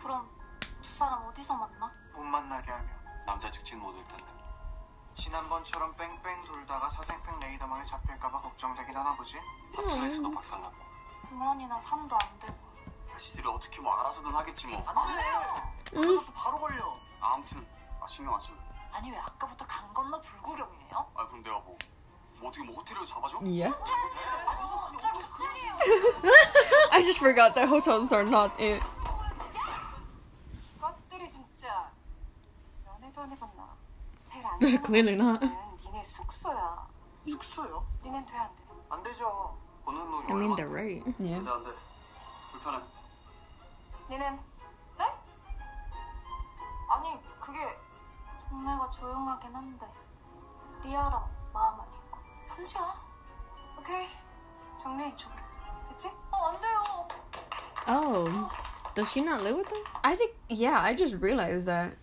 그럼 0.00 0.28
두 0.82 0.94
사람 0.94 1.24
어디서 1.26 1.54
만나? 1.56 1.90
못 2.12 2.22
만나게 2.22 2.70
하면 2.70 2.88
남자 3.26 3.50
직진 3.50 3.80
모델 3.80 4.06
텐데. 4.08 4.24
지난번처럼 5.14 5.96
뺑뺑 5.96 6.44
돌다가 6.44 6.88
사생팬 6.90 7.40
레이더망에 7.40 7.84
잡힐까봐 7.84 8.40
걱정되긴 8.40 8.96
하나 8.96 9.12
보지. 9.14 9.38
하트레이스도 9.76 10.30
박살났고. 10.30 10.76
공원이나 11.28 11.78
산도 11.78 12.16
안 12.16 12.38
되고. 12.38 12.67
지들이 13.18 13.46
어떻게 13.48 13.80
뭐 13.80 13.92
알아서든 13.94 14.34
하겠지 14.34 14.66
뭐. 14.68 14.82
안 14.86 15.16
돼요. 15.16 15.72
그것도 15.90 16.32
바로 16.32 16.58
걸려. 16.58 16.96
아무튼 17.20 17.66
아, 18.00 18.06
신경 18.06 18.34
안 18.34 18.40
쓰고. 18.40 18.54
아니 18.92 19.10
왜 19.10 19.18
아까부터 19.18 19.66
강 19.66 19.92
건너 19.92 20.20
불구경이에요? 20.22 21.10
아 21.14 21.26
그럼 21.28 21.42
내가 21.42 21.58
뭐, 21.58 21.76
뭐 22.38 22.48
어떻게 22.48 22.64
뭐 22.64 22.76
호텔을 22.76 23.04
잡아줘? 23.06 23.36
호텔이에요. 23.38 23.76
I 26.92 27.02
just 27.02 27.18
forgot 27.20 27.54
that 27.54 27.68
hotels 27.68 28.12
are 28.14 28.26
not 28.26 28.52
it. 28.62 28.82
이것들이 30.76 31.28
진짜 31.28 31.90
연애도 32.86 33.20
안 33.22 33.30
해봤나? 33.32 33.68
제일 34.24 34.46
안 34.46 34.58
Clearly 34.60 35.14
not. 35.14 35.44
니네 35.84 36.02
숙소야. 36.04 36.86
숙소요? 37.26 37.84
니넨 38.02 38.24
돼안 38.26 38.54
돼? 38.56 38.62
안 38.90 39.02
되죠. 39.02 39.56
보는 39.84 40.26
돈이 40.26 40.32
I 40.32 40.36
mean, 40.36 40.56
they're 40.56 40.70
right. 40.72 41.04
Yeah. 41.18 41.38
안돼 41.38 41.50
안돼. 41.50 41.70
불편해. 42.52 42.78
니넨 44.09 44.39
네? 44.97 45.05
아니 46.91 47.19
그게 47.39 47.59
동네가 48.49 48.89
조용하긴 48.89 49.55
한데 49.55 49.87
리아랑 50.83 51.29
마음 51.53 51.79
안 51.81 51.87
있고 51.87 52.19
현지야 52.55 52.95
오케이 53.79 54.07
정리 54.81 55.09
이쪽으로 55.09 55.39
됐지? 55.89 56.11
어안 56.31 56.59
돼요 56.61 57.07
Oh, 57.85 58.49
does 58.95 59.09
she 59.11 59.21
not 59.21 59.41
live 59.41 59.57
with 59.57 59.69
them? 59.69 59.83
I 60.03 60.15
think 60.15 60.33
yeah, 60.47 60.79
I 60.79 60.95
just 60.95 61.15
realized 61.21 61.65
that. 61.67 61.97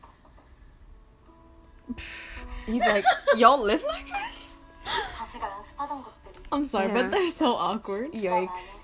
He's 2.67 2.83
like, 2.83 3.05
y'all 3.37 3.63
live 3.63 3.83
like 3.89 4.07
this? 4.07 4.57
다시가 5.17 5.51
연습하던 5.51 6.03
것들이 6.03 6.39
I'm 6.53 6.65
sorry, 6.67 6.89
Yeah. 6.89 7.03
but 7.03 7.11
they're 7.11 7.31
so 7.31 7.55
awkward. 7.57 8.13
진짜 8.13 8.29
많이 8.31 8.47
Yikes. 8.49 8.79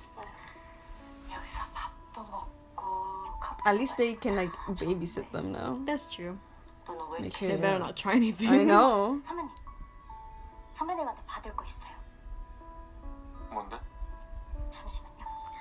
at 3.66 3.78
least 3.78 3.97
they 3.97 4.14
can 4.14 4.36
like 4.36 4.51
babysit 4.68 5.32
them 5.32 5.51
now. 5.51 5.80
That's 5.86 6.05
true. 6.07 6.38
Make 7.20 7.36
sure 7.38 7.47
they 7.47 7.57
better 7.57 7.80
not 7.80 7.95
try 7.95 8.16
anything. 8.16 8.49
I 8.49 8.64
know. 8.64 9.22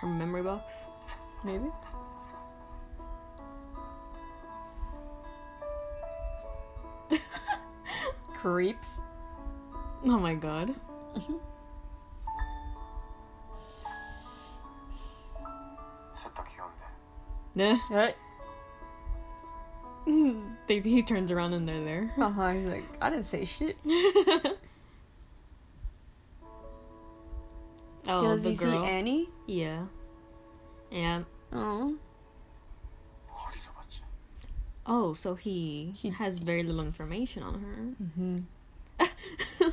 Her 0.00 0.06
memory 0.06 0.42
box, 0.42 0.72
maybe. 1.44 1.66
Creeps. 8.34 9.00
Oh 10.04 10.18
my 10.18 10.34
god. 10.34 10.74
Mm-hmm. 11.14 11.49
Nah. 17.54 17.78
Right. 17.90 18.16
they, 20.66 20.80
he 20.80 21.02
turns 21.02 21.30
around 21.30 21.52
and 21.52 21.68
they're 21.68 21.84
there. 21.84 22.14
Uh 22.18 22.30
huh. 22.30 22.48
He's 22.50 22.68
like, 22.68 22.84
I 23.00 23.10
didn't 23.10 23.24
say 23.26 23.44
shit. 23.44 23.76
Oh, 28.08 28.20
Does 28.20 28.44
he 28.44 28.54
girl? 28.54 28.82
see 28.84 28.90
Annie? 28.90 29.28
Yeah. 29.46 29.84
Yeah. 30.90 31.22
Oh. 31.52 31.94
Oh, 34.86 35.12
so 35.12 35.34
he, 35.34 35.92
he 35.96 36.10
has 36.10 36.38
very 36.38 36.62
little 36.62 36.84
information 36.84 37.42
on 37.42 37.60
her. 37.60 38.04
Mm-hmm. 38.04 38.38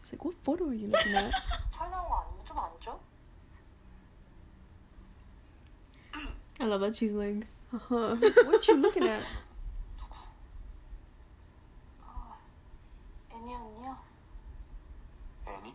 it's 0.00 0.12
like, 0.12 0.24
what 0.24 0.34
photo 0.42 0.68
are 0.68 0.74
you 0.74 0.88
looking 0.88 1.14
at? 1.14 1.32
I 6.65 6.65
love 6.65 6.81
that 6.81 6.95
she's 6.95 7.13
like, 7.13 7.45
Uh 7.73 7.79
huh. 7.89 8.15
What 8.45 8.67
you 8.67 8.75
looking 8.77 9.07
at? 9.07 9.23
애니 13.33 13.55
언니요? 13.55 13.97
애니? 15.47 15.73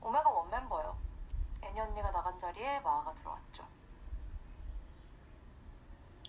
오메가 0.00 0.30
원 0.30 0.50
멤버요 0.50 0.96
애니 1.62 1.78
언니가 1.80 2.10
나간 2.10 2.38
자리에 2.38 2.80
마아가 2.80 3.12
들어왔죠 3.14 3.64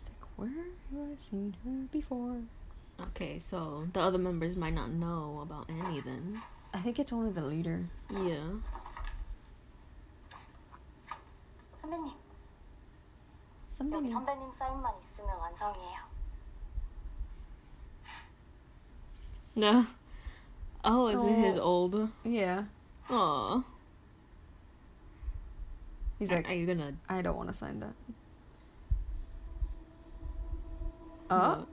Like, 0.05 0.25
where 0.37 0.65
have 0.91 1.11
I 1.11 1.15
seen 1.17 1.55
her 1.63 1.87
before? 1.91 2.41
okay, 2.99 3.37
so 3.39 3.87
the 3.93 3.99
other 4.01 4.17
members 4.17 4.55
might 4.55 4.73
not 4.73 4.89
know 4.91 5.39
about 5.41 5.69
Annie 5.69 6.01
then. 6.01 6.41
I 6.73 6.79
think 6.79 6.99
it's 6.99 7.11
only 7.13 7.31
the 7.31 7.43
leader. 7.43 7.87
Yeah. 8.09 8.59
Somebody. 13.89 14.09
선배님 14.11 14.51
사인만 14.57 14.93
있으면 15.01 15.37
완성이에요 15.39 16.05
No. 19.57 19.85
Oh, 20.83 21.07
is 21.07 21.23
it 21.23 21.31
his 21.33 21.57
Oh. 21.57 21.63
old? 21.63 22.09
Yeah. 22.23 22.65
Aw. 23.09 23.63
He's 26.19 26.29
Are- 26.31 26.35
like, 26.35 26.49
are 26.49 26.53
you 26.53 26.65
gonna? 26.67 26.93
I 27.09 27.21
don't 27.21 27.35
want 27.37 27.47
to 27.49 27.53
sign 27.55 27.79
that. 27.79 27.95
Oh, 31.29 31.37
what? 31.59 31.67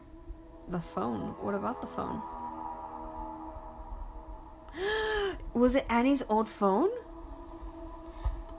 the 0.68 0.80
phone. 0.80 1.34
What 1.42 1.54
about 1.54 1.80
the 1.80 1.86
phone? 1.88 2.22
Was 5.54 5.74
it 5.74 5.84
Annie's 5.90 6.22
old 6.28 6.48
phone? 6.48 6.88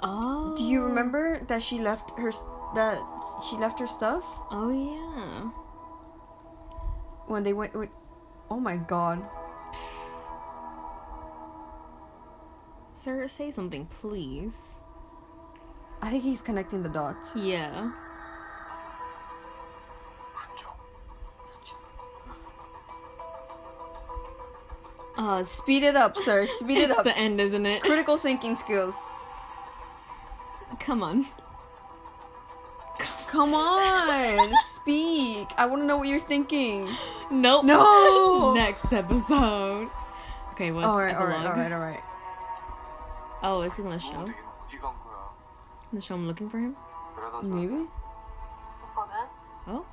Oh. 0.03 0.53
Do 0.55 0.64
you 0.64 0.84
remember 0.84 1.39
that 1.47 1.64
she 1.64 1.80
left 1.80 2.11
her 2.20 2.28
s- 2.28 2.43
that 2.75 2.99
she 3.49 3.57
left 3.57 3.79
her 3.81 3.87
stuff 3.87 4.25
Oh 4.51 4.71
yeah. 4.71 5.51
when 7.27 7.43
they 7.43 7.53
went 7.53 7.75
with? 7.75 7.91
Oh 8.51 8.59
my 8.61 8.77
god. 8.77 9.23
Sir, 12.93 13.29
say 13.29 13.51
something, 13.51 13.87
please. 13.87 14.75
I 16.03 16.11
think 16.11 16.23
he's 16.25 16.43
connecting 16.43 16.83
the 16.83 16.89
dots. 16.89 17.35
Yeah. 17.37 17.91
Uh, 25.16 25.43
speed 25.43 25.83
it 25.83 25.97
up, 25.97 26.16
sir. 26.16 26.47
Speed 26.47 26.79
it 26.79 26.91
It's 26.91 26.99
up. 26.99 27.05
the 27.05 27.16
end, 27.16 27.41
isn't 27.41 27.66
it? 27.66 27.83
Critical 27.83 28.16
thinking 28.16 28.55
skills. 28.55 29.05
Come 30.79 31.03
on. 31.03 31.27
Come 33.29 33.53
on, 33.53 34.55
speak. 34.64 35.49
I 35.59 35.66
want 35.66 35.83
to 35.83 35.87
know 35.87 35.99
what 35.99 36.09
you're 36.09 36.18
thinking. 36.18 36.89
Nope. 37.31 37.64
No. 37.64 38.55
Next 38.57 38.91
episode. 38.93 39.91
Okay, 40.53 40.70
what's 40.70 40.87
all 40.87 40.99
right, 40.99 41.14
epilogue? 41.14 41.33
All 41.33 41.37
right, 41.37 41.47
all 41.47 41.62
right, 41.62 41.72
all 41.72 41.79
right. 41.79 42.01
Oh, 43.43 43.62
is 43.62 43.76
he 43.76 43.83
gonna 43.83 43.99
show? 44.01 44.33
The 45.93 46.01
show 46.01 46.14
I'm 46.14 46.26
looking 46.26 46.49
for 46.49 46.59
him? 46.59 46.74
Maybe? 47.43 47.87
Oh? 49.66 49.85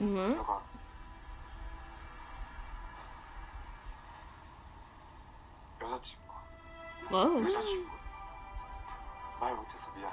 What? 0.00 0.36
너가 0.36 0.62
여자친구, 5.80 6.22
Whoa. 7.10 7.44
여자친구. 7.48 7.90
말 9.40 9.54
못해서 9.54 9.90
미안. 9.94 10.10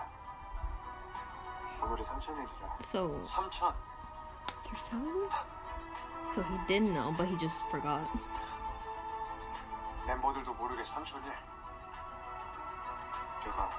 오늘이 1.81 2.03
삼천일이라. 2.03 2.77
So, 2.81 3.23
삼천. 3.25 3.73
Three 4.63 4.79
thousand. 4.79 5.29
so 6.29 6.41
he 6.41 6.57
did 6.67 6.83
know, 6.83 7.11
but 7.17 7.27
he 7.27 7.37
just 7.37 7.65
forgot. 7.69 8.07
멤버들도 10.07 10.53
모르게 10.53 10.83
삼천일. 10.83 11.31
내가 13.43 13.69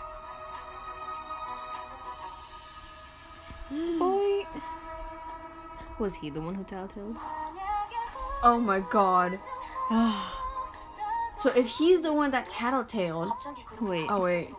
Boy. 3.99 4.08
was 6.00 6.16
he 6.16 6.30
the 6.30 6.40
one 6.40 6.56
who 6.56 6.64
tattled? 6.64 7.18
Oh 8.42 8.58
my 8.58 8.80
god. 8.80 9.38
Ah. 9.92 11.36
so 11.38 11.50
if 11.52 11.68
he's 11.68 12.02
the 12.02 12.14
one 12.14 12.32
that 12.32 12.48
tattled. 12.48 12.88
Wait. 13.82 14.08
Oh 14.10 14.22
wait. 14.22 14.50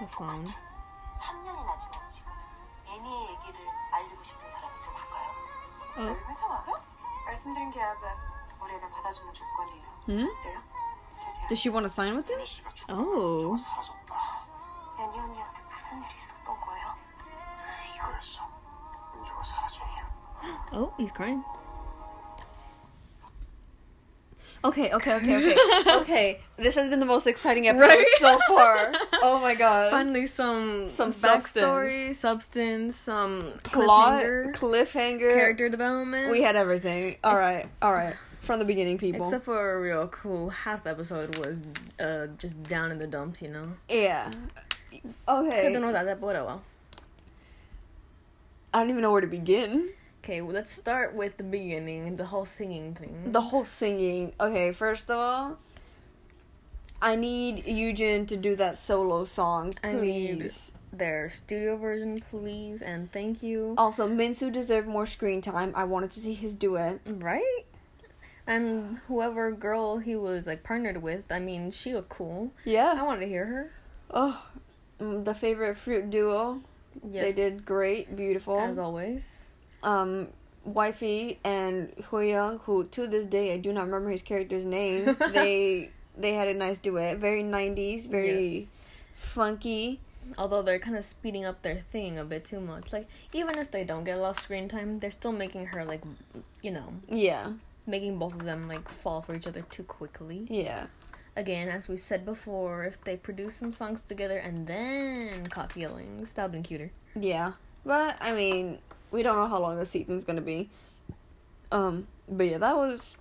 The 0.00 0.06
phone. 0.08 0.46
Oh. 5.96 6.16
Hmm? 10.06 10.26
Does 11.48 11.58
she 11.58 11.68
want 11.68 11.84
to 11.84 11.88
sign 11.88 12.16
with 12.16 12.28
him? 12.28 12.38
Oh. 12.88 13.39
He's 21.00 21.12
crying. 21.12 21.42
Okay, 24.62 24.92
okay, 24.92 25.14
okay, 25.14 25.36
okay. 25.36 25.56
okay. 26.00 26.40
This 26.58 26.74
has 26.74 26.90
been 26.90 27.00
the 27.00 27.06
most 27.06 27.26
exciting 27.26 27.66
episode 27.66 27.88
Right? 27.88 28.06
so 28.18 28.38
far. 28.46 28.92
Oh 29.22 29.40
my 29.40 29.54
god. 29.54 29.90
Finally, 29.90 30.26
some 30.26 30.88
Some 30.88 31.12
backstory, 31.12 32.14
substance, 32.14 32.96
some 32.96 33.52
Plot, 33.62 34.22
cliffhanger, 34.22 34.54
cliffhanger. 34.54 35.30
character 35.32 35.68
development. 35.70 36.30
We 36.30 36.42
had 36.42 36.56
everything. 36.56 37.16
All 37.24 37.36
right, 37.36 37.68
all 37.80 37.92
right. 37.92 38.14
From 38.40 38.58
the 38.58 38.64
beginning, 38.66 38.98
people. 38.98 39.22
Except 39.24 39.44
for 39.44 39.76
a 39.76 39.80
real 39.80 40.08
cool 40.08 40.50
half 40.50 40.86
episode 40.86 41.38
was 41.38 41.62
uh, 41.98 42.26
just 42.38 42.62
down 42.64 42.90
in 42.90 42.98
the 42.98 43.06
dumps, 43.06 43.40
you 43.42 43.48
know. 43.48 43.68
yeah. 43.88 44.30
Okay. 45.28 45.68
know 45.70 45.92
that, 45.92 46.04
that 46.04 46.20
but 46.20 46.34
well. 46.34 46.62
I 48.74 48.80
don't 48.80 48.90
even 48.90 49.02
know 49.02 49.12
where 49.12 49.20
to 49.20 49.26
begin. 49.26 49.90
Okay, 50.22 50.40
well, 50.42 50.54
let's 50.54 50.70
start 50.70 51.14
with 51.14 51.38
the 51.38 51.42
beginning, 51.44 52.16
the 52.16 52.26
whole 52.26 52.44
singing 52.44 52.94
thing. 52.94 53.32
The 53.32 53.40
whole 53.40 53.64
singing. 53.64 54.32
Okay, 54.38 54.70
first 54.72 55.10
of 55.10 55.16
all, 55.16 55.58
I 57.00 57.16
need 57.16 57.66
Eugen 57.66 58.26
to 58.26 58.36
do 58.36 58.54
that 58.56 58.76
solo 58.76 59.24
song, 59.24 59.74
I 59.82 59.92
need- 59.92 60.40
please. 60.40 60.72
Their 60.92 61.28
studio 61.30 61.76
version, 61.76 62.20
please, 62.20 62.82
and 62.82 63.10
thank 63.12 63.42
you. 63.44 63.74
Also, 63.78 64.08
Minsu 64.08 64.52
deserved 64.52 64.88
more 64.88 65.06
screen 65.06 65.40
time. 65.40 65.72
I 65.76 65.84
wanted 65.84 66.10
to 66.10 66.20
see 66.20 66.34
his 66.34 66.54
duet. 66.56 66.98
Right? 67.06 67.64
And 68.44 68.98
whoever 69.06 69.52
girl 69.52 69.98
he 69.98 70.16
was 70.16 70.48
like 70.48 70.64
partnered 70.64 71.00
with, 71.00 71.30
I 71.30 71.38
mean, 71.38 71.70
she 71.70 71.94
looked 71.94 72.08
cool. 72.08 72.50
Yeah. 72.64 72.94
I 72.98 73.02
wanted 73.04 73.20
to 73.20 73.28
hear 73.28 73.46
her. 73.46 73.70
Oh, 74.10 74.44
mm, 75.00 75.24
the 75.24 75.32
favorite 75.32 75.76
fruit 75.76 76.10
duo. 76.10 76.60
Yes, 77.08 77.36
They 77.36 77.48
did 77.50 77.64
great, 77.64 78.16
beautiful. 78.16 78.58
as 78.58 78.76
always. 78.76 79.49
Um 79.82 80.28
wifey 80.64 81.38
and 81.44 81.92
Young, 82.12 82.58
who 82.64 82.84
to 82.84 83.06
this 83.06 83.26
day 83.26 83.54
I 83.54 83.56
do 83.56 83.72
not 83.72 83.86
remember 83.86 84.10
his 84.10 84.22
character's 84.22 84.64
name. 84.64 85.16
they 85.32 85.90
they 86.16 86.34
had 86.34 86.48
a 86.48 86.54
nice 86.54 86.78
duet, 86.78 87.18
very 87.18 87.42
nineties, 87.42 88.06
very 88.06 88.48
Yes. 88.58 88.66
funky. 89.14 90.00
Although 90.38 90.62
they're 90.62 90.78
kind 90.78 90.96
of 90.96 91.02
speeding 91.04 91.44
up 91.44 91.62
their 91.62 91.82
thing 91.90 92.18
a 92.18 92.24
bit 92.24 92.44
too 92.44 92.60
much. 92.60 92.92
Like 92.92 93.08
even 93.32 93.58
if 93.58 93.70
they 93.70 93.84
don't 93.84 94.04
get 94.04 94.18
a 94.18 94.20
lot 94.20 94.36
of 94.36 94.40
screen 94.42 94.68
time, 94.68 94.98
they're 95.00 95.10
still 95.10 95.32
making 95.32 95.66
her 95.66 95.84
like, 95.84 96.02
you 96.62 96.70
know, 96.70 96.92
Yeah, 97.08 97.52
making 97.86 98.18
both 98.18 98.34
of 98.34 98.44
them 98.44 98.68
like 98.68 98.88
fall 98.88 99.22
for 99.22 99.34
each 99.34 99.46
other 99.46 99.62
too 99.62 99.82
quickly. 99.82 100.46
yeah, 100.48 100.86
Again, 101.36 101.68
as 101.68 101.88
we 101.88 101.96
said 101.96 102.24
before, 102.26 102.84
if 102.84 103.02
they 103.02 103.16
produce 103.16 103.54
some 103.56 103.72
songs 103.72 104.04
together 104.04 104.36
and 104.36 104.66
then 104.66 105.46
caught 105.48 105.72
feelings, 105.72 106.32
that'd 106.32 106.52
been 106.52 106.62
cuter. 106.62 106.90
yeah. 107.18 107.52
But 107.84 108.18
I 108.20 108.34
mean, 108.34 108.78
we 109.10 109.22
don't 109.22 109.36
know 109.36 109.46
how 109.46 109.58
long 109.60 109.78
the 109.78 109.86
season's 109.86 110.24
gonna 110.24 110.40
be. 110.40 110.68
Um, 111.72 112.06
but 112.28 112.46
yeah, 112.46 112.58
that 112.58 112.76
was 112.76 113.16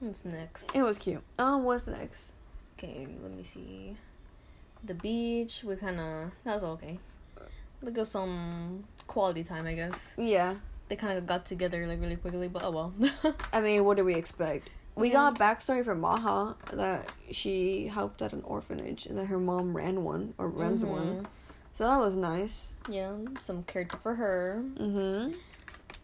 What's 0.00 0.24
next? 0.24 0.70
it 0.74 0.82
was 0.82 0.98
cute. 0.98 1.22
Um, 1.38 1.64
what's 1.64 1.86
next? 1.88 2.32
Okay, 2.78 3.06
let 3.22 3.32
me 3.32 3.42
see. 3.44 3.96
The 4.84 4.94
beach, 4.94 5.64
we 5.64 5.74
kind 5.76 5.98
of 5.98 6.30
that 6.44 6.54
was 6.54 6.64
okay. 6.64 6.98
Like 7.82 7.96
was 7.96 8.10
some 8.10 8.84
quality 9.06 9.42
time, 9.44 9.66
I 9.66 9.74
guess. 9.74 10.14
Yeah, 10.18 10.56
They 10.88 10.96
kind 10.96 11.18
of 11.18 11.26
got 11.26 11.44
together 11.46 11.86
like 11.86 12.00
really 12.00 12.16
quickly, 12.16 12.48
but 12.48 12.62
oh 12.62 12.70
well. 12.70 12.94
I 13.52 13.60
mean, 13.60 13.84
what 13.84 13.96
do 13.96 14.04
we 14.04 14.14
expect? 14.14 14.70
We 14.94 15.08
Yeah. 15.08 15.14
got 15.30 15.38
backstory 15.38 15.84
from 15.84 16.00
Maha 16.00 16.56
that 16.72 17.12
she 17.30 17.86
helped 17.88 18.22
at 18.22 18.32
an 18.32 18.42
orphanage 18.44 19.04
and 19.06 19.18
that 19.18 19.26
her 19.26 19.38
mom 19.38 19.76
ran 19.76 20.04
one 20.04 20.32
or 20.38 20.48
runs 20.48 20.84
one. 20.84 21.26
So 21.76 21.84
that 21.84 21.98
was 21.98 22.16
nice. 22.16 22.70
Yeah, 22.88 23.12
some 23.38 23.62
character 23.64 23.98
for 23.98 24.14
her. 24.14 24.62
Mm-hmm. 24.78 25.34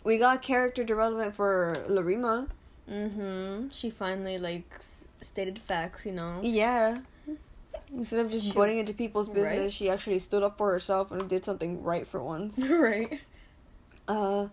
We 0.05 0.19
got 0.19 0.43
character 0.43 0.85
development 0.85 1.35
for 1.35 1.85
Larima. 1.89 2.49
Mm-hmm. 2.91 3.69
She 3.71 3.89
finally 3.89 4.39
like 4.39 4.65
s- 4.77 5.09
stated 5.21 5.59
facts, 5.59 6.05
you 6.05 6.13
know. 6.13 6.41
Yeah. 6.43 6.99
Instead 7.95 8.27
of 8.27 8.31
just 8.33 8.45
She- 8.45 8.53
butting 8.53 8.79
into 8.79 8.93
people's 8.93 9.29
business, 9.29 9.61
Right? 9.61 9.71
she 9.73 9.89
actually 9.91 10.19
stood 10.19 10.43
up 10.43 10.59
for 10.59 10.71
herself 10.73 11.11
and 11.11 11.29
did 11.29 11.45
something 11.45 11.83
right 11.83 12.07
for 12.07 12.23
once. 12.23 12.59
right. 12.63 13.21
Uh, 14.09 14.49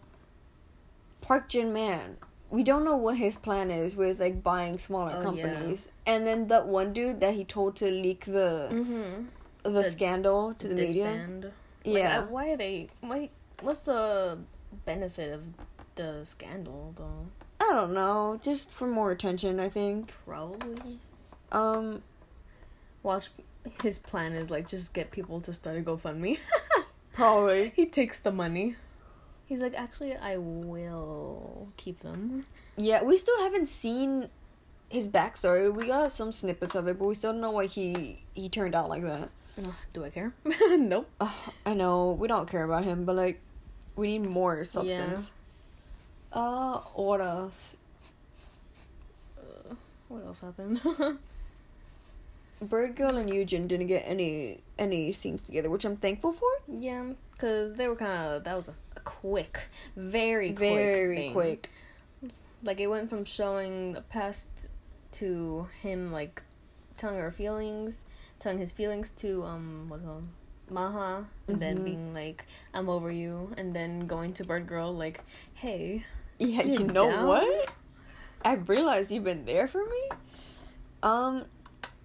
Park 1.21 1.49
Jin 1.49 1.73
Man. 1.73 2.17
We 2.51 2.63
don't 2.63 2.83
know 2.83 2.95
what 2.95 3.17
his 3.17 3.35
plan 3.35 3.69
is 3.71 3.95
with 3.95 4.19
like 4.19 4.41
buying 4.41 4.79
smaller 4.79 5.17
Oh, 5.19 5.21
companies. 5.21 5.89
And 6.05 6.25
then 6.25 6.47
that 6.47 6.67
one 6.67 6.93
dude 6.93 7.19
that 7.19 7.33
he 7.35 7.43
told 7.43 7.75
to 7.77 7.91
leak 7.91 8.25
the 8.25 8.69
Mm-hmm. 8.71 9.25
The, 9.71 9.83
scandal 9.83 10.53
to 10.55 10.67
the 10.67 10.75
media. 10.75 11.05
Disband. 11.05 11.43
Like, 11.43 11.53
Yeah. 11.83 12.19
I- 12.21 12.23
why 12.23 12.49
are 12.51 12.57
they? 12.57 12.87
Why? 13.01 13.29
What's 13.61 13.81
the 13.81 14.37
benefit 14.85 15.33
of 15.33 15.43
the 15.95 16.21
scandal 16.25 16.93
though? 16.97 17.27
I 17.61 17.73
don't 17.73 17.93
know, 17.93 18.39
just 18.41 18.71
for 18.71 18.87
more 18.87 19.11
attention, 19.11 19.59
I 19.59 19.69
think. 19.69 20.13
Probably. 20.25 20.99
Um, 21.51 22.03
Watch. 23.03 23.29
His 23.83 23.99
plan 23.99 24.31
is 24.33 24.49
like 24.49 24.67
just 24.67 24.93
get 24.93 25.11
people 25.11 25.41
to 25.41 25.53
start 25.53 25.77
a 25.77 25.81
GoFundMe. 25.81 26.39
probably. 27.13 27.73
he 27.75 27.85
takes 27.85 28.19
the 28.19 28.31
money. 28.31 28.75
He's 29.45 29.61
like, 29.61 29.73
actually, 29.77 30.15
I 30.15 30.37
will 30.37 31.69
keep 31.75 31.99
them. 31.99 32.45
Yeah, 32.77 33.03
we 33.03 33.17
still 33.17 33.37
haven't 33.39 33.67
seen 33.67 34.29
his 34.89 35.09
backstory. 35.09 35.73
We 35.73 35.87
got 35.87 36.11
some 36.11 36.31
snippets 36.31 36.75
of 36.75 36.87
it, 36.87 36.97
but 36.97 37.05
we 37.05 37.15
still 37.15 37.31
don't 37.33 37.41
know 37.41 37.51
why 37.51 37.65
he 37.65 38.23
he 38.33 38.47
turned 38.47 38.73
out 38.75 38.89
like 38.89 39.03
that. 39.03 39.29
Ugh, 39.59 39.73
do 39.93 40.05
I 40.05 40.09
care? 40.09 40.33
nope. 40.77 41.09
Ugh, 41.19 41.53
I 41.65 41.73
know 41.73 42.11
we 42.11 42.27
don't 42.27 42.49
care 42.49 42.63
about 42.63 42.83
him, 42.85 43.05
but 43.05 43.15
like, 43.15 43.41
we 43.95 44.17
need 44.17 44.29
more 44.29 44.63
substance. 44.63 45.31
Yeah. 46.33 46.39
Uh, 46.39 46.77
what 46.93 47.19
else? 47.21 47.75
Uh, 49.37 49.73
what 50.07 50.25
else 50.25 50.39
happened? 50.39 50.79
Bird 52.61 52.95
Girl 52.95 53.17
and 53.17 53.29
Eugen 53.33 53.67
didn't 53.67 53.87
get 53.87 54.03
any 54.05 54.59
any 54.77 55.11
scenes 55.13 55.41
together, 55.41 55.69
which 55.69 55.85
I'm 55.85 55.95
thankful 55.95 56.33
for. 56.33 56.49
yeah, 56.67 57.05
because 57.31 57.73
they 57.75 57.87
were 57.87 57.95
kind 57.95 58.11
of 58.33 58.43
that 58.43 58.55
was 58.55 58.67
a, 58.67 58.73
a 58.97 58.99
quick, 59.01 59.69
very 59.95 60.49
quick 60.51 60.59
Very 60.75 61.15
thing. 61.17 61.33
quick. 61.33 61.69
Like 62.61 62.79
it 62.81 62.87
went 62.87 63.09
from 63.09 63.23
showing 63.23 63.93
the 63.93 64.01
past 64.01 64.67
to 65.13 65.67
him 65.81 66.11
like 66.11 66.43
telling 66.97 67.15
her 67.17 67.31
feelings, 67.31 68.03
telling 68.39 68.57
his 68.57 68.71
feelings 68.71 69.11
to 69.11 69.43
um 69.43 69.85
what's 69.89 70.03
it 70.03 70.05
called 70.05 70.27
Maha, 70.69 71.25
and 71.47 71.61
then 71.61 71.77
Mhm. 71.77 71.83
being 71.83 72.13
like 72.13 72.45
I'm 72.73 72.89
over 72.89 73.11
you, 73.11 73.53
and 73.57 73.75
then 73.75 74.07
going 74.07 74.33
to 74.33 74.43
Bird 74.43 74.67
Girl 74.67 74.93
like 74.93 75.23
hey 75.55 76.05
Yeah, 76.37 76.63
you 76.63 76.85
know 76.87 77.09
down? 77.09 77.27
what? 77.27 77.71
I 78.45 78.53
realized 78.53 79.11
you've 79.11 79.25
been 79.25 79.45
there 79.45 79.67
for 79.67 79.83
me. 79.83 80.17
Um, 81.03 81.45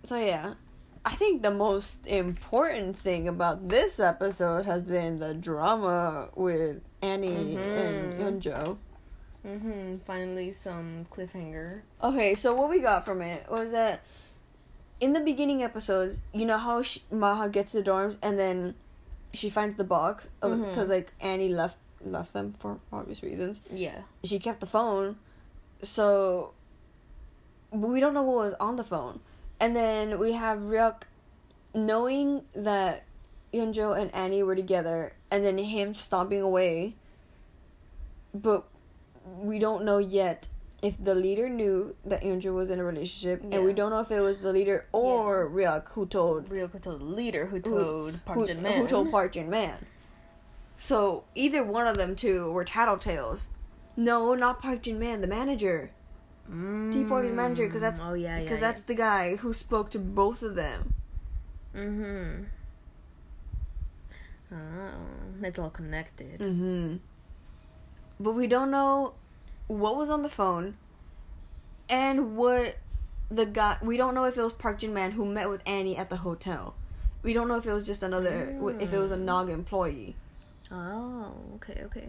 so 0.03 0.17
yeah, 0.19 0.55
I 1.05 1.15
think 1.15 1.43
the 1.43 1.51
most 1.53 2.07
important 2.07 2.99
thing 2.99 3.29
about 3.29 3.69
this 3.69 4.01
episode 4.01 4.65
has 4.67 4.83
been 4.83 5.19
the 5.21 5.35
drama 5.35 6.31
with 6.35 6.81
Annie 7.03 7.57
and 7.77 8.15
Mhm. 8.15 8.19
Yunjo. 8.43 8.79
mm-hmm 9.47 9.95
finally 10.07 10.51
some 10.51 11.05
cliffhanger 11.13 11.83
Okay, 12.03 12.35
so 12.35 12.55
what 12.55 12.71
we 12.71 12.81
got 12.81 13.05
from 13.05 13.21
it 13.21 13.45
was 13.51 13.73
that 13.73 14.01
in 15.01 15.13
the 15.13 15.21
beginning 15.21 15.63
episodes, 15.63 16.21
you 16.33 16.47
know 16.47 16.59
how 16.59 16.83
she, 16.83 17.03
Maha 17.11 17.49
gets 17.49 17.73
the 17.73 17.83
dorms 17.83 18.17
and 18.23 18.39
then 18.39 18.75
she 19.33 19.51
finds 19.51 19.77
the 19.77 19.85
box? 19.85 20.29
Because 20.41 20.89
Mhm. 20.89 20.91
like 20.91 21.13
Annie 21.21 21.49
left 21.53 21.79
left 22.01 22.33
them 22.35 22.53
for 22.53 22.79
obvious 22.93 23.23
reasons. 23.23 23.61
yeah. 23.71 24.03
She 24.23 24.39
kept 24.39 24.61
the 24.61 24.67
phone. 24.67 25.17
So 25.83 26.53
but 27.71 27.89
we 27.89 27.99
don't 27.99 28.15
know 28.15 28.23
what 28.23 28.37
was 28.37 28.55
on 28.61 28.77
the 28.77 28.85
phone. 28.85 29.21
And 29.59 29.75
then 29.75 30.19
we 30.19 30.33
have 30.33 30.59
Ryuk 30.61 31.03
knowing 31.75 32.43
that 32.55 33.05
Yunjo 33.53 33.99
and 33.99 34.15
Annie 34.15 34.43
were 34.43 34.55
together 34.55 35.15
and 35.31 35.45
then 35.45 35.59
him 35.59 35.95
stomping 35.95 36.41
away. 36.43 36.95
But 38.35 38.65
we 39.25 39.59
don't 39.59 39.85
know 39.85 39.99
yet 39.99 40.49
if 40.85 41.03
the 41.03 41.15
leader 41.15 41.49
knew 41.49 41.97
that 42.05 42.23
Yunjo 42.23 42.53
was 42.55 42.69
in 42.71 42.79
a 42.79 42.85
relationship 42.85 43.43
and 43.51 43.65
we 43.65 43.73
don't 43.73 43.91
know 43.91 44.01
if 44.01 44.11
it 44.11 44.21
was 44.21 44.39
the 44.39 44.53
leader 44.53 44.87
or 44.93 45.49
Ryuk 45.49 45.89
who 45.93 46.05
told 46.07 46.51
Ryoko 46.51 46.81
told 46.81 47.01
the 47.01 47.05
leader 47.07 47.47
who 47.47 47.57
who- 47.57 47.63
told 47.63 48.25
Park 48.25 48.39
who, 48.39 48.47
Jin 48.47 48.63
Man. 48.63 48.81
who 48.81 48.87
told 48.87 49.11
Park 49.11 49.33
Jin 49.33 49.49
Man. 49.49 49.87
So 50.77 51.25
either 51.35 51.65
one 51.65 51.87
of 51.87 51.97
them 51.97 52.15
two 52.15 52.51
were 52.53 52.65
tattletales. 52.65 53.47
No, 53.97 54.35
not 54.35 54.61
Park 54.61 54.83
Jin 54.83 54.99
Man, 54.99 55.21
the 55.21 55.27
manager. 55.27 55.91
mm, 56.51 56.93
T 56.93 57.05
Party's 57.05 57.33
manager, 57.33 57.67
because 57.67 57.81
that's 57.81 58.01
oh 58.03 58.13
yeah 58.15 58.37
yeah 58.37 58.43
because 58.43 58.61
that's 58.61 58.83
the 58.83 58.95
guy 58.95 59.37
who 59.37 59.53
spoke 59.55 59.91
to 59.91 59.99
both 59.99 60.43
of 60.43 60.55
them. 60.55 60.95
mm-hmm. 61.75 62.45
Oh, 64.53 64.57
it's 65.43 65.59
all 65.59 65.71
connected. 65.71 66.39
Mm-hmm. 66.41 66.97
but 68.21 68.33
we 68.33 68.47
don't 68.47 68.71
know 68.71 69.15
what 69.67 69.97
was 69.97 70.11
on 70.11 70.23
the 70.23 70.29
phone 70.29 70.77
and 71.89 72.37
what 72.37 72.77
the 73.31 73.47
guy 73.47 73.77
we 73.83 73.97
don't 73.97 74.15
know 74.15 74.25
if 74.25 74.37
it 74.37 74.43
was 74.43 74.53
Park 74.53 74.79
Jin 74.81 74.93
Man 74.95 75.13
who 75.13 75.25
met 75.25 75.49
with 75.49 75.61
Annie 75.67 75.97
at 75.97 76.11
the 76.11 76.19
hotel. 76.19 76.75
We 77.23 77.33
don't 77.33 77.49
know 77.49 77.57
if 77.57 77.67
it 77.67 77.73
was 77.73 77.87
just 77.87 78.03
another 78.03 78.57
if 78.81 78.93
it 78.93 78.99
was 78.99 79.11
a 79.11 79.17
Mm. 79.17 79.21
Nog 79.23 79.51
employee. 79.51 80.15
Oh, 80.71 81.33
okay, 81.57 81.81
okay. 81.87 82.09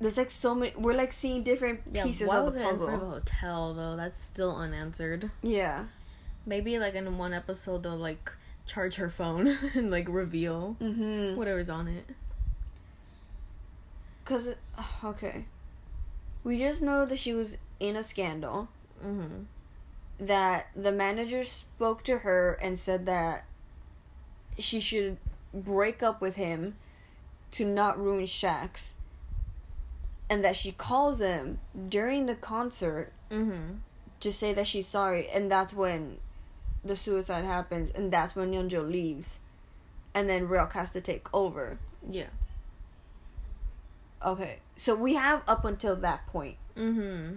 There's 0.00 0.16
like 0.16 0.30
so 0.30 0.54
many 0.54 0.72
we're 0.76 0.94
like 0.94 1.12
seeing 1.12 1.42
different 1.42 1.80
Yeah, 1.92 2.04
pieces 2.04 2.28
why 2.28 2.38
of 2.38 2.44
was 2.44 2.54
the 2.54 2.60
it 2.66 2.68
in 2.70 2.76
front 2.76 2.94
of 2.94 3.02
a 3.02 3.10
hotel 3.10 3.74
though? 3.74 3.96
That's 3.96 4.18
still 4.18 4.56
unanswered. 4.56 5.30
Yeah. 5.42 5.84
Maybe 6.46 6.78
like 6.78 6.94
in 6.94 7.16
one 7.18 7.32
episode 7.32 7.82
they'll 7.82 7.96
like 7.96 8.30
charge 8.66 8.94
her 8.96 9.10
phone 9.10 9.46
and 9.74 9.90
like 9.90 10.08
reveal 10.08 10.76
Mhm. 10.80 11.36
whatever's 11.36 11.70
on 11.70 11.86
it. 11.88 12.06
Cuz 14.24 14.46
it- 14.46 14.58
okay. 15.04 15.44
We 16.44 16.58
just 16.58 16.82
know 16.82 17.04
that 17.06 17.18
she 17.18 17.32
was 17.32 17.56
in 17.80 17.96
a 17.96 18.04
scandal. 18.04 18.68
Mm-hmm. 19.04 19.44
that 20.20 20.68
the 20.76 20.92
manager 20.92 21.42
spoke 21.44 22.04
to 22.04 22.18
her 22.18 22.52
and 22.62 22.78
said 22.78 23.04
that 23.06 23.44
she 24.58 24.78
should 24.80 25.16
break 25.52 26.02
up 26.02 26.20
with 26.20 26.36
him 26.36 26.76
to 27.50 27.64
not 27.64 27.98
ruin 28.02 28.24
Shax. 28.26 28.92
And 30.30 30.44
that 30.44 30.56
she 30.56 30.72
calls 30.72 31.18
him 31.20 31.58
during 31.88 32.26
the 32.26 32.34
concert 32.36 33.12
Mm-hmm. 33.30 33.78
to 34.20 34.32
say 34.32 34.54
that 34.54 34.66
she's 34.68 34.86
sorry, 34.86 35.28
and 35.28 35.50
that's 35.50 35.74
when 35.74 36.18
the 36.84 36.94
suicide 36.94 37.44
happens, 37.44 37.90
and 37.90 38.12
that's 38.12 38.36
when 38.36 38.52
Yeonjo 38.52 38.88
leaves. 38.88 39.38
And 40.14 40.28
then 40.28 40.46
Ryuk 40.46 40.72
has 40.72 40.92
to 40.92 41.00
take 41.00 41.26
over. 41.34 41.78
Yeah. 42.08 42.28
Okay, 44.24 44.58
so 44.76 44.94
we 44.94 45.14
have 45.14 45.42
up 45.46 45.64
until 45.64 45.96
that 45.96 46.26
point, 46.28 46.56
Mm-hmm. 46.76 47.36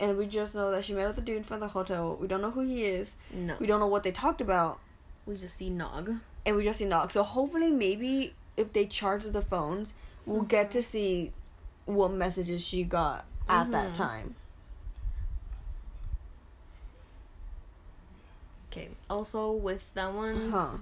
and 0.00 0.16
we 0.18 0.26
just 0.26 0.54
know 0.54 0.70
that 0.70 0.84
she 0.84 0.94
met 0.94 1.06
with 1.08 1.18
a 1.18 1.20
dude 1.20 1.44
from 1.46 1.60
the 1.60 1.68
hotel. 1.68 2.16
We 2.20 2.26
don't 2.26 2.40
know 2.40 2.50
who 2.50 2.62
he 2.62 2.84
is. 2.86 3.14
No. 3.32 3.56
We 3.60 3.66
don't 3.66 3.80
know 3.80 3.86
what 3.86 4.02
they 4.02 4.12
talked 4.12 4.40
about. 4.40 4.80
We 5.26 5.36
just 5.36 5.56
see 5.56 5.68
Nog. 5.70 6.10
and 6.46 6.56
we 6.56 6.64
just 6.64 6.78
see 6.78 6.86
Nog. 6.86 7.10
So 7.10 7.22
hopefully, 7.22 7.70
maybe 7.70 8.32
if 8.56 8.72
they 8.72 8.86
charge 8.86 9.24
the 9.24 9.42
phones, 9.42 9.92
we'll 10.24 10.42
get 10.42 10.70
to 10.72 10.82
see 10.82 11.32
what 11.84 12.10
messages 12.12 12.64
she 12.66 12.82
got 12.84 13.24
at 13.48 13.70
that 13.72 13.90
Mhm. 13.90 13.94
time. 13.94 14.34
Okay. 18.72 18.88
Also 19.08 19.52
with 19.52 19.92
that 19.94 20.12
one 20.12 20.50
Huh. 20.50 20.78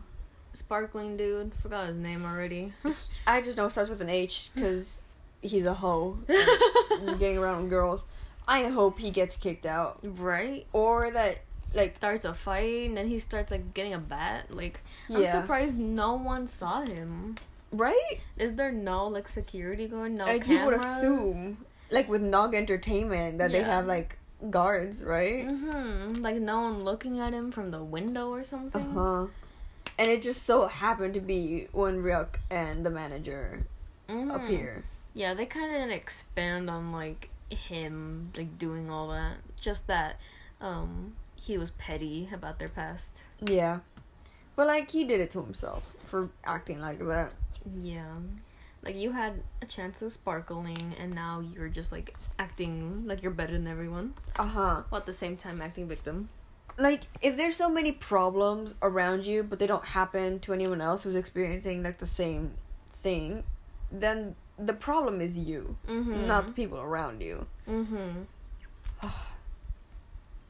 sparkling 0.52 1.16
dude, 1.16 1.54
forgot 1.54 1.86
his 1.88 1.96
name 1.98 2.24
already. 2.24 2.72
I 3.26 3.40
just 3.40 3.56
know 3.56 3.66
it 3.66 3.70
starts 3.70 3.90
with 3.90 4.00
an 4.00 4.08
H 4.10 4.50
because 4.54 5.02
he's 5.44 5.66
a 5.66 5.74
hoe, 5.74 6.18
getting 7.18 7.38
around 7.38 7.68
girls. 7.68 8.04
I 8.48 8.64
hope 8.68 8.98
he 8.98 9.10
gets 9.10 9.36
kicked 9.36 9.66
out, 9.66 9.98
right? 10.02 10.66
or 10.72 11.10
that 11.10 11.38
like 11.74 11.96
starts 11.96 12.24
a 12.24 12.32
fight 12.34 12.88
and 12.88 12.96
then 12.96 13.08
he 13.08 13.18
starts 13.18 13.50
like 13.50 13.74
getting 13.74 13.94
a 13.94 13.98
bat. 13.98 14.50
Like 14.54 14.80
I'm 15.10 15.26
surprised 15.26 15.76
no 15.78 16.14
one 16.14 16.46
saw 16.46 16.82
him. 16.82 17.36
right. 17.72 18.20
Is 18.36 18.52
there 18.54 18.70
no 18.72 19.08
like 19.08 19.26
security 19.28 19.86
going? 19.88 20.16
No 20.16 20.26
like 20.26 20.46
you 20.46 20.64
would 20.64 20.74
assume, 20.74 21.56
like 21.90 22.08
with 22.08 22.22
Nog 22.22 22.54
Entertainment, 22.54 23.38
that 23.38 23.50
they 23.52 23.62
have 23.62 23.86
like 23.86 24.18
guards, 24.50 25.04
right? 25.04 25.46
Mm-hmm. 25.48 26.22
Like 26.22 26.36
no 26.36 26.60
one 26.60 26.84
looking 26.84 27.18
at 27.18 27.32
him 27.32 27.50
from 27.50 27.70
the 27.70 27.82
window 27.82 28.28
or 28.30 28.44
something. 28.44 28.96
Uh 28.96 29.20
huh. 29.22 29.26
And 29.98 30.10
it 30.10 30.22
just 30.22 30.42
so 30.44 30.66
happened 30.68 31.14
to 31.14 31.20
be 31.20 31.68
when 31.72 32.02
Ryuk 32.02 32.36
and 32.50 32.84
the 32.84 32.90
manager 32.90 33.66
Mhm. 34.08 34.34
appear. 34.34 34.84
Yeah, 35.14 35.34
they 35.34 35.46
kind 35.46 35.66
of 35.66 35.72
didn't 35.72 35.92
expand 35.92 36.68
on 36.68 36.92
like 36.92 37.30
him 37.50 38.30
like 38.36 38.58
doing 38.58 38.90
all 38.90 39.08
that. 39.08 39.36
Just 39.60 39.86
that 39.86 40.20
um 40.60 41.14
he 41.36 41.58
was 41.58 41.70
petty 41.72 42.28
about 42.32 42.58
their 42.58 42.68
past. 42.68 43.22
Yeah. 43.44 43.80
But 44.56 44.66
like 44.66 44.90
he 44.90 45.04
did 45.04 45.20
it 45.20 45.30
to 45.32 45.42
himself 45.42 45.96
for 46.04 46.30
acting 46.44 46.80
like 46.80 46.98
that. 46.98 47.32
Yeah. 47.80 48.14
Like 48.82 48.96
you 48.96 49.12
had 49.12 49.42
a 49.62 49.66
chance 49.66 50.02
of 50.02 50.12
sparkling 50.12 50.94
and 50.98 51.14
now 51.14 51.42
you're 51.54 51.68
just 51.68 51.92
like 51.92 52.14
acting 52.38 53.06
like 53.06 53.22
you're 53.22 53.32
better 53.32 53.52
than 53.52 53.66
everyone. 53.66 54.14
Uh-huh. 54.36 54.82
While 54.88 55.00
at 55.00 55.06
the 55.06 55.12
same 55.12 55.36
time 55.36 55.62
acting 55.62 55.88
victim. 55.88 56.28
Like 56.76 57.02
if 57.22 57.36
there's 57.36 57.56
so 57.56 57.68
many 57.68 57.92
problems 57.92 58.74
around 58.82 59.26
you 59.26 59.42
but 59.42 59.58
they 59.58 59.66
don't 59.66 59.84
happen 59.84 60.40
to 60.40 60.52
anyone 60.52 60.80
else 60.80 61.02
who's 61.02 61.16
experiencing 61.16 61.82
like 61.82 61.98
the 61.98 62.06
same 62.06 62.52
thing, 63.02 63.44
then 63.90 64.34
the 64.58 64.72
problem 64.74 65.20
is 65.20 65.36
you, 65.38 65.76
Mm-hmm. 65.88 66.26
not 66.26 66.46
the 66.46 66.52
people 66.52 66.78
around 66.80 67.20
you. 67.22 67.46
Mm-hmm. 67.68 68.22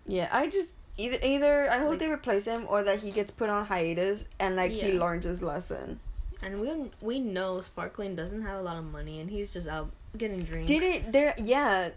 Yeah, 0.07 0.29
I 0.31 0.49
just 0.49 0.69
either 0.99 1.19
either 1.23 1.71
I 1.71 1.79
hope 1.79 1.91
Like- 1.91 1.99
they 2.01 2.11
replace 2.11 2.45
him 2.45 2.67
or 2.69 2.83
that 2.83 3.01
he 3.01 3.11
gets 3.11 3.31
put 3.31 3.49
on 3.51 3.67
hiatus 3.67 4.27
and 4.39 4.57
like 4.57 4.71
he 4.73 4.93
Yeah. 4.93 5.01
learns 5.01 5.25
his 5.25 5.43
lesson. 5.43 6.01
And 6.43 6.61
we 6.61 6.91
we 7.01 7.21
know 7.21 7.61
Sparkling 7.63 8.15
doesn't 8.15 8.43
have 8.43 8.59
a 8.61 8.63
lot 8.63 8.77
of 8.77 8.85
money 8.85 9.21
and 9.21 9.31
he's 9.31 9.53
just 9.53 9.67
out 9.67 9.91
getting 10.17 10.43
drinks. 10.45 10.69
Did 10.69 10.83
it 10.83 11.13
there 11.13 11.35
yeah. 11.39 11.91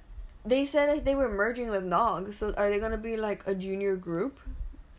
They 0.45 0.63
said 0.63 0.88
that 0.95 1.03
they 1.03 1.15
were 1.15 1.27
merging 1.27 1.67
with 1.69 1.84
Nog, 1.84 2.31
so 2.31 2.53
are 2.55 2.69
they 2.69 2.79
gonna 2.79 2.97
be 2.97 3.17
like 3.17 3.45
a 3.45 3.53
junior 3.53 3.97
group? 3.97 4.39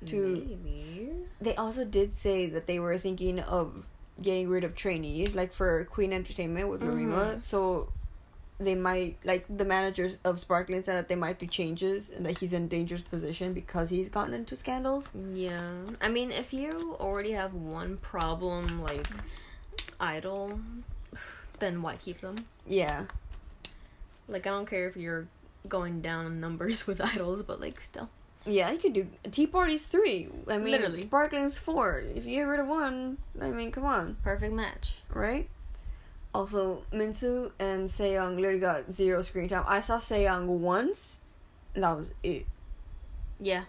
to- 0.06 0.34
Maybe. 0.46 1.10
They 1.40 1.54
also 1.56 1.84
did 1.84 2.14
say 2.14 2.46
that 2.46 2.66
they 2.66 2.78
were 2.78 2.98
thinking 2.98 3.40
of 3.40 3.84
getting 4.22 4.48
rid 4.48 4.64
of 4.64 4.74
trainees, 4.74 5.34
like 5.34 5.52
for 5.52 5.84
Queen 5.84 6.12
Entertainment 6.12 6.68
with 6.68 6.82
Rima. 6.82 7.34
Mhm. 7.36 7.42
So 7.42 7.92
they 8.60 8.74
might 8.74 9.16
like 9.24 9.44
the 9.48 9.64
managers 9.64 10.18
of 10.24 10.40
Sparkling 10.40 10.82
said 10.82 10.96
that 10.96 11.08
they 11.08 11.14
might 11.14 11.38
do 11.38 11.46
changes 11.46 12.10
and 12.10 12.26
that 12.26 12.38
he's 12.38 12.52
in 12.52 12.64
a 12.64 12.66
dangerous 12.66 13.02
position 13.02 13.52
because 13.54 13.88
he's 13.90 14.08
gotten 14.08 14.34
into 14.34 14.56
scandals. 14.56 15.08
Yeah. 15.32 15.70
I 16.00 16.08
mean, 16.08 16.32
if 16.32 16.52
you 16.52 16.96
already 16.98 17.32
have 17.32 17.54
one 17.54 17.98
problem, 17.98 18.82
like 18.82 19.06
idol, 20.00 20.60
then 21.60 21.82
why 21.82 21.96
keep 21.96 22.20
them? 22.20 22.46
Yeah. 22.66 23.04
Like, 24.26 24.46
I 24.46 24.50
don't 24.50 24.66
care 24.66 24.86
if 24.88 24.96
you're 24.96 25.26
going 25.68 26.00
down 26.00 26.26
in 26.26 26.40
numbers 26.40 26.86
with 26.88 27.00
idols, 27.00 27.42
but 27.42 27.60
like, 27.60 27.80
still. 27.80 28.10
Yeah, 28.48 28.70
you 28.70 28.78
could 28.78 28.92
do 28.94 29.06
Tea 29.30 29.46
parties 29.46 29.82
three. 29.82 30.28
I 30.48 30.58
mean 30.58 30.70
Literally. 30.72 30.98
Sparkling's 30.98 31.58
four. 31.58 32.00
If 32.00 32.24
you 32.24 32.36
get 32.36 32.42
rid 32.42 32.60
of 32.60 32.66
one, 32.66 33.18
I 33.40 33.50
mean 33.50 33.70
come 33.70 33.84
on. 33.84 34.16
Perfect 34.22 34.52
match. 34.54 34.98
Right? 35.12 35.48
Also, 36.34 36.82
Minsu 36.92 37.52
and 37.58 37.88
Seyoung 37.88 38.36
literally 38.36 38.60
got 38.60 38.92
zero 38.92 39.22
screen 39.22 39.48
time. 39.48 39.64
I 39.66 39.80
saw 39.80 39.98
Seyoung 39.98 40.46
once, 40.46 41.18
and 41.74 41.82
that 41.84 41.96
was 41.96 42.10
it. 42.22 42.46
Yeah. 43.40 43.64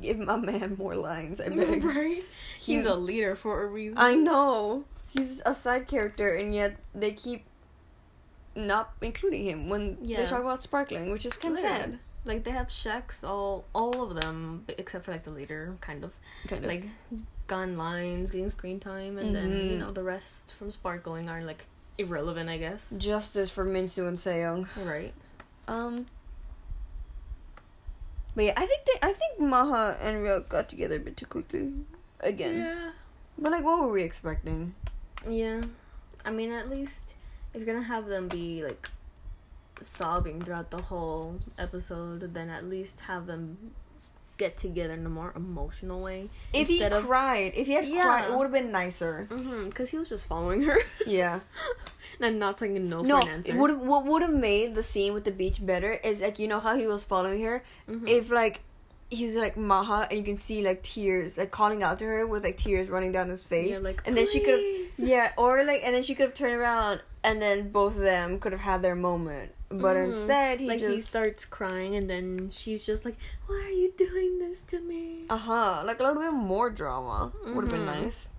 Give 0.00 0.18
my 0.18 0.36
man 0.36 0.76
more 0.78 0.94
lines, 0.96 1.40
I 1.40 1.48
beg. 1.50 1.84
right? 1.84 2.24
He's 2.58 2.84
He- 2.84 2.88
a 2.88 2.94
leader 2.94 3.36
for 3.36 3.62
a 3.62 3.66
reason. 3.66 3.98
I 3.98 4.14
know. 4.14 4.84
He's 5.08 5.42
a 5.44 5.54
side 5.54 5.86
character, 5.88 6.34
and 6.34 6.54
yet 6.54 6.76
they 6.94 7.12
keep 7.12 7.44
not 8.54 8.92
including 9.02 9.44
him 9.46 9.68
when 9.68 9.98
they 10.02 10.24
talk 10.24 10.40
about 10.40 10.62
Sparkling, 10.62 11.10
which 11.10 11.26
is 11.26 11.34
kind 11.34 11.54
of 11.54 11.60
sad. 11.60 11.98
Like, 12.24 12.44
they 12.44 12.52
have 12.52 12.68
Shaqs, 12.68 13.24
all, 13.28 13.64
all 13.74 14.02
of 14.02 14.20
them, 14.20 14.64
except 14.68 15.04
for 15.06 15.10
like 15.12 15.24
the 15.24 15.30
leader, 15.30 15.76
kind 15.80 16.04
of. 16.04 16.14
Kind 16.46 16.64
of. 16.64 16.70
Like, 16.70 16.84
gun 17.48 17.76
lines, 17.76 18.30
getting 18.30 18.48
screen 18.48 18.78
time, 18.78 19.18
and 19.18 19.34
then, 19.34 19.50
you 19.50 19.56
Mhm. 19.72 19.78
know, 19.78 19.90
the 19.90 20.02
rest 20.04 20.54
from 20.54 20.70
Sparkling 20.70 21.28
are 21.28 21.42
like 21.42 21.66
irrelevant, 21.98 22.48
I 22.48 22.58
guess. 22.58 22.90
justice 22.96 23.50
for 23.50 23.64
Minsu 23.64 24.06
and 24.08 24.16
Seyoung. 24.16 24.68
Right. 24.86 25.12
Um. 25.68 26.06
But 28.34 28.44
yeah, 28.46 28.54
I 28.56 28.66
think 28.66 28.80
they, 28.86 29.08
I 29.08 29.12
think 29.12 29.40
Maha 29.40 29.98
and 30.00 30.18
Ryuk 30.24 30.48
got 30.48 30.68
together 30.68 30.96
a 30.96 31.00
bit 31.00 31.16
too 31.16 31.26
quickly, 31.26 31.72
again. 32.20 32.56
Yeah. 32.60 32.90
But 33.38 33.52
like, 33.52 33.64
what 33.64 33.80
were 33.80 33.90
we 33.92 34.02
expecting? 34.04 34.74
Yeah. 35.28 35.60
I 36.24 36.30
mean, 36.30 36.50
at 36.52 36.70
least 36.70 37.14
if 37.52 37.58
you're 37.60 37.66
gonna 37.74 37.84
have 37.86 38.06
them 38.06 38.28
be 38.28 38.64
like 38.64 38.88
sobbing 39.82 40.42
throughout 40.42 40.70
the 40.70 40.82
whole 40.82 41.40
episode, 41.58 42.34
then 42.34 42.48
at 42.50 42.64
least 42.68 43.00
have 43.00 43.26
them 43.26 43.72
get 44.38 44.56
together 44.56 44.94
in 44.94 45.04
a 45.06 45.08
more 45.10 45.32
emotional 45.36 46.00
way. 46.00 46.28
If 46.52 46.66
he 46.68 46.82
of- 46.82 47.04
cried, 47.04 47.52
if 47.54 47.66
he 47.66 47.74
had 47.74 47.86
Yeah. 47.86 48.04
cried, 48.04 48.24
it 48.24 48.32
would 48.34 48.44
have 48.44 48.52
been 48.52 48.72
nicer. 48.72 49.28
Mm-hmm. 49.30 49.68
Because 49.68 49.90
he 49.90 49.98
was 49.98 50.08
just 50.08 50.26
following 50.26 50.62
her 50.62 50.78
Yeah. 51.06 51.40
and 52.20 52.38
not 52.38 52.58
taking 52.58 52.88
no, 52.88 53.02
No, 53.02 53.20
for 53.20 53.28
an 53.28 53.34
answer. 53.34 53.56
would 53.56 53.76
what 53.78 54.04
would 54.06 54.22
have 54.22 54.34
made 54.34 54.74
the 54.74 54.82
scene 54.82 55.12
with 55.12 55.24
the 55.24 55.30
beach 55.30 55.64
better 55.64 55.92
is 55.92 56.20
like 56.20 56.38
you 56.38 56.48
know 56.48 56.60
how 56.60 56.76
he 56.76 56.86
was 56.86 57.04
following 57.04 57.42
her. 57.42 57.62
Mhm. 57.88 58.08
If 58.08 58.30
like 58.30 58.60
he's 59.12 59.36
like 59.36 59.56
Maha 59.56 60.08
and 60.10 60.18
you 60.18 60.24
can 60.24 60.36
see 60.36 60.62
like 60.62 60.82
tears 60.82 61.36
like 61.38 61.50
calling 61.50 61.82
out 61.82 61.98
to 62.00 62.04
her 62.06 62.26
with 62.26 62.42
like 62.44 62.56
tears 62.56 62.88
running 62.88 63.12
down 63.12 63.28
his 63.28 63.42
face. 63.42 63.70
Yeah, 63.70 63.78
like, 63.78 64.02
and 64.06 64.16
then 64.16 64.26
she 64.26 64.40
could 64.40 64.58
have 64.60 65.08
yeah, 65.08 65.32
or 65.36 65.62
like 65.64 65.82
and 65.84 65.94
then 65.94 66.02
she 66.02 66.14
could 66.14 66.24
have 66.26 66.34
turned 66.34 66.54
around 66.54 67.00
and 67.22 67.40
then 67.40 67.70
both 67.70 67.96
of 67.96 68.02
them 68.02 68.40
could 68.40 68.52
have 68.52 68.60
had 68.62 68.82
their 68.82 68.94
moment. 68.96 69.52
But 69.68 69.96
Mhm. 69.96 70.04
instead 70.06 70.60
he 70.60 70.66
like 70.66 70.80
just 70.80 70.94
he 70.96 71.00
starts 71.00 71.44
crying 71.44 71.94
and 71.96 72.08
then 72.10 72.50
she's 72.50 72.84
just 72.84 73.04
like, 73.04 73.16
"Why 73.46 73.56
are 73.56 73.70
you 73.82 73.92
doing 73.96 74.38
this 74.38 74.62
to 74.64 74.80
me?" 74.80 75.26
Uh 75.30 75.36
huh. 75.38 75.82
Like 75.84 76.00
a 76.00 76.02
little 76.04 76.20
bit 76.22 76.32
more 76.32 76.68
drama 76.70 77.32
would 77.54 77.64
have 77.64 77.70
been 77.70 77.86
nice. 77.86 78.30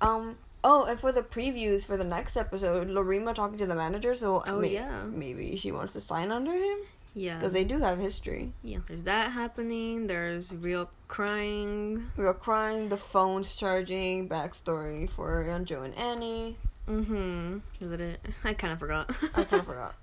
Um. 0.00 0.36
Oh, 0.64 0.84
and 0.84 0.98
for 0.98 1.12
the 1.12 1.22
previews 1.22 1.84
for 1.84 1.96
the 1.96 2.04
next 2.04 2.36
episode, 2.36 2.88
Lorima 2.88 3.32
talking 3.34 3.56
to 3.58 3.66
the 3.66 3.74
manager, 3.76 4.14
so 4.16 4.42
Oh, 4.46 4.58
may- 4.58 4.72
yeah. 4.74 5.04
maybe 5.04 5.54
she 5.56 5.70
wants 5.70 5.92
to 5.92 6.00
sign 6.00 6.32
under 6.32 6.52
him 6.52 6.78
Yeah. 7.18 7.36
because 7.36 7.54
they 7.54 7.64
do 7.64 7.78
have 7.80 7.98
history. 7.98 8.52
yeah. 8.62 8.78
There's 8.86 9.04
that 9.04 9.32
happening. 9.32 10.06
There's 10.06 10.54
real 10.54 10.90
crying. 11.08 12.10
Were 12.16 12.34
crying, 12.34 12.90
the 12.90 12.98
phone's 12.98 13.56
charging, 13.56 14.28
backstory 14.28 15.08
for 15.08 15.42
Yeonjo 15.42 15.82
and 15.82 15.94
Annie. 15.96 16.58
Mm-hmm. 16.86 17.58
Was 17.80 17.90
it 17.92 18.00
it? 18.02 18.20
I 18.44 18.52
kind 18.54 18.72
of 18.74 18.78
forgot. 18.78 19.10
I 19.34 19.44
kind 19.44 19.60
of 19.60 19.66
forgot. 19.66 19.94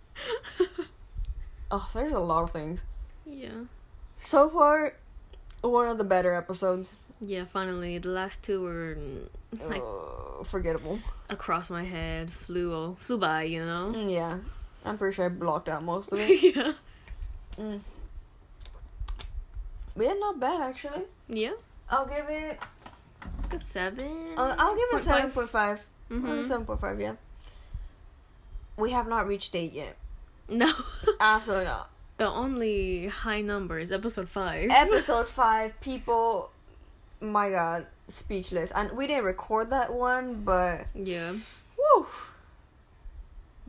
Oh, 1.72 1.90
there's 1.94 2.11
a 2.11 2.19
lot 2.19 2.44
of 2.44 2.52
things. 2.52 2.81
yeah. 3.26 3.65
So 4.26 4.49
far, 4.49 4.94
one 5.61 5.88
of 5.88 5.98
the 5.98 6.03
better 6.03 6.34
episodes. 6.34 6.94
Yeah. 7.19 7.45
Finally, 7.45 7.98
the 7.98 8.10
last 8.10 8.44
two 8.44 8.61
were 8.61 8.95
mm, 8.95 9.69
like 9.69 9.81
Uh, 9.81 10.44
forgettable. 10.44 10.99
across 11.30 11.69
my 11.69 11.84
head, 11.84 12.31
flew 12.31 12.95
flew 12.99 13.18
by. 13.18 13.44
You 13.44 13.65
know. 13.65 13.91
Mm, 13.95 14.11
Yeah, 14.11 14.38
I'm 14.85 14.98
pretty 14.98 15.15
sure 15.15 15.26
I 15.26 15.30
blocked 15.30 15.68
out 15.69 15.84
most 15.84 16.11
of 16.14 16.19
it. 16.19 16.56
yeah. 16.56 16.73
Mm. 17.57 17.80
Yeah, 19.99 20.13
not 20.13 20.39
bad 20.39 20.61
actually. 20.61 21.03
Yeah. 21.27 21.51
I'll 21.89 22.05
give 22.05 22.25
it. 22.30 22.59
A 23.51 23.59
seven. 23.59 24.34
Uh, 24.38 24.55
I'll 24.57 24.75
give 24.75 24.85
it 24.93 24.99
seven 25.01 25.31
point 25.31 25.49
five. 25.49 25.84
Mhm. 26.09 26.43
seven 26.45 26.65
point 26.65 26.81
five. 26.81 26.99
Yeah. 26.99 27.13
We 28.77 28.91
have 28.91 29.07
not 29.07 29.27
reached 29.27 29.55
eight 29.55 29.73
yet. 29.73 29.95
No. 30.49 30.71
Absolutely 31.19 31.65
not. 31.65 31.89
the 32.17 32.27
only 32.27 33.07
high 33.07 33.41
number 33.41 33.80
is 33.80 33.91
episode 33.91 34.30
five. 34.30 34.69
Episode 34.71 35.27
five, 35.41 35.80
people. 35.81 36.49
My 37.21 37.49
God, 37.49 37.85
speechless. 38.07 38.71
And 38.71 38.91
we 38.93 39.07
didn't 39.07 39.23
record 39.25 39.69
that 39.69 39.93
one, 39.93 40.43
but 40.43 40.88
yeah. 40.95 41.34
woo. 41.77 42.07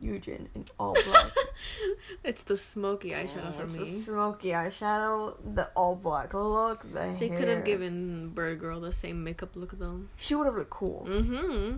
Eugen 0.05 0.49
in 0.53 0.65
all 0.79 0.93
black. 0.93 1.31
it's 2.23 2.43
the 2.43 2.55
smoky 2.55 3.09
eyeshadow 3.09 3.55
for 3.55 3.63
it's 3.63 3.79
me. 3.79 3.79
the 3.79 3.99
smoky 4.01 4.49
eyeshadow, 4.49 5.35
the 5.55 5.67
all 5.75 5.95
black 5.95 6.33
look, 6.33 6.81
the 6.93 7.15
They 7.19 7.29
could 7.29 7.47
have 7.47 7.65
given 7.65 8.29
Bird 8.29 8.59
Girl 8.59 8.79
the 8.79 8.93
same 8.93 9.23
makeup 9.23 9.55
look 9.55 9.77
though. 9.79 10.01
She 10.17 10.35
would 10.35 10.45
have 10.45 10.55
looked 10.55 10.69
cool. 10.69 11.07
Mm-hmm. 11.09 11.77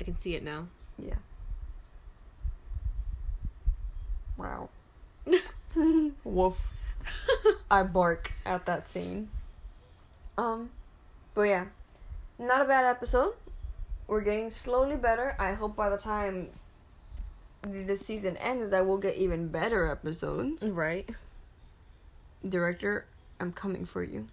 I 0.00 0.04
can 0.04 0.18
see 0.18 0.34
it 0.34 0.44
now. 0.44 0.68
Yeah. 0.98 1.14
Wow. 4.36 4.68
Woof. 6.24 6.60
I 7.70 7.82
bark 7.82 8.32
at 8.46 8.66
that 8.66 8.88
scene. 8.88 9.30
Um, 10.36 10.70
but 11.34 11.42
yeah, 11.42 11.66
not 12.38 12.60
a 12.60 12.64
bad 12.64 12.84
episode. 12.84 13.34
We're 14.06 14.22
getting 14.22 14.50
slowly 14.50 14.96
better. 14.96 15.36
I 15.38 15.52
hope 15.52 15.76
by 15.76 15.90
the 15.90 15.98
time 15.98 16.48
the 17.62 17.96
season 17.96 18.36
ends 18.36 18.70
that 18.70 18.86
we'll 18.86 18.98
get 18.98 19.16
even 19.16 19.48
better 19.48 19.90
episodes. 19.90 20.68
Right. 20.68 21.08
Director, 22.48 23.04
I'm 23.40 23.52
coming 23.52 23.84
for 23.84 24.02
you. 24.02 24.28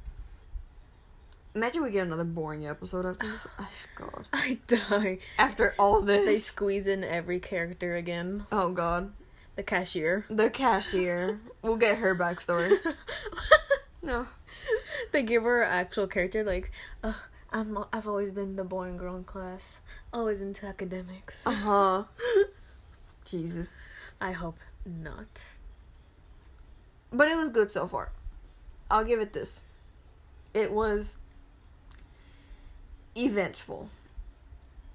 Imagine 1.55 1.83
we 1.83 1.91
get 1.91 2.05
another 2.05 2.25
boring 2.25 2.67
episode 2.67 3.05
after 3.05 3.27
this. 3.27 3.47
Oh, 3.59 3.67
God. 3.95 4.25
I 4.33 4.59
die. 4.67 5.19
After 5.39 5.73
all 5.79 6.01
this. 6.01 6.25
They 6.25 6.37
squeeze 6.39 6.85
in 6.85 7.03
every 7.03 7.39
character 7.39 7.95
again. 7.95 8.45
oh 8.51 8.69
God. 8.71 9.13
The 9.55 9.63
cashier. 9.63 10.25
The 10.29 10.49
cashier. 10.49 11.39
We'll 11.61 11.77
get 11.77 11.97
her 11.99 12.15
backstory. 12.15 12.77
No. 14.01 14.27
they 15.11 15.23
give 15.23 15.41
her 15.41 15.63
an 15.63 15.71
actual 15.71 16.05
character 16.05 16.43
like, 16.43 16.71
uh, 17.03 17.13
I'm 17.51 17.75
I've 17.91 18.07
always 18.07 18.29
been 18.29 18.55
the 18.55 18.63
boring 18.63 18.97
girl 18.97 19.15
in 19.15 19.23
class, 19.23 19.79
always 20.13 20.41
into 20.41 20.67
academics. 20.67 21.41
Uh 21.43 21.51
huh. 21.51 22.03
Jesus. 23.25 23.73
I 24.21 24.31
hope 24.31 24.57
not. 24.85 25.41
But 27.11 27.29
it 27.29 27.37
was 27.37 27.49
good 27.49 27.71
so 27.71 27.87
far. 27.87 28.11
I'll 28.89 29.03
give 29.03 29.19
it 29.19 29.33
this. 29.33 29.65
It 30.53 30.71
was 30.71 31.17
eventful. 33.15 33.89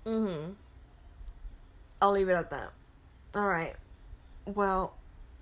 Mm-hmm. 0.06 0.52
I'll 2.00 2.12
leave 2.12 2.28
it 2.28 2.32
at 2.32 2.50
that. 2.50 2.72
Alright. 3.36 3.76
Well, 4.46 4.94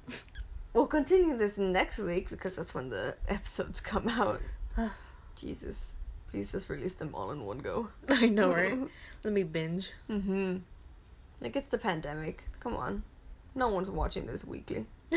we'll 0.75 0.87
continue 0.87 1.37
this 1.37 1.59
next 1.59 1.99
week 1.99 2.31
because 2.31 2.57
that's 2.57 2.75
when 2.75 2.89
the 2.91 3.17
episodes 3.29 3.81
come 3.81 4.09
out. 4.09 4.41
Jesus. 5.37 5.95
Please 6.31 6.53
just 6.53 6.69
release 6.69 6.93
them 6.93 7.15
all 7.15 7.31
in 7.31 7.45
one 7.45 7.59
go. 7.59 7.89
I 8.09 8.29
know, 8.29 8.53
right? 8.53 8.79
Let 9.25 9.33
me 9.33 9.45
binge. 9.45 9.93
Mm-hmm. 10.11 10.59
Like 11.41 11.57
it's 11.57 11.71
the 11.71 11.79
pandemic. 11.79 12.45
Come 12.61 12.77
on. 12.77 13.03
No 13.55 13.69
one's 13.69 13.91
watching 13.91 14.27
this 14.27 14.45
weekly. 14.45 14.87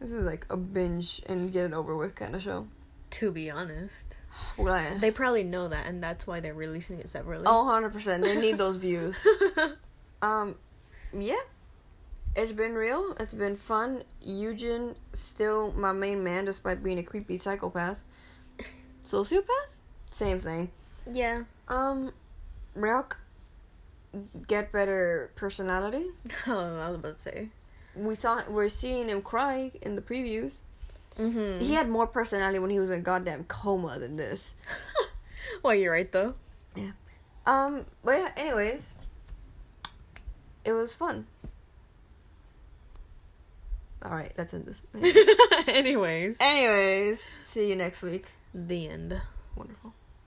This 0.00 0.12
is 0.12 0.26
like 0.26 0.44
a 0.50 0.56
binge 0.56 1.22
and 1.26 1.50
get 1.52 1.64
it 1.64 1.72
over 1.72 1.96
with 1.96 2.14
kind 2.14 2.34
of 2.34 2.42
show. 2.42 2.66
To 3.12 3.30
be 3.30 3.50
honest, 3.50 4.16
Well, 4.58 4.98
they 4.98 5.10
probably 5.10 5.44
know 5.44 5.68
that, 5.68 5.86
and 5.86 6.02
that's 6.02 6.26
why 6.26 6.40
they're 6.40 6.52
releasing 6.52 6.98
it 7.00 7.08
separately. 7.08 7.46
Oh, 7.48 7.64
100%. 7.64 8.20
They 8.22 8.38
need 8.38 8.58
those 8.58 8.76
views. 8.76 9.26
Um, 10.22 10.54
yeah. 11.16 11.40
It's 12.34 12.52
been 12.52 12.72
real. 12.74 13.14
It's 13.20 13.34
been 13.34 13.56
fun. 13.56 14.02
Eugen, 14.22 14.96
still 15.12 15.72
my 15.72 15.92
main 15.92 16.24
man 16.24 16.46
despite 16.46 16.82
being 16.82 16.98
a 16.98 17.02
creepy 17.02 17.36
psychopath. 17.36 18.02
Sociopath? 19.04 19.68
Same 20.10 20.38
thing. 20.38 20.70
yeah. 21.10 21.44
Um, 21.68 22.12
Ryuk, 22.76 23.12
get 24.46 24.72
better 24.72 25.30
personality. 25.36 26.06
Oh, 26.46 26.78
I 26.80 26.88
was 26.90 26.98
about 26.98 27.16
to 27.16 27.22
say. 27.22 27.48
We 27.94 28.14
saw, 28.14 28.42
we're 28.48 28.68
seeing 28.68 29.08
him 29.08 29.22
cry 29.22 29.70
in 29.82 29.94
the 29.96 30.02
previews. 30.02 30.58
Mm-hmm. 31.18 31.60
He 31.64 31.74
had 31.74 31.88
more 31.88 32.06
personality 32.08 32.58
when 32.58 32.70
he 32.70 32.80
was 32.80 32.90
in 32.90 32.98
a 32.98 33.02
goddamn 33.02 33.44
coma 33.44 33.98
than 33.98 34.16
this. 34.16 34.54
Well, 35.62 35.74
you're 35.74 35.92
right 35.92 36.10
though. 36.10 36.34
Yeah. 36.74 36.92
Um, 37.46 37.84
but 38.02 38.18
yeah, 38.18 38.30
anyways, 38.36 38.94
it 40.64 40.72
was 40.72 40.92
fun. 40.94 41.26
Alright, 44.04 44.32
let's 44.36 44.52
end 44.52 44.66
this. 44.66 44.82
Anyways, 45.68 46.38
anyways, 46.40 47.32
see 47.40 47.68
you 47.68 47.76
next 47.76 48.02
week. 48.02 48.26
the 48.52 48.88
end. 48.88 49.18
Wonderful. 49.56 49.93